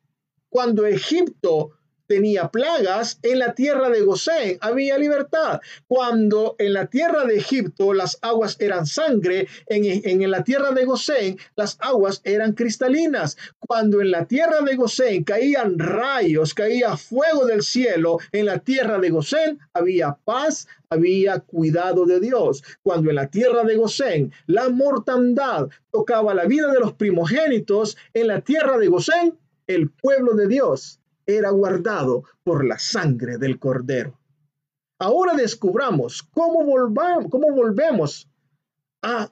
Cuando 0.51 0.85
Egipto 0.85 1.71
tenía 2.07 2.49
plagas, 2.49 3.19
en 3.23 3.39
la 3.39 3.55
tierra 3.55 3.89
de 3.89 4.03
Gosén 4.03 4.59
había 4.61 4.99
libertad. 4.99 5.61
Cuando 5.87 6.57
en 6.59 6.73
la 6.73 6.87
tierra 6.87 7.25
de 7.25 7.37
Egipto 7.37 7.93
las 7.93 8.19
aguas 8.23 8.57
eran 8.61 8.87
sangre, 8.87 9.49
en, 9.67 9.85
en, 10.05 10.31
la 10.31 10.45
tierra 10.45 10.73
de 10.73 10.85
Gosén 10.85 11.39
las 11.57 11.77
aguas 11.81 12.21
eran 12.25 12.53
cristalinas. 12.53 13.37
Cuando 13.59 14.01
en 14.01 14.11
la 14.11 14.27
tierra 14.27 14.61
de 14.61 14.77
Gosén 14.77 15.25
caían 15.25 15.79
rayos, 15.79 16.55
caía 16.55 16.97
fuego 16.97 17.47
del 17.47 17.63
cielo, 17.63 18.19
en 18.33 18.47
la 18.47 18.59
tierra 18.59 18.99
de 18.99 19.11
Gosén 19.11 19.59
había 19.73 20.19
paz, 20.25 20.67
había 20.91 21.41
cuidado 21.41 22.07
de 22.07 22.21
Dios. 22.21 22.63
Cuando 22.83 23.11
en 23.11 23.17
la 23.17 23.29
tierra 23.29 23.65
de 23.65 23.77
Gosén 23.77 24.33
la 24.47 24.69
mortandad 24.69 25.69
tocaba 25.91 26.35
la 26.35 26.45
vida 26.45 26.71
de 26.71 26.81
los 26.81 26.93
primogénitos, 26.95 27.97
en 28.13 28.29
la 28.29 28.41
tierra 28.41 28.79
de 28.79 28.89
Gosén 28.89 29.39
el 29.67 29.91
pueblo 29.91 30.35
de 30.35 30.47
Dios 30.47 31.01
era 31.27 31.51
guardado 31.51 32.25
por 32.43 32.65
la 32.65 32.79
sangre 32.79 33.37
del 33.39 33.59
cordero. 33.59 34.19
Ahora 34.99 35.35
descubramos 35.35 36.23
cómo, 36.23 36.65
cómo 37.31 37.53
volvemos 37.53 38.29
a 39.03 39.31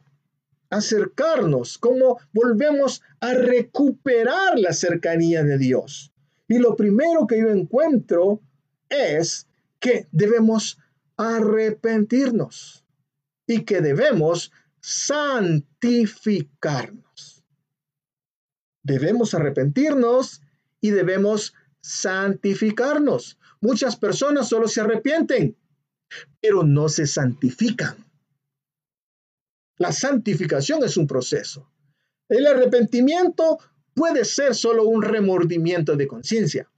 acercarnos, 0.70 1.78
cómo 1.78 2.18
volvemos 2.32 3.02
a 3.20 3.34
recuperar 3.34 4.58
la 4.58 4.72
cercanía 4.72 5.44
de 5.44 5.58
Dios. 5.58 6.12
Y 6.48 6.58
lo 6.58 6.74
primero 6.76 7.26
que 7.26 7.38
yo 7.38 7.50
encuentro 7.50 8.40
es 8.88 9.46
que 9.78 10.08
debemos 10.12 10.78
arrepentirnos 11.16 12.84
y 13.46 13.64
que 13.64 13.80
debemos 13.80 14.52
santificarnos. 14.80 17.44
Debemos 18.82 19.34
arrepentirnos 19.34 20.42
y 20.80 20.90
debemos 20.90 21.54
santificarnos. 21.82 23.38
Muchas 23.60 23.96
personas 23.96 24.48
solo 24.48 24.68
se 24.68 24.80
arrepienten, 24.80 25.56
pero 26.40 26.62
no 26.62 26.88
se 26.88 27.06
santifican. 27.06 27.96
La 29.78 29.92
santificación 29.92 30.84
es 30.84 30.96
un 30.96 31.06
proceso. 31.06 31.68
El 32.28 32.46
arrepentimiento 32.46 33.58
puede 33.94 34.24
ser 34.24 34.54
solo 34.54 34.84
un 34.84 35.02
remordimiento 35.02 35.96
de 35.96 36.06
conciencia, 36.06 36.70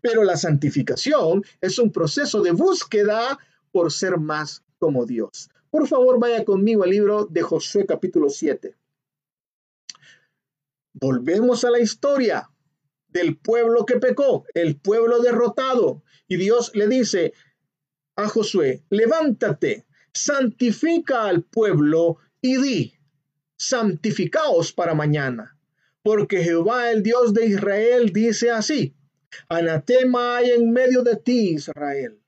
pero 0.00 0.24
la 0.24 0.36
santificación 0.36 1.44
es 1.60 1.78
un 1.78 1.90
proceso 1.90 2.40
de 2.40 2.52
búsqueda 2.52 3.38
por 3.72 3.92
ser 3.92 4.18
más 4.18 4.62
como 4.78 5.06
Dios. 5.06 5.50
Por 5.70 5.88
favor, 5.88 6.20
vaya 6.20 6.44
conmigo 6.44 6.84
al 6.84 6.90
libro 6.90 7.26
de 7.26 7.42
Josué 7.42 7.86
capítulo 7.86 8.28
7. 8.28 8.76
Volvemos 10.94 11.64
a 11.64 11.70
la 11.70 11.80
historia 11.80 12.51
del 13.12 13.36
pueblo 13.36 13.84
que 13.86 13.98
pecó, 13.98 14.44
el 14.54 14.76
pueblo 14.76 15.20
derrotado. 15.20 16.02
Y 16.28 16.36
Dios 16.36 16.72
le 16.74 16.88
dice 16.88 17.32
a 18.16 18.28
Josué, 18.28 18.82
levántate, 18.90 19.86
santifica 20.12 21.24
al 21.24 21.42
pueblo 21.42 22.18
y 22.40 22.60
di, 22.60 22.94
santificaos 23.56 24.72
para 24.72 24.94
mañana, 24.94 25.58
porque 26.02 26.42
Jehová 26.42 26.90
el 26.90 27.02
Dios 27.02 27.32
de 27.32 27.46
Israel 27.46 28.12
dice 28.12 28.50
así, 28.50 28.94
anatema 29.48 30.36
hay 30.36 30.50
en 30.50 30.72
medio 30.72 31.02
de 31.02 31.16
ti, 31.16 31.54
Israel. 31.54 32.18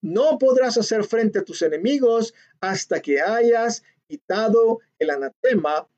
No 0.00 0.38
podrás 0.38 0.76
hacer 0.76 1.04
frente 1.04 1.38
a 1.38 1.44
tus 1.44 1.62
enemigos 1.62 2.34
hasta 2.60 3.00
que 3.00 3.20
hayas 3.20 3.82
quitado 4.06 4.80
el 4.98 5.10
anatema 5.10 5.88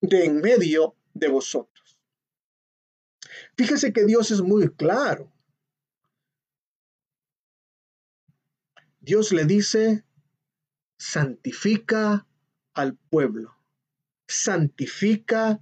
de 0.00 0.24
en 0.24 0.40
medio 0.40 0.96
de 1.14 1.28
vosotros. 1.28 1.87
Fíjese 3.58 3.92
que 3.92 4.04
Dios 4.04 4.30
es 4.30 4.40
muy 4.40 4.68
claro. 4.68 5.32
Dios 9.00 9.32
le 9.32 9.44
dice, 9.46 10.04
santifica 10.96 12.26
al 12.74 12.96
pueblo. 12.96 13.56
santifica 14.30 15.60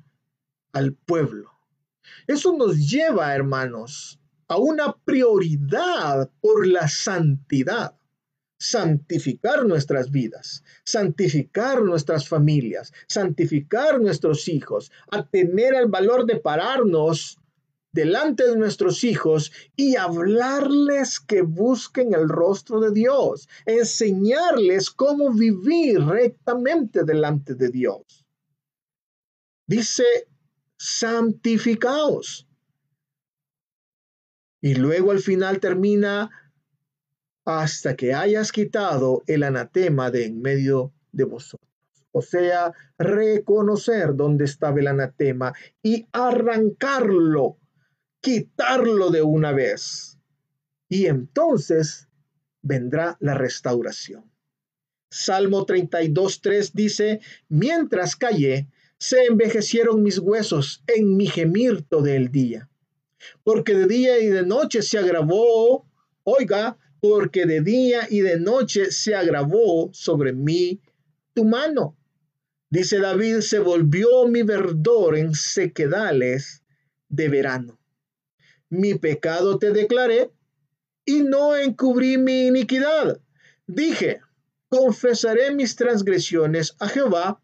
al 0.73 0.93
pueblo. 0.93 1.53
Eso 2.27 2.57
nos 2.57 2.77
lleva, 2.91 3.33
hermanos, 3.35 4.21
a 4.49 4.59
una 4.59 4.93
prioridad 4.93 6.31
por 6.41 6.67
la 6.67 6.89
santidad. 6.89 7.97
Santificar 8.59 9.65
nuestras 9.65 10.11
vidas, 10.11 10.65
santificar 10.85 11.81
nuestras 11.83 12.29
familias, 12.29 12.93
santificar 13.07 14.01
nuestros 14.01 14.49
hijos, 14.49 14.91
a 15.11 15.27
tener 15.29 15.75
el 15.75 15.87
valor 15.87 16.27
de 16.27 16.37
pararnos 16.41 17.39
delante 17.97 18.47
de 18.47 18.57
nuestros 18.57 19.03
hijos 19.05 19.51
y 19.75 19.97
hablarles 19.97 21.19
que 21.19 21.41
busquen 21.41 22.13
el 22.15 22.29
rostro 22.29 22.79
de 22.79 22.93
Dios, 22.93 23.49
enseñarles 23.65 24.91
cómo 24.91 25.33
vivir 25.33 26.05
rectamente 26.05 27.05
delante 27.05 27.55
de 27.55 27.71
Dios. 27.71 28.27
Dice, 29.67 30.05
santificaos. 30.79 32.47
Y 34.61 34.75
luego 34.75 35.11
al 35.11 35.21
final 35.21 35.59
termina 35.59 36.31
hasta 37.47 37.97
que 37.97 38.13
hayas 38.13 38.53
quitado 38.53 39.23
el 39.27 39.43
anatema 39.43 40.11
de 40.11 40.27
en 40.27 40.43
medio 40.43 40.93
de 41.13 41.25
vosotros. 41.25 41.71
O 42.13 42.21
sea, 42.21 42.73
reconocer 42.99 44.17
dónde 44.17 44.45
estaba 44.45 44.81
el 44.81 44.87
anatema 44.87 45.55
y 45.83 46.07
arrancarlo 46.13 47.59
quitarlo 48.27 49.11
de 49.11 49.23
una 49.23 49.53
vez. 49.53 50.19
Y 50.89 51.07
entonces 51.07 52.09
vendrá 52.61 53.17
la 53.21 53.35
restauración. 53.35 54.29
Salmo 55.09 55.65
32.3 55.65 56.73
dice, 56.75 57.21
mientras 57.49 58.17
callé, 58.17 58.67
se 58.99 59.27
envejecieron 59.27 60.03
mis 60.03 60.19
huesos 60.19 60.83
en 60.89 61.17
mi 61.17 61.29
gemir 61.29 61.83
todo 61.83 62.07
el 62.07 62.33
día. 62.33 62.69
Porque 63.45 63.75
de 63.75 63.87
día 63.87 64.19
y 64.19 64.27
de 64.27 64.45
noche 64.45 64.83
se 64.83 64.99
agravó, 64.99 65.87
oiga, 66.25 66.79
porque 67.01 67.47
de 67.47 67.61
día 67.61 68.09
y 68.11 68.23
de 68.23 68.41
noche 68.41 68.91
se 68.91 69.15
agravó 69.15 69.91
sobre 69.93 70.33
mí 70.33 70.81
tu 71.33 71.45
mano. 71.45 71.97
Dice 72.71 72.99
David, 72.99 73.39
se 73.39 73.61
volvió 73.61 74.27
mi 74.27 74.43
verdor 74.43 75.17
en 75.17 75.33
sequedales 75.37 76.65
de 77.09 77.29
verano 77.29 77.79
mi 78.69 78.95
pecado 78.95 79.59
te 79.59 79.73
declaré 79.73 80.31
y 81.05 81.23
no 81.23 81.57
encubrí 81.57 82.19
mi 82.19 82.47
iniquidad. 82.49 83.21
Dije, 83.67 84.21
confesaré 84.69 85.55
mis 85.55 85.77
transgresiones 85.77 86.75
a 86.81 86.89
Jehová 86.89 87.41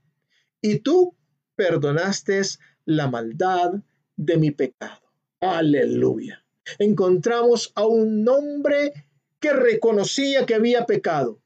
y 0.61 0.81
tú 0.81 1.17
perdonaste 1.57 2.43
la 2.85 3.09
maldad 3.09 3.73
de 4.17 4.37
mi 4.37 4.51
pecado. 4.51 5.01
Aleluya. 5.41 6.45
Encontramos 6.79 7.73
a 7.75 7.87
un 7.87 8.29
hombre 8.29 8.93
que 9.41 9.53
reconocía 9.53 10.47
que 10.47 10.55
había 10.55 10.87
pecado. 10.87 11.41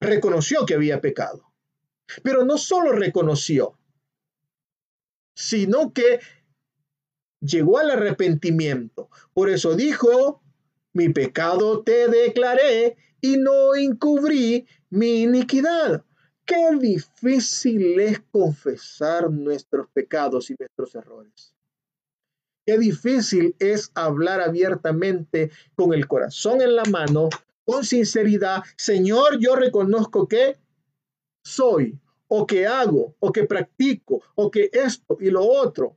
Reconoció 0.00 0.66
que 0.66 0.74
había 0.74 1.00
pecado. 1.00 1.52
Pero 2.22 2.44
no 2.44 2.56
solo 2.58 2.92
reconoció, 2.92 3.76
sino 5.34 5.92
que 5.92 6.20
llegó 7.40 7.78
al 7.78 7.90
arrepentimiento. 7.90 9.08
Por 9.32 9.50
eso 9.50 9.74
dijo, 9.74 10.42
mi 10.92 11.08
pecado 11.10 11.82
te 11.82 12.08
declaré 12.08 12.96
y 13.20 13.36
no 13.36 13.74
encubrí 13.74 14.66
mi 14.90 15.22
iniquidad. 15.22 16.04
Qué 16.44 16.70
difícil 16.78 17.98
es 18.00 18.20
confesar 18.30 19.30
nuestros 19.30 19.88
pecados 19.88 20.50
y 20.50 20.56
nuestros 20.58 20.94
errores. 20.94 21.54
Qué 22.64 22.78
difícil 22.78 23.54
es 23.58 23.90
hablar 23.94 24.40
abiertamente 24.40 25.50
con 25.74 25.92
el 25.92 26.06
corazón 26.06 26.62
en 26.62 26.74
la 26.74 26.84
mano, 26.84 27.28
con 27.64 27.84
sinceridad. 27.84 28.62
Señor, 28.76 29.38
yo 29.38 29.56
reconozco 29.56 30.26
que 30.26 30.56
soy, 31.44 31.98
o 32.28 32.46
que 32.46 32.66
hago, 32.66 33.14
o 33.20 33.32
que 33.32 33.44
practico, 33.44 34.22
o 34.34 34.50
que 34.50 34.70
esto 34.72 35.16
y 35.20 35.30
lo 35.30 35.44
otro 35.44 35.96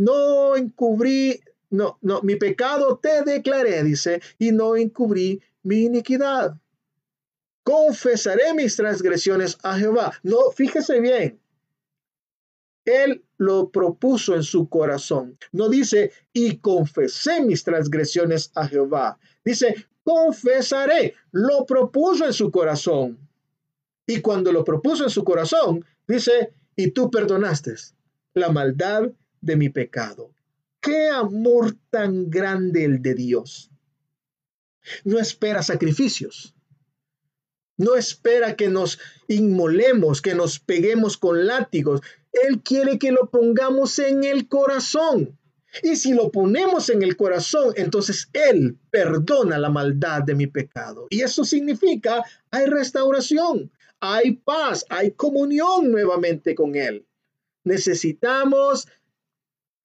no 0.00 0.56
encubrí, 0.56 1.40
no, 1.68 1.98
no, 2.00 2.22
mi 2.22 2.36
pecado 2.36 2.98
te 3.02 3.22
declaré, 3.22 3.82
dice, 3.84 4.22
y 4.38 4.50
no 4.50 4.74
encubrí 4.74 5.42
mi 5.62 5.84
iniquidad. 5.84 6.56
Confesaré 7.62 8.54
mis 8.54 8.76
transgresiones 8.76 9.58
a 9.62 9.76
Jehová. 9.78 10.12
No, 10.22 10.50
fíjese 10.56 11.00
bien. 11.00 11.38
Él 12.86 13.22
lo 13.36 13.68
propuso 13.68 14.34
en 14.34 14.42
su 14.42 14.70
corazón. 14.70 15.36
No 15.52 15.68
dice, 15.68 16.12
y 16.32 16.56
confesé 16.56 17.42
mis 17.42 17.62
transgresiones 17.62 18.50
a 18.54 18.66
Jehová. 18.66 19.18
Dice, 19.44 19.86
confesaré. 20.02 21.14
Lo 21.30 21.66
propuso 21.66 22.24
en 22.24 22.32
su 22.32 22.50
corazón. 22.50 23.18
Y 24.06 24.22
cuando 24.22 24.50
lo 24.50 24.64
propuso 24.64 25.04
en 25.04 25.10
su 25.10 25.22
corazón, 25.24 25.84
dice, 26.08 26.54
y 26.74 26.90
tú 26.90 27.10
perdonaste 27.10 27.74
la 28.32 28.50
maldad 28.50 29.10
de 29.40 29.56
mi 29.56 29.68
pecado. 29.68 30.32
Qué 30.80 31.08
amor 31.08 31.76
tan 31.90 32.30
grande 32.30 32.84
el 32.84 33.02
de 33.02 33.14
Dios. 33.14 33.70
No 35.04 35.18
espera 35.18 35.62
sacrificios. 35.62 36.54
No 37.76 37.96
espera 37.96 38.56
que 38.56 38.68
nos 38.68 38.98
inmolemos, 39.28 40.20
que 40.20 40.34
nos 40.34 40.58
peguemos 40.58 41.16
con 41.16 41.46
látigos. 41.46 42.00
Él 42.32 42.60
quiere 42.62 42.98
que 42.98 43.12
lo 43.12 43.30
pongamos 43.30 43.98
en 43.98 44.24
el 44.24 44.48
corazón. 44.48 45.38
Y 45.82 45.96
si 45.96 46.12
lo 46.12 46.30
ponemos 46.30 46.90
en 46.90 47.02
el 47.02 47.16
corazón, 47.16 47.72
entonces 47.76 48.28
Él 48.32 48.76
perdona 48.90 49.56
la 49.56 49.70
maldad 49.70 50.22
de 50.22 50.34
mi 50.34 50.46
pecado. 50.46 51.06
Y 51.10 51.22
eso 51.22 51.44
significa, 51.44 52.24
hay 52.50 52.66
restauración, 52.66 53.70
hay 54.00 54.32
paz, 54.32 54.84
hay 54.88 55.12
comunión 55.12 55.90
nuevamente 55.90 56.54
con 56.54 56.74
Él. 56.74 57.06
Necesitamos 57.64 58.88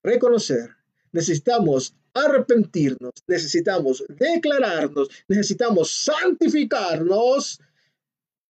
reconocer, 0.06 0.70
necesitamos 1.12 1.96
arrepentirnos, 2.14 3.12
necesitamos 3.28 4.04
declararnos, 4.08 5.10
necesitamos 5.28 5.92
santificarnos 5.92 7.60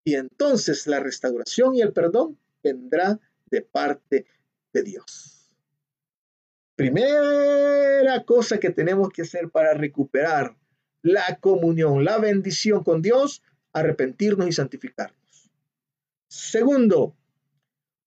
y 0.03 0.15
entonces 0.15 0.87
la 0.87 0.99
restauración 0.99 1.75
y 1.75 1.81
el 1.81 1.91
perdón 1.91 2.37
vendrá 2.63 3.19
de 3.49 3.61
parte 3.61 4.25
de 4.73 4.83
Dios. 4.83 5.49
Primera 6.75 8.23
cosa 8.23 8.59
que 8.59 8.69
tenemos 8.69 9.09
que 9.09 9.23
hacer 9.23 9.49
para 9.49 9.73
recuperar 9.73 10.55
la 11.01 11.39
comunión, 11.39 12.05
la 12.05 12.19
bendición 12.19 12.83
con 12.83 13.01
Dios, 13.01 13.41
arrepentirnos 13.73 14.47
y 14.47 14.51
santificarnos. 14.51 15.49
Segundo, 16.27 17.15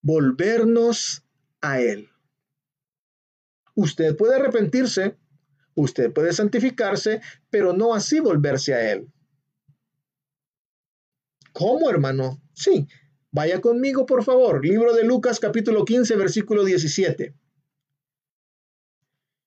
volvernos 0.02 1.24
a 1.60 1.80
Él. 1.80 2.10
Usted 3.80 4.14
puede 4.14 4.36
arrepentirse, 4.36 5.16
usted 5.74 6.12
puede 6.12 6.34
santificarse, 6.34 7.22
pero 7.48 7.72
no 7.72 7.94
así 7.94 8.20
volverse 8.20 8.74
a 8.74 8.92
Él. 8.92 9.10
¿Cómo, 11.54 11.88
hermano? 11.88 12.42
Sí, 12.52 12.86
vaya 13.30 13.62
conmigo, 13.62 14.04
por 14.04 14.22
favor. 14.22 14.62
Libro 14.62 14.92
de 14.92 15.04
Lucas, 15.04 15.40
capítulo 15.40 15.86
15, 15.86 16.14
versículo 16.16 16.62
17. 16.62 17.34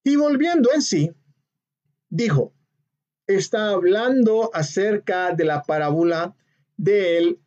Y 0.03 0.15
volviendo 0.15 0.71
en 0.73 0.81
sí, 0.81 1.11
dijo, 2.09 2.55
está 3.27 3.69
hablando 3.69 4.49
acerca 4.51 5.35
de 5.35 5.45
la 5.45 5.61
parábola 5.61 6.35
del 6.75 7.39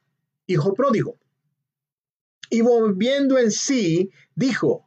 hijo 0.46 0.72
pródigo. 0.72 1.18
Y 2.48 2.60
volviendo 2.60 3.38
en 3.38 3.50
sí, 3.50 4.12
dijo, 4.36 4.86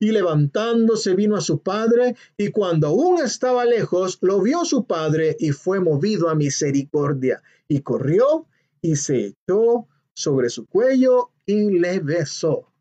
Y 0.00 0.12
levantándose 0.12 1.14
vino 1.14 1.36
a 1.36 1.40
su 1.40 1.60
padre, 1.60 2.14
y 2.36 2.48
cuando 2.48 2.88
aún 2.88 3.20
estaba 3.20 3.64
lejos, 3.64 4.18
lo 4.20 4.40
vio 4.40 4.64
su 4.64 4.84
padre 4.84 5.36
y 5.40 5.50
fue 5.50 5.80
movido 5.80 6.28
a 6.28 6.34
misericordia 6.34 7.42
y 7.66 7.80
corrió 7.80 8.46
y 8.80 8.96
se 8.96 9.26
echó 9.26 9.86
sobre 10.14 10.50
su 10.50 10.66
cuello 10.66 11.30
y 11.46 11.78
le 11.78 11.98
besó. 12.00 12.72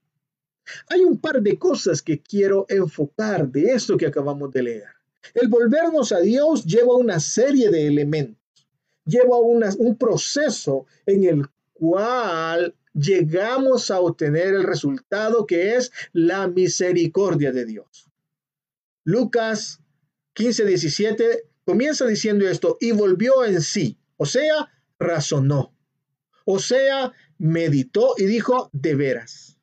Hay 0.90 1.04
un 1.04 1.20
par 1.20 1.42
de 1.42 1.58
cosas 1.58 2.02
que 2.02 2.22
quiero 2.22 2.66
enfocar 2.70 3.48
de 3.50 3.74
esto 3.74 3.98
que 3.98 4.08
acabamos 4.08 4.52
de 4.52 4.64
leer. 4.64 4.88
El 5.34 5.48
volvernos 5.48 6.12
a 6.12 6.20
Dios 6.20 6.66
lleva 6.66 6.96
una 6.96 7.20
serie 7.20 7.70
de 7.70 7.88
elementos, 7.88 8.68
lleva 9.06 9.38
un 9.40 9.96
proceso 9.98 10.86
en 11.06 11.24
el 11.24 11.48
cual 11.74 12.74
llegamos 12.98 13.92
a 13.92 14.00
obtener 14.00 14.48
el 14.48 14.64
resultado 14.64 15.46
que 15.46 15.76
es 15.76 15.92
la 16.14 16.48
misericordia 16.48 17.52
de 17.52 17.66
Dios. 17.66 18.10
Lucas 19.04 19.80
15, 20.34 20.66
17 20.66 21.44
comienza 21.64 22.06
diciendo 22.06 22.48
esto 22.48 22.78
y 22.80 22.92
volvió 22.92 23.46
en 23.46 23.62
sí, 23.62 23.98
o 24.18 24.26
sea, 24.26 24.72
razonó, 25.00 25.74
o 26.46 26.60
sea, 26.60 27.14
meditó 27.38 28.16
y 28.18 28.26
dijo, 28.26 28.70
de 28.74 28.96
veras, 28.96 29.58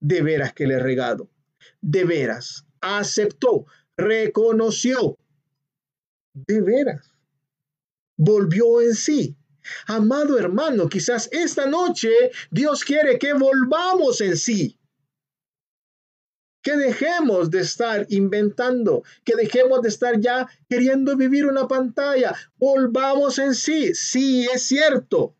de 0.00 0.22
veras 0.22 0.52
que 0.52 0.66
le 0.66 0.74
he 0.74 0.78
regado, 0.78 1.30
de 1.80 2.04
veras, 2.04 2.66
aceptó, 2.80 3.66
reconoció, 3.96 5.18
de 6.32 6.60
veras, 6.60 7.10
volvió 8.16 8.80
en 8.80 8.94
sí. 8.94 9.36
Amado 9.86 10.38
hermano, 10.38 10.88
quizás 10.88 11.28
esta 11.32 11.66
noche 11.66 12.10
Dios 12.50 12.84
quiere 12.84 13.18
que 13.18 13.32
volvamos 13.32 14.20
en 14.20 14.36
sí. 14.36 14.78
Que 16.62 16.76
dejemos 16.76 17.50
de 17.50 17.60
estar 17.60 18.06
inventando, 18.08 19.02
que 19.24 19.36
dejemos 19.36 19.82
de 19.82 19.88
estar 19.88 20.18
ya 20.18 20.48
queriendo 20.68 21.16
vivir 21.16 21.46
una 21.46 21.68
pantalla. 21.68 22.34
Volvamos 22.56 23.38
en 23.38 23.54
sí. 23.54 23.94
Sí, 23.94 24.46
es 24.52 24.62
cierto. 24.62 25.36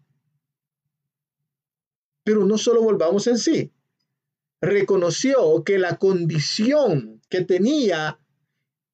Pero 2.24 2.44
no 2.44 2.58
solo 2.58 2.82
volvamos 2.82 3.26
en 3.26 3.38
sí. 3.38 3.72
Reconoció 4.60 5.62
que 5.64 5.78
la 5.78 5.98
condición 5.98 7.22
que 7.28 7.42
tenía 7.42 8.18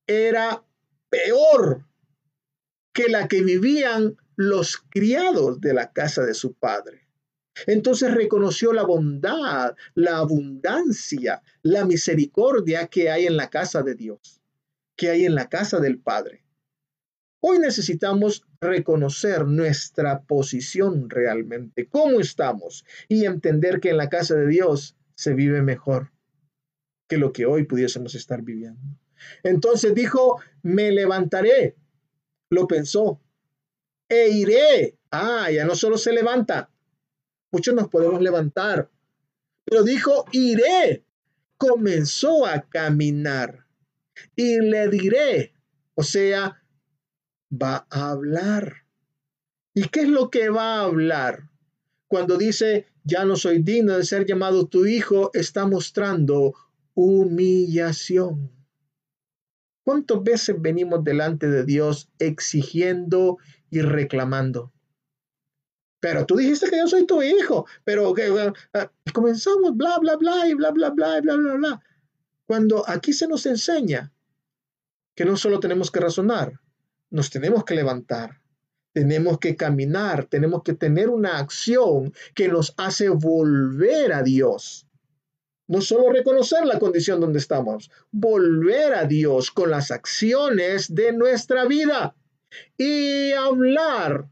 era 0.07 0.64
peor 1.09 1.85
que 2.93 3.09
la 3.09 3.28
que 3.28 3.43
vivían 3.43 4.16
los 4.41 4.78
criados 4.88 5.61
de 5.61 5.74
la 5.74 5.93
casa 5.93 6.24
de 6.24 6.32
su 6.32 6.55
padre. 6.55 7.07
Entonces 7.66 8.14
reconoció 8.14 8.72
la 8.72 8.84
bondad, 8.84 9.76
la 9.95 10.16
abundancia, 10.16 11.43
la 11.61 11.84
misericordia 11.84 12.86
que 12.86 13.11
hay 13.11 13.26
en 13.26 13.36
la 13.36 13.51
casa 13.51 13.82
de 13.82 13.95
Dios, 13.95 14.41
que 14.97 15.11
hay 15.11 15.26
en 15.26 15.34
la 15.34 15.51
casa 15.51 15.78
del 15.78 15.99
Padre. 15.99 16.43
Hoy 17.43 17.59
necesitamos 17.59 18.47
reconocer 18.62 19.45
nuestra 19.45 20.22
posición 20.22 21.11
realmente, 21.11 21.86
cómo 21.91 22.18
estamos, 22.18 22.86
y 23.09 23.26
entender 23.26 23.78
que 23.78 23.91
en 23.91 23.99
la 23.99 24.09
casa 24.09 24.36
de 24.36 24.47
Dios 24.47 24.97
se 25.16 25.34
vive 25.34 25.61
mejor 25.61 26.12
que 27.11 27.18
lo 27.18 27.34
que 27.34 27.45
hoy 27.45 27.64
pudiésemos 27.64 28.14
estar 28.14 28.41
viviendo. 28.41 28.80
Entonces 29.43 29.95
dijo, 29.95 30.41
me 30.62 30.93
levantaré. 30.93 31.76
Lo 32.49 32.66
pensó, 32.66 33.20
e 34.11 34.29
iré. 34.29 34.99
Ah, 35.11 35.51
ya 35.51 35.65
no 35.65 35.75
solo 35.75 35.97
se 35.97 36.13
levanta. 36.13 36.69
Muchos 37.53 37.75
nos 37.75 37.89
podemos 37.89 38.21
levantar. 38.21 38.91
Pero 39.65 39.85
dijo, 39.85 40.27
iré. 40.33 41.05
Comenzó 41.57 42.45
a 42.45 42.69
caminar. 42.69 43.67
Y 44.35 44.61
le 44.61 44.89
diré. 44.89 45.55
O 45.95 46.03
sea, 46.03 46.63
va 47.51 47.87
a 47.89 48.11
hablar. 48.11 48.85
¿Y 49.75 49.89
qué 49.89 50.01
es 50.01 50.09
lo 50.09 50.31
que 50.31 50.51
va 50.51 50.75
a 50.75 50.85
hablar? 50.85 51.49
Cuando 52.09 52.37
dice, 52.37 52.87
ya 53.05 53.25
no 53.25 53.37
soy 53.37 53.63
digno 53.63 53.97
de 53.97 54.05
ser 54.05 54.27
llamado 54.27 54.67
tu 54.67 54.87
hijo, 54.87 55.31
está 55.33 55.67
mostrando 55.67 56.55
humillación. 56.95 58.51
¿Cuántas 59.85 60.23
veces 60.23 60.57
venimos 60.61 61.05
delante 61.05 61.49
de 61.49 61.65
Dios 61.65 62.11
exigiendo 62.19 63.39
y 63.71 63.81
reclamando. 63.81 64.73
Pero 66.01 66.25
tú 66.25 66.37
dijiste 66.37 66.71
que 66.71 66.79
yo 66.79 66.89
soy 66.89 67.07
tu 67.07 67.23
hijo, 67.23 67.66
pero 67.85 68.12
que 68.14 68.53
ah, 68.75 68.91
comenzamos 69.12 69.77
bla, 69.77 69.99
bla, 69.99 70.16
bla, 70.16 70.49
y 70.49 70.55
bla, 70.55 70.71
bla, 70.71 70.91
bla, 70.91 71.18
y 71.18 71.21
bla, 71.21 71.37
bla, 71.37 71.55
bla. 71.55 71.81
Cuando 72.47 72.89
aquí 72.89 73.12
se 73.12 73.29
nos 73.29 73.47
enseña 73.47 74.12
que 75.14 75.25
no 75.25 75.37
solo 75.37 75.61
tenemos 75.61 75.91
que 75.91 76.01
razonar, 76.01 76.59
nos 77.11 77.29
tenemos 77.31 77.64
que 77.64 77.75
levantar, 77.75 78.41
tenemos 78.93 79.39
que 79.39 79.57
caminar, 79.57 80.25
tenemos 80.25 80.62
que 80.62 80.73
tener 80.73 81.11
una 81.11 81.39
acción 81.39 82.12
que 82.35 82.49
nos 82.49 82.75
hace 82.79 83.11
volver 83.11 84.12
a 84.12 84.23
Dios. 84.23 84.87
No 85.68 85.83
solo 85.83 86.11
reconocer 86.11 86.66
la 86.66 86.79
condición 86.79 87.21
donde 87.21 87.39
estamos, 87.39 87.91
volver 88.11 88.95
a 88.95 89.05
Dios 89.05 89.51
con 89.51 89.71
las 89.71 89.91
acciones 89.91 90.93
de 90.95 91.12
nuestra 91.12 91.66
vida 91.66 92.16
y 92.76 93.32
hablar 93.32 94.30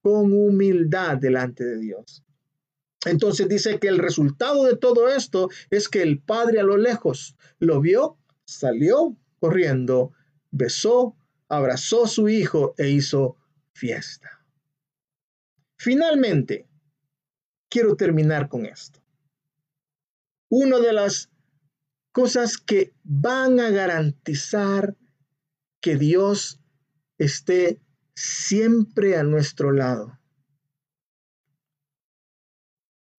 con 0.00 0.32
humildad 0.32 1.16
delante 1.18 1.64
de 1.64 1.78
Dios. 1.78 2.24
Entonces 3.04 3.48
dice 3.48 3.78
que 3.78 3.88
el 3.88 3.98
resultado 3.98 4.64
de 4.64 4.76
todo 4.76 5.08
esto 5.08 5.48
es 5.70 5.88
que 5.88 6.02
el 6.02 6.20
padre 6.20 6.60
a 6.60 6.64
lo 6.64 6.76
lejos 6.76 7.36
lo 7.58 7.80
vio, 7.80 8.18
salió 8.44 9.16
corriendo, 9.40 10.12
besó, 10.50 11.16
abrazó 11.48 12.04
a 12.04 12.08
su 12.08 12.28
hijo 12.28 12.74
e 12.78 12.90
hizo 12.90 13.36
fiesta. 13.74 14.44
Finalmente, 15.76 16.68
quiero 17.68 17.96
terminar 17.96 18.48
con 18.48 18.66
esto. 18.66 19.02
Una 20.48 20.78
de 20.78 20.92
las 20.92 21.30
cosas 22.12 22.58
que 22.58 22.92
van 23.02 23.58
a 23.58 23.70
garantizar 23.70 24.96
que 25.80 25.96
Dios 25.96 26.61
esté 27.24 27.80
siempre 28.14 29.16
a 29.16 29.22
nuestro 29.22 29.72
lado. 29.72 30.18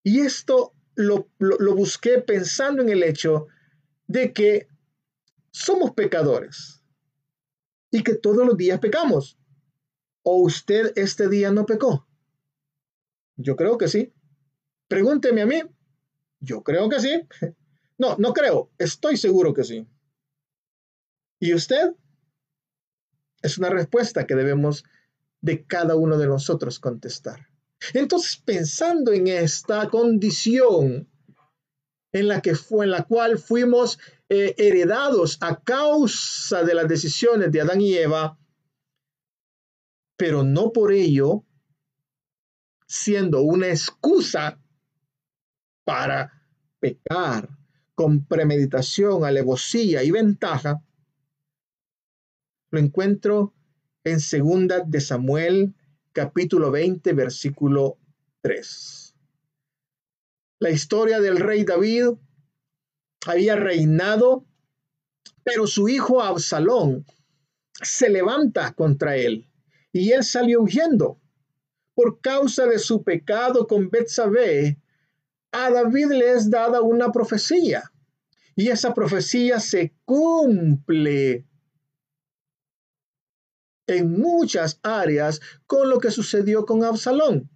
Y 0.02 0.20
esto 0.20 0.74
lo, 0.94 1.28
busqué 1.74 2.18
pensando 2.18 2.82
en 2.82 2.90
el 2.90 3.02
hecho 3.02 3.46
de 4.06 4.32
que 4.32 4.68
somos 5.50 5.92
pecadores 5.92 6.82
y 7.90 8.02
que 8.02 8.14
todos 8.14 8.46
los 8.46 8.56
días 8.56 8.78
pecamos. 8.80 9.38
¿O 10.22 10.42
usted 10.42 10.92
este 10.96 11.28
día 11.28 11.50
no 11.50 11.66
pecó? 11.66 12.06
Yo 13.36 13.56
creo 13.56 13.78
que 13.78 13.88
sí. 13.88 14.12
Pregúnteme 14.88 15.42
a 15.42 15.46
mí. 15.46 15.62
Yo 16.40 16.62
creo 16.62 16.88
que 16.88 17.00
sí. 17.00 17.26
No, 17.96 18.16
no 18.18 18.32
creo. 18.32 18.72
Estoy 18.76 19.16
seguro 19.16 19.54
que 19.54 19.62
sí. 19.62 19.86
¿Y 21.38 21.54
usted? 21.54 21.94
Es 23.44 23.58
una 23.58 23.68
respuesta 23.68 24.26
que 24.26 24.34
debemos 24.34 24.84
de 25.42 25.66
cada 25.66 25.96
uno 25.96 26.16
de 26.16 26.26
nosotros 26.26 26.80
contestar. 26.80 27.46
Entonces, 27.92 28.40
pensando 28.42 29.12
en 29.12 29.26
esta 29.26 29.90
condición 29.90 31.10
en 32.12 32.28
la 32.28 32.40
que 32.40 32.54
fue, 32.54 32.86
en 32.86 32.92
la 32.92 33.02
cual 33.02 33.36
fuimos 33.36 33.98
eh, 34.30 34.54
heredados 34.56 35.36
a 35.42 35.62
causa 35.62 36.62
de 36.62 36.74
las 36.74 36.88
decisiones 36.88 37.52
de 37.52 37.60
Adán 37.60 37.82
y 37.82 37.92
Eva, 37.92 38.38
pero 40.16 40.42
no 40.42 40.72
por 40.72 40.90
ello 40.92 41.44
siendo 42.86 43.42
una 43.42 43.68
excusa 43.68 44.58
para 45.84 46.48
pecar 46.80 47.50
con 47.94 48.24
premeditación, 48.24 49.24
alevosía 49.24 50.02
y 50.02 50.10
ventaja, 50.10 50.83
lo 52.74 52.80
encuentro 52.80 53.54
en 54.02 54.18
segunda 54.18 54.80
de 54.80 55.00
Samuel, 55.00 55.74
capítulo 56.12 56.72
20, 56.72 57.12
versículo 57.12 57.98
3. 58.42 59.14
La 60.58 60.70
historia 60.70 61.20
del 61.20 61.38
rey 61.38 61.64
David 61.64 62.06
había 63.26 63.54
reinado, 63.54 64.44
pero 65.44 65.68
su 65.68 65.88
hijo 65.88 66.20
Absalón 66.20 67.06
se 67.80 68.10
levanta 68.10 68.72
contra 68.72 69.16
él 69.16 69.48
y 69.92 70.10
él 70.10 70.24
salió 70.24 70.62
huyendo. 70.62 71.20
Por 71.94 72.20
causa 72.20 72.66
de 72.66 72.80
su 72.80 73.04
pecado 73.04 73.68
con 73.68 73.88
Betsabé, 73.88 74.80
a 75.52 75.70
David 75.70 76.08
le 76.08 76.32
es 76.32 76.50
dada 76.50 76.80
una 76.80 77.12
profecía 77.12 77.92
y 78.56 78.68
esa 78.68 78.94
profecía 78.94 79.60
se 79.60 79.94
cumple 80.04 81.46
en 83.86 84.12
muchas 84.12 84.80
áreas 84.82 85.40
con 85.66 85.88
lo 85.90 85.98
que 85.98 86.10
sucedió 86.10 86.64
con 86.64 86.84
Absalón. 86.84 87.50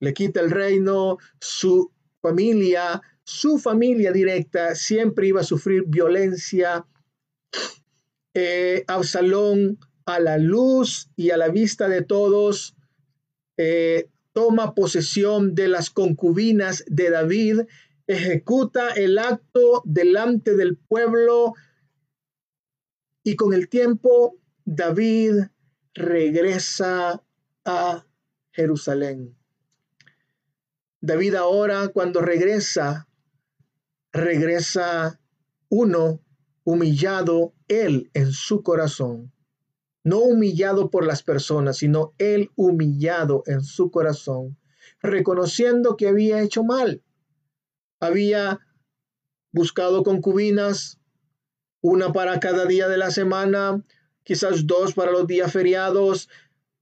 Le 0.00 0.14
quita 0.14 0.40
el 0.40 0.50
reino, 0.50 1.18
su 1.40 1.92
familia, 2.22 3.02
su 3.24 3.58
familia 3.58 4.12
directa 4.12 4.74
siempre 4.74 5.26
iba 5.28 5.40
a 5.40 5.44
sufrir 5.44 5.84
violencia. 5.86 6.86
Eh, 8.34 8.84
Absalón 8.86 9.78
a 10.06 10.20
la 10.20 10.38
luz 10.38 11.10
y 11.16 11.30
a 11.30 11.36
la 11.36 11.48
vista 11.48 11.88
de 11.88 12.02
todos 12.02 12.76
eh, 13.56 14.08
toma 14.32 14.74
posesión 14.74 15.54
de 15.54 15.68
las 15.68 15.90
concubinas 15.90 16.84
de 16.86 17.10
David, 17.10 17.62
ejecuta 18.06 18.90
el 18.90 19.18
acto 19.18 19.82
delante 19.84 20.56
del 20.56 20.76
pueblo 20.76 21.54
Y 23.28 23.36
con 23.36 23.52
el 23.52 23.68
tiempo, 23.68 24.38
David 24.64 25.34
regresa 25.92 27.22
a 27.62 28.06
Jerusalén. 28.52 29.36
David 31.02 31.34
ahora 31.34 31.88
cuando 31.88 32.22
regresa, 32.22 33.06
regresa 34.12 35.20
uno 35.68 36.22
humillado 36.64 37.52
él 37.68 38.10
en 38.14 38.32
su 38.32 38.62
corazón. 38.62 39.30
No 40.04 40.20
humillado 40.20 40.88
por 40.88 41.04
las 41.04 41.22
personas, 41.22 41.76
sino 41.76 42.14
él 42.16 42.50
humillado 42.56 43.42
en 43.44 43.60
su 43.60 43.90
corazón, 43.90 44.56
reconociendo 45.02 45.98
que 45.98 46.08
había 46.08 46.40
hecho 46.40 46.64
mal. 46.64 47.02
Había 48.00 48.60
buscado 49.52 50.02
concubinas, 50.02 50.97
una 51.80 52.12
para 52.12 52.40
cada 52.40 52.66
día 52.66 52.88
de 52.88 52.98
la 52.98 53.10
semana, 53.10 53.82
quizás 54.24 54.66
dos 54.66 54.94
para 54.94 55.12
los 55.12 55.26
días 55.26 55.52
feriados. 55.52 56.28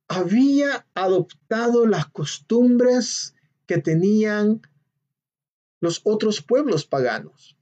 Había 0.09 0.87
adoptado 0.95 1.87
las 1.87 2.07
costumbres 2.07 3.35
que 3.67 3.79
tenían 3.79 4.63
los 5.81 6.01
otros 6.05 6.43
pueblos 6.43 6.87
paganos. 6.87 7.57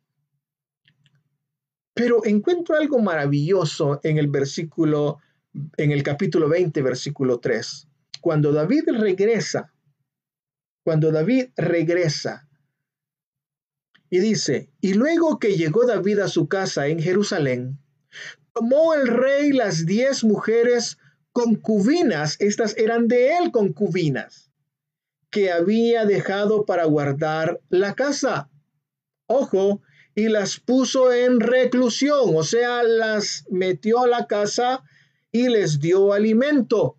Pero 1.95 2.25
encuentro 2.25 2.77
algo 2.77 2.99
maravilloso 2.99 4.01
en 4.03 4.19
el 4.19 4.29
versículo, 4.29 5.19
en 5.77 5.93
el 5.93 6.03
capítulo 6.03 6.49
20, 6.49 6.83
versículo 6.83 7.39
3. 7.39 7.89
Cuando 8.21 8.53
David 8.53 8.85
regresa, 8.89 9.73
cuando 10.83 11.13
David 11.13 11.51
regresa 11.57 12.49
y 14.15 14.21
dice, 14.21 14.71
y 14.81 14.95
luego 14.95 15.41
que 15.41 15.57
llegó 15.57 15.87
David 15.87 16.21
a 16.21 16.29
su 16.29 16.47
casa 16.47 16.87
en 16.87 17.01
Jerusalén, 17.01 17.81
tomó 18.53 18.95
el 18.95 19.09
rey 19.09 19.51
las 19.51 19.87
diez 19.87 20.23
mujeres 20.23 20.99
concubinas, 21.33 22.37
estas 22.39 22.77
eran 22.77 23.09
de 23.09 23.37
él 23.37 23.51
concubinas, 23.51 24.53
que 25.31 25.51
había 25.51 26.07
dejado 26.07 26.65
para 26.65 26.85
guardar 26.85 27.61
la 27.71 27.95
casa. 27.95 28.49
Ojo, 29.27 29.83
y 30.15 30.29
las 30.29 30.61
puso 30.61 31.13
en 31.13 31.41
reclusión, 31.41 32.37
o 32.37 32.45
sea, 32.45 32.85
las 32.85 33.45
metió 33.51 34.05
a 34.05 34.07
la 34.07 34.29
casa 34.29 34.85
y 35.33 35.49
les 35.49 35.81
dio 35.81 36.13
alimento. 36.13 36.99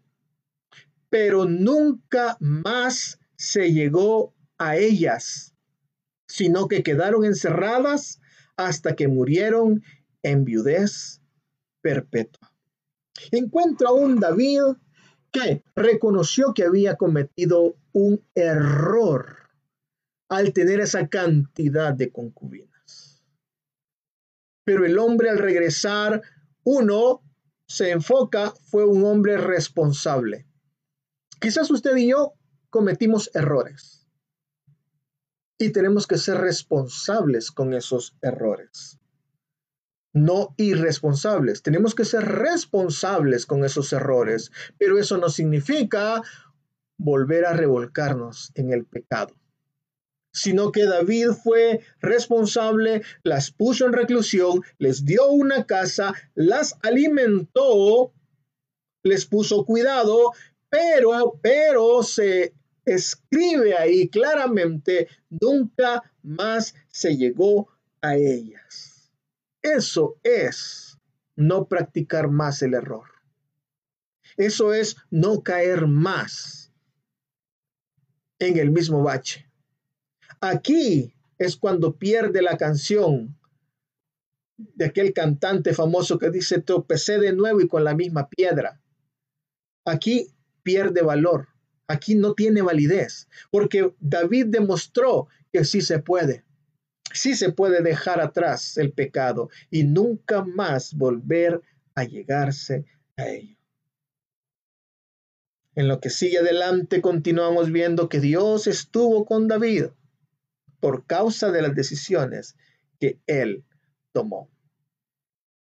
Pero 1.10 1.46
nunca 1.46 2.36
más 2.42 3.20
se 3.38 3.72
llegó 3.72 4.34
a 4.58 4.76
ellas, 4.76 5.55
sino 6.36 6.68
que 6.68 6.84
quedaron 6.84 7.24
encerradas 7.24 8.20
hasta 8.58 8.98
que 8.98 9.08
murieron 9.08 9.84
en 10.22 10.44
viudez 10.44 11.22
perpetua. 11.82 12.52
Encuentra 13.32 13.94
un 13.94 14.20
David 14.20 14.76
que 15.32 15.64
reconoció 15.78 16.54
que 16.54 16.66
había 16.66 16.98
cometido 16.98 17.78
un 17.94 18.22
error 18.36 19.50
al 20.28 20.52
tener 20.52 20.82
esa 20.82 21.08
cantidad 21.08 21.94
de 21.94 22.12
concubinas. 22.12 23.24
Pero 24.66 24.84
el 24.84 25.00
hombre 25.00 25.30
al 25.30 25.38
regresar, 25.38 26.22
uno 26.66 27.24
se 27.66 27.92
enfoca, 27.92 28.52
fue 28.66 28.84
un 28.84 29.06
hombre 29.06 29.38
responsable. 29.38 30.46
Quizás 31.40 31.72
usted 31.72 31.96
y 31.96 32.10
yo 32.10 32.34
cometimos 32.70 33.32
errores 33.34 33.95
y 35.58 35.72
tenemos 35.72 36.08
que 36.08 36.18
ser 36.18 36.38
responsables 36.38 37.52
con 37.52 37.74
esos 37.74 38.16
errores 38.22 39.00
no 40.16 40.56
irresponsables. 40.56 41.62
Tenemos 41.62 41.94
que 41.94 42.06
ser 42.06 42.24
responsables 42.24 43.46
con 43.46 43.66
esos 43.66 43.92
errores, 43.92 44.50
pero 44.80 44.98
eso 44.98 45.18
no 45.18 45.30
significa 45.30 46.24
volver 46.98 47.46
a 47.46 47.52
revolcarnos 47.52 48.52
en 48.56 48.72
el 48.72 48.86
pecado, 48.86 49.36
sino 50.32 50.72
que 50.72 50.86
David 50.86 51.32
fue 51.44 51.82
responsable, 52.00 53.04
las 53.24 53.52
puso 53.52 53.86
en 53.86 53.92
reclusión, 53.92 54.62
les 54.78 55.04
dio 55.04 55.28
una 55.28 55.66
casa, 55.66 56.14
las 56.34 56.78
alimentó, 56.82 58.14
les 59.04 59.26
puso 59.26 59.66
cuidado, 59.66 60.32
pero, 60.70 61.40
pero 61.44 62.04
se 62.04 62.54
escribe 62.86 63.76
ahí 63.76 64.10
claramente, 64.10 65.08
nunca 65.30 66.12
más 66.22 66.76
se 66.90 67.18
llegó 67.18 67.70
a 68.02 68.16
ellas. 68.16 69.12
Eso 69.62 70.20
es 70.24 70.98
no 71.36 71.68
practicar 71.68 72.30
más 72.30 72.62
el 72.62 72.76
error. 72.76 73.10
Eso 74.38 74.74
es 74.74 74.98
no 75.10 75.42
caer 75.42 75.88
más 75.88 76.72
en 78.40 78.58
el 78.58 78.72
mismo 78.72 79.02
bache. 79.02 79.50
Aquí 80.42 81.14
es 81.38 81.56
cuando 81.58 81.96
pierde 81.96 82.42
la 82.42 82.58
canción 82.58 83.38
de 84.58 84.86
aquel 84.86 85.14
cantante 85.14 85.74
famoso 85.74 86.18
que 86.18 86.30
dice 86.30 86.62
tropecé 86.62 87.20
de 87.20 87.34
nuevo 87.34 87.62
y 87.62 87.68
con 87.68 87.84
la 87.84 87.96
misma 87.96 88.30
piedra. 88.30 88.82
Aquí 89.86 90.28
pierde 90.64 91.02
valor. 91.02 91.48
Aquí 91.88 92.16
no 92.16 92.34
tiene 92.34 92.62
validez, 92.62 93.28
porque 93.52 93.94
David 94.00 94.48
demostró 94.48 95.28
que 95.52 95.64
sí 95.64 95.82
se 95.82 96.00
puede 96.00 96.46
sí 97.16 97.36
se 97.36 97.52
puede 97.52 97.82
dejar 97.82 98.20
atrás 98.20 98.78
el 98.78 98.92
pecado 98.92 99.50
y 99.70 99.84
nunca 99.84 100.44
más 100.44 100.94
volver 100.94 101.62
a 101.96 102.04
llegarse 102.04 102.86
a 103.16 103.30
ello. 103.30 103.56
En 105.76 105.88
lo 105.88 106.00
que 106.00 106.10
sigue 106.10 106.40
adelante 106.40 107.02
continuamos 107.02 107.72
viendo 107.72 108.08
que 108.10 108.20
Dios 108.20 108.68
estuvo 108.68 109.26
con 109.26 109.48
David 109.48 109.86
por 110.80 111.06
causa 111.06 111.52
de 111.52 111.62
las 111.62 111.76
decisiones 111.76 112.56
que 113.00 113.20
él 113.28 113.66
tomó. 114.14 114.50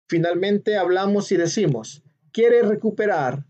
Finalmente 0.07 0.77
hablamos 0.77 1.31
y 1.31 1.37
decimos, 1.37 2.03
quiere 2.31 2.63
recuperar 2.63 3.45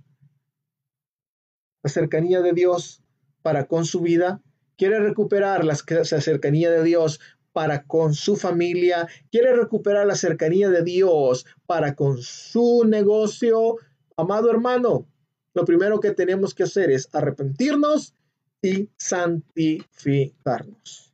la 1.84 1.90
cercanía 1.90 2.42
de 2.42 2.54
Dios 2.54 3.04
para 3.42 3.66
con 3.66 3.86
su 3.86 4.02
vida, 4.02 4.42
quiere 4.78 5.00
recuperar 5.00 5.66
la 5.66 5.76
cercanía 5.76 6.70
de 6.72 6.84
Dios 6.84 7.20
para 7.52 7.84
con 7.84 8.14
su 8.14 8.36
familia, 8.36 9.08
quiere 9.32 9.56
recuperar 9.56 10.06
la 10.08 10.16
cercanía 10.16 10.70
de 10.70 10.84
Dios 10.84 11.46
para 11.66 11.96
con 11.96 12.22
su 12.22 12.84
negocio. 12.86 13.78
Amado 14.16 14.52
hermano, 14.52 15.08
lo 15.54 15.66
primero 15.66 16.00
que 16.00 16.12
tenemos 16.12 16.54
que 16.54 16.64
hacer 16.64 16.92
es 16.92 17.10
arrepentirnos 17.14 18.14
y 18.62 18.90
santificarnos. 18.98 21.14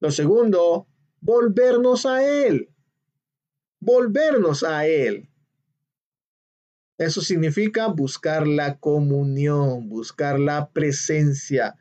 Lo 0.00 0.10
segundo, 0.10 0.86
volvernos 1.20 2.04
a 2.04 2.24
Él. 2.24 2.68
Volvernos 3.80 4.62
a 4.62 4.86
Él. 4.86 5.28
Eso 6.98 7.20
significa 7.20 7.88
buscar 7.88 8.46
la 8.46 8.78
comunión, 8.78 9.88
buscar 9.88 10.38
la 10.38 10.70
presencia, 10.70 11.76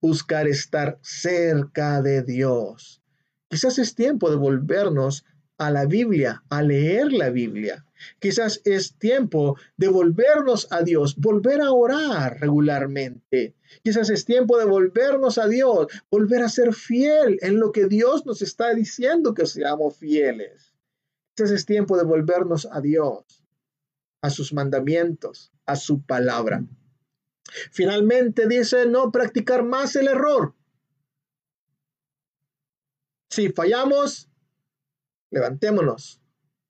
buscar 0.00 0.46
estar 0.46 0.98
cerca 1.02 2.00
de 2.02 2.22
Dios. 2.22 3.02
Quizás 3.48 3.78
es 3.78 3.94
tiempo 3.94 4.30
de 4.30 4.36
volvernos 4.36 5.24
a 5.58 5.70
la 5.70 5.86
Biblia, 5.86 6.44
a 6.50 6.62
leer 6.62 7.12
la 7.12 7.30
Biblia. 7.30 7.84
Quizás 8.20 8.60
es 8.64 8.96
tiempo 8.96 9.56
de 9.76 9.88
volvernos 9.88 10.68
a 10.70 10.82
Dios, 10.82 11.16
volver 11.16 11.60
a 11.60 11.72
orar 11.72 12.40
regularmente. 12.40 13.54
Quizás 13.82 14.10
es 14.10 14.24
tiempo 14.24 14.58
de 14.58 14.66
volvernos 14.66 15.38
a 15.38 15.48
Dios, 15.48 15.88
volver 16.10 16.42
a 16.42 16.48
ser 16.48 16.74
fiel 16.74 17.38
en 17.40 17.58
lo 17.58 17.72
que 17.72 17.86
Dios 17.86 18.26
nos 18.26 18.42
está 18.42 18.74
diciendo 18.74 19.34
que 19.34 19.46
seamos 19.46 19.96
fieles. 19.96 20.74
Quizás 21.34 21.50
es 21.50 21.66
tiempo 21.66 21.96
de 21.96 22.04
volvernos 22.04 22.68
a 22.70 22.80
Dios, 22.80 23.43
a 24.24 24.30
sus 24.30 24.54
mandamientos, 24.54 25.52
a 25.66 25.76
su 25.76 26.00
palabra. 26.00 26.64
Finalmente 27.70 28.48
dice 28.48 28.86
no 28.86 29.12
practicar 29.12 29.62
más 29.64 29.96
el 29.96 30.08
error. 30.08 30.54
Si 33.28 33.50
fallamos, 33.50 34.30
levantémonos, 35.30 36.22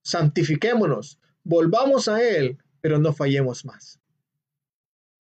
santifiquémonos, 0.03 1.21
volvamos 1.45 2.09
a 2.09 2.21
Él, 2.21 2.59
pero 2.81 2.99
no 2.99 3.13
fallemos 3.13 3.65
más. 3.65 4.01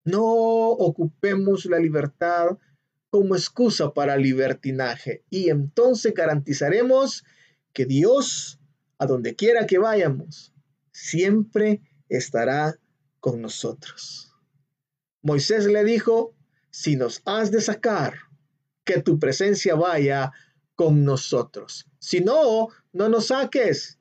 No 0.02 0.24
ocupemos 0.24 1.66
la 1.66 1.78
libertad 1.78 2.58
como 3.10 3.36
excusa 3.36 3.94
para 3.94 4.16
libertinaje 4.16 5.22
y 5.30 5.50
entonces 5.50 6.12
garantizaremos 6.12 7.24
que 7.72 7.86
Dios, 7.86 8.58
a 8.98 9.06
donde 9.06 9.36
quiera 9.36 9.68
que 9.68 9.78
vayamos, 9.78 10.52
siempre 10.90 11.80
estará 12.16 12.78
con 13.20 13.40
nosotros. 13.40 14.32
Moisés 15.22 15.66
le 15.66 15.84
dijo, 15.84 16.34
si 16.70 16.96
nos 16.96 17.22
has 17.24 17.50
de 17.50 17.60
sacar, 17.60 18.14
que 18.84 19.00
tu 19.00 19.18
presencia 19.18 19.74
vaya 19.74 20.32
con 20.76 21.04
nosotros. 21.04 21.86
Si 21.98 22.20
no, 22.20 22.68
no 22.92 23.08
nos 23.08 23.28
saques. 23.28 23.98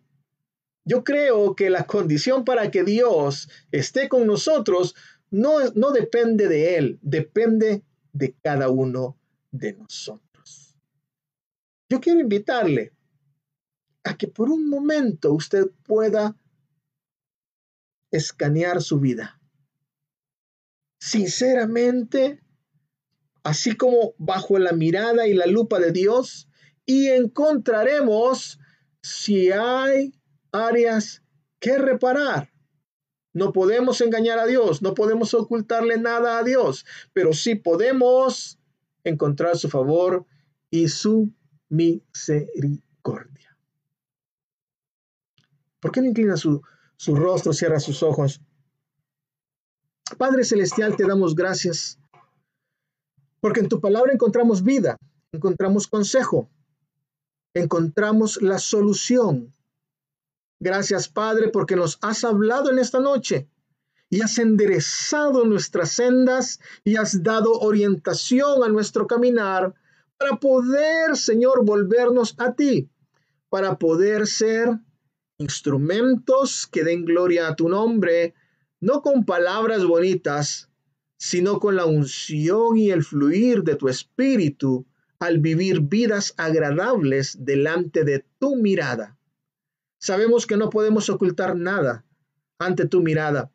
Yo 0.85 1.03
creo 1.03 1.55
que 1.55 1.69
la 1.69 1.87
condición 1.87 2.43
para 2.43 2.69
que 2.69 2.83
Dios 2.83 3.49
esté 3.71 4.09
con 4.09 4.27
nosotros 4.27 4.95
no, 5.31 5.59
no 5.75 5.91
depende 5.91 6.47
de 6.49 6.75
Él, 6.75 6.99
depende 7.01 7.83
de 8.11 8.35
cada 8.43 8.69
uno 8.69 9.17
de 9.51 9.73
nosotros. 9.73 10.75
Yo 11.89 12.01
quiero 12.01 12.19
invitarle 12.19 12.91
a 14.03 14.17
que 14.17 14.27
por 14.27 14.49
un 14.49 14.69
momento 14.69 15.31
usted 15.31 15.69
pueda 15.83 16.35
escanear 18.13 18.81
su 18.81 18.99
vida. 18.99 19.41
Sinceramente, 20.99 22.39
así 23.43 23.75
como 23.75 24.13
bajo 24.17 24.57
la 24.59 24.71
mirada 24.71 25.27
y 25.27 25.33
la 25.33 25.47
lupa 25.47 25.79
de 25.79 25.91
Dios, 25.91 26.47
y 26.85 27.07
encontraremos 27.07 28.59
si 29.01 29.51
hay 29.51 30.13
áreas 30.51 31.23
que 31.59 31.77
reparar. 31.77 32.51
No 33.33 33.51
podemos 33.51 33.99
engañar 34.01 34.37
a 34.37 34.45
Dios, 34.45 34.83
no 34.83 34.93
podemos 34.93 35.33
ocultarle 35.33 35.97
nada 35.97 36.37
a 36.37 36.43
Dios, 36.43 36.85
pero 37.13 37.33
sí 37.33 37.55
podemos 37.55 38.59
encontrar 39.03 39.57
su 39.57 39.69
favor 39.69 40.27
y 40.69 40.87
su 40.87 41.33
misericordia. 41.67 43.57
¿Por 45.79 45.91
qué 45.91 46.01
no 46.01 46.07
inclina 46.07 46.37
su, 46.37 46.61
su 47.03 47.15
rostro, 47.17 47.51
cierra 47.51 47.81
sus 47.81 48.01
ojos? 48.01 48.39
Padre 50.17 50.45
Celestial, 50.45 50.95
te 50.95 51.05
damos 51.05 51.35
gracias, 51.35 51.99
porque 53.41 53.59
en 53.59 53.67
tu 53.67 53.81
palabra 53.81 54.13
encontramos 54.13 54.63
vida, 54.63 54.97
encontramos 55.33 55.87
consejo, 55.87 56.49
encontramos 57.53 58.41
la 58.41 58.57
solución. 58.57 59.53
Gracias, 60.61 61.09
Padre, 61.09 61.49
porque 61.49 61.75
nos 61.75 61.99
has 62.01 62.23
hablado 62.23 62.71
en 62.71 62.79
esta 62.79 63.01
noche 63.01 63.49
y 64.09 64.21
has 64.21 64.37
enderezado 64.37 65.43
nuestras 65.43 65.91
sendas 65.91 66.61
y 66.85 66.95
has 66.95 67.21
dado 67.21 67.59
orientación 67.59 68.63
a 68.63 68.69
nuestro 68.69 69.07
caminar 69.07 69.73
para 70.17 70.37
poder, 70.37 71.17
Señor, 71.17 71.65
volvernos 71.65 72.35
a 72.37 72.53
ti, 72.53 72.89
para 73.49 73.77
poder 73.77 74.25
ser 74.25 74.79
instrumentos 75.37 76.67
que 76.67 76.83
den 76.83 77.05
gloria 77.05 77.47
a 77.47 77.55
tu 77.55 77.69
nombre, 77.69 78.33
no 78.79 79.01
con 79.01 79.25
palabras 79.25 79.85
bonitas, 79.85 80.69
sino 81.17 81.59
con 81.59 81.75
la 81.75 81.85
unción 81.85 82.77
y 82.77 82.91
el 82.91 83.03
fluir 83.03 83.63
de 83.63 83.75
tu 83.75 83.87
espíritu 83.87 84.85
al 85.19 85.39
vivir 85.39 85.81
vidas 85.81 86.33
agradables 86.37 87.37
delante 87.45 88.03
de 88.03 88.25
tu 88.39 88.57
mirada. 88.57 89.17
Sabemos 89.97 90.45
que 90.45 90.57
no 90.57 90.69
podemos 90.69 91.09
ocultar 91.09 91.55
nada 91.55 92.03
ante 92.59 92.87
tu 92.87 93.01
mirada, 93.01 93.51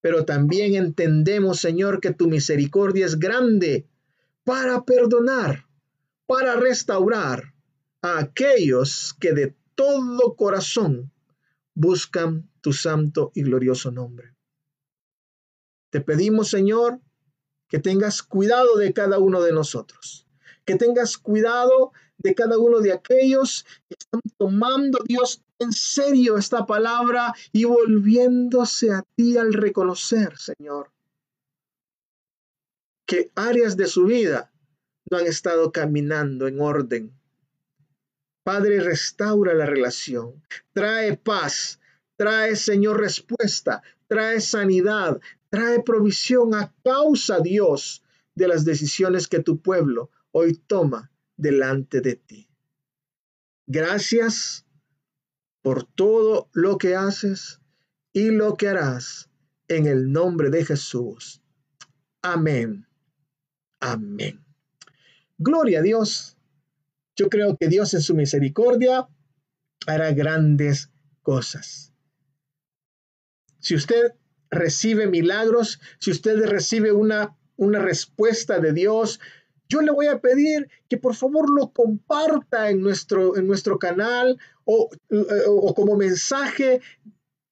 pero 0.00 0.24
también 0.24 0.76
entendemos, 0.76 1.60
Señor, 1.60 2.00
que 2.00 2.12
tu 2.12 2.28
misericordia 2.28 3.04
es 3.04 3.18
grande 3.18 3.88
para 4.44 4.84
perdonar, 4.84 5.66
para 6.26 6.54
restaurar 6.54 7.52
a 8.00 8.20
aquellos 8.20 9.16
que 9.18 9.32
de 9.32 9.54
todo 9.76 10.34
corazón 10.34 11.12
buscan 11.74 12.50
tu 12.60 12.72
santo 12.72 13.30
y 13.34 13.42
glorioso 13.42 13.92
nombre. 13.92 14.34
Te 15.90 16.00
pedimos, 16.00 16.48
Señor, 16.48 17.00
que 17.68 17.78
tengas 17.78 18.24
cuidado 18.24 18.76
de 18.76 18.92
cada 18.92 19.20
uno 19.20 19.40
de 19.42 19.52
nosotros 19.52 20.26
que 20.66 20.74
tengas 20.74 21.16
cuidado 21.16 21.92
de 22.18 22.34
cada 22.34 22.58
uno 22.58 22.80
de 22.80 22.92
aquellos 22.92 23.64
que 23.88 23.96
están 23.98 24.20
tomando, 24.36 24.98
Dios, 25.06 25.42
en 25.58 25.72
serio 25.72 26.36
esta 26.36 26.66
palabra 26.66 27.32
y 27.52 27.64
volviéndose 27.64 28.92
a 28.92 29.02
ti 29.14 29.38
al 29.38 29.54
reconocer, 29.54 30.36
Señor, 30.36 30.90
que 33.06 33.30
áreas 33.36 33.76
de 33.76 33.86
su 33.86 34.04
vida 34.04 34.52
no 35.08 35.18
han 35.18 35.26
estado 35.26 35.70
caminando 35.70 36.48
en 36.48 36.60
orden. 36.60 37.15
Padre, 38.46 38.78
restaura 38.78 39.54
la 39.54 39.66
relación, 39.66 40.40
trae 40.72 41.16
paz, 41.16 41.80
trae, 42.14 42.54
Señor, 42.54 43.00
respuesta, 43.00 43.82
trae 44.06 44.40
sanidad, 44.40 45.20
trae 45.50 45.82
provisión 45.82 46.54
a 46.54 46.72
causa, 46.84 47.40
Dios, 47.40 48.04
de 48.36 48.46
las 48.46 48.64
decisiones 48.64 49.26
que 49.26 49.42
tu 49.42 49.60
pueblo 49.60 50.12
hoy 50.30 50.54
toma 50.54 51.10
delante 51.36 52.00
de 52.00 52.14
ti. 52.14 52.48
Gracias 53.66 54.64
por 55.60 55.82
todo 55.82 56.48
lo 56.52 56.78
que 56.78 56.94
haces 56.94 57.60
y 58.12 58.30
lo 58.30 58.56
que 58.56 58.68
harás 58.68 59.28
en 59.66 59.88
el 59.88 60.12
nombre 60.12 60.50
de 60.50 60.64
Jesús. 60.64 61.42
Amén. 62.22 62.86
Amén. 63.80 64.46
Gloria 65.36 65.80
a 65.80 65.82
Dios. 65.82 66.35
Yo 67.16 67.28
creo 67.28 67.56
que 67.56 67.68
Dios 67.68 67.94
en 67.94 68.02
su 68.02 68.14
misericordia 68.14 69.08
hará 69.86 70.12
grandes 70.12 70.90
cosas. 71.22 71.92
Si 73.58 73.74
usted 73.74 74.12
recibe 74.50 75.08
milagros, 75.08 75.80
si 75.98 76.10
usted 76.10 76.44
recibe 76.44 76.92
una, 76.92 77.36
una 77.56 77.80
respuesta 77.80 78.60
de 78.60 78.72
Dios, 78.72 79.18
yo 79.68 79.80
le 79.80 79.90
voy 79.90 80.06
a 80.06 80.20
pedir 80.20 80.68
que 80.88 80.98
por 80.98 81.14
favor 81.14 81.50
lo 81.50 81.72
comparta 81.72 82.70
en 82.70 82.80
nuestro, 82.80 83.36
en 83.36 83.46
nuestro 83.46 83.78
canal 83.78 84.38
o, 84.64 84.90
o 85.48 85.74
como 85.74 85.96
mensaje 85.96 86.80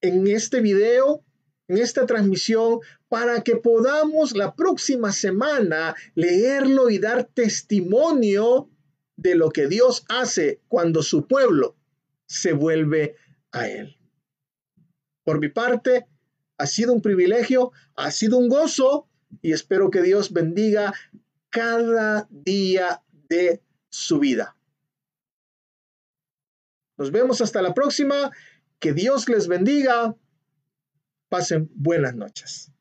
en 0.00 0.26
este 0.26 0.60
video, 0.60 1.24
en 1.66 1.78
esta 1.78 2.06
transmisión, 2.06 2.80
para 3.08 3.42
que 3.42 3.56
podamos 3.56 4.36
la 4.36 4.54
próxima 4.54 5.10
semana 5.10 5.96
leerlo 6.14 6.90
y 6.90 6.98
dar 6.98 7.24
testimonio 7.24 8.68
de 9.16 9.34
lo 9.34 9.50
que 9.50 9.68
Dios 9.68 10.04
hace 10.08 10.60
cuando 10.68 11.02
su 11.02 11.26
pueblo 11.26 11.76
se 12.26 12.52
vuelve 12.52 13.16
a 13.52 13.68
Él. 13.68 13.96
Por 15.24 15.40
mi 15.40 15.48
parte, 15.48 16.06
ha 16.58 16.66
sido 16.66 16.92
un 16.92 17.02
privilegio, 17.02 17.72
ha 17.96 18.10
sido 18.10 18.38
un 18.38 18.48
gozo 18.48 19.08
y 19.42 19.52
espero 19.52 19.90
que 19.90 20.02
Dios 20.02 20.32
bendiga 20.32 20.94
cada 21.50 22.28
día 22.30 23.02
de 23.28 23.62
su 23.88 24.18
vida. 24.18 24.56
Nos 26.96 27.10
vemos 27.10 27.40
hasta 27.40 27.62
la 27.62 27.74
próxima. 27.74 28.30
Que 28.78 28.92
Dios 28.92 29.28
les 29.28 29.48
bendiga. 29.48 30.16
Pasen 31.28 31.70
buenas 31.74 32.14
noches. 32.14 32.73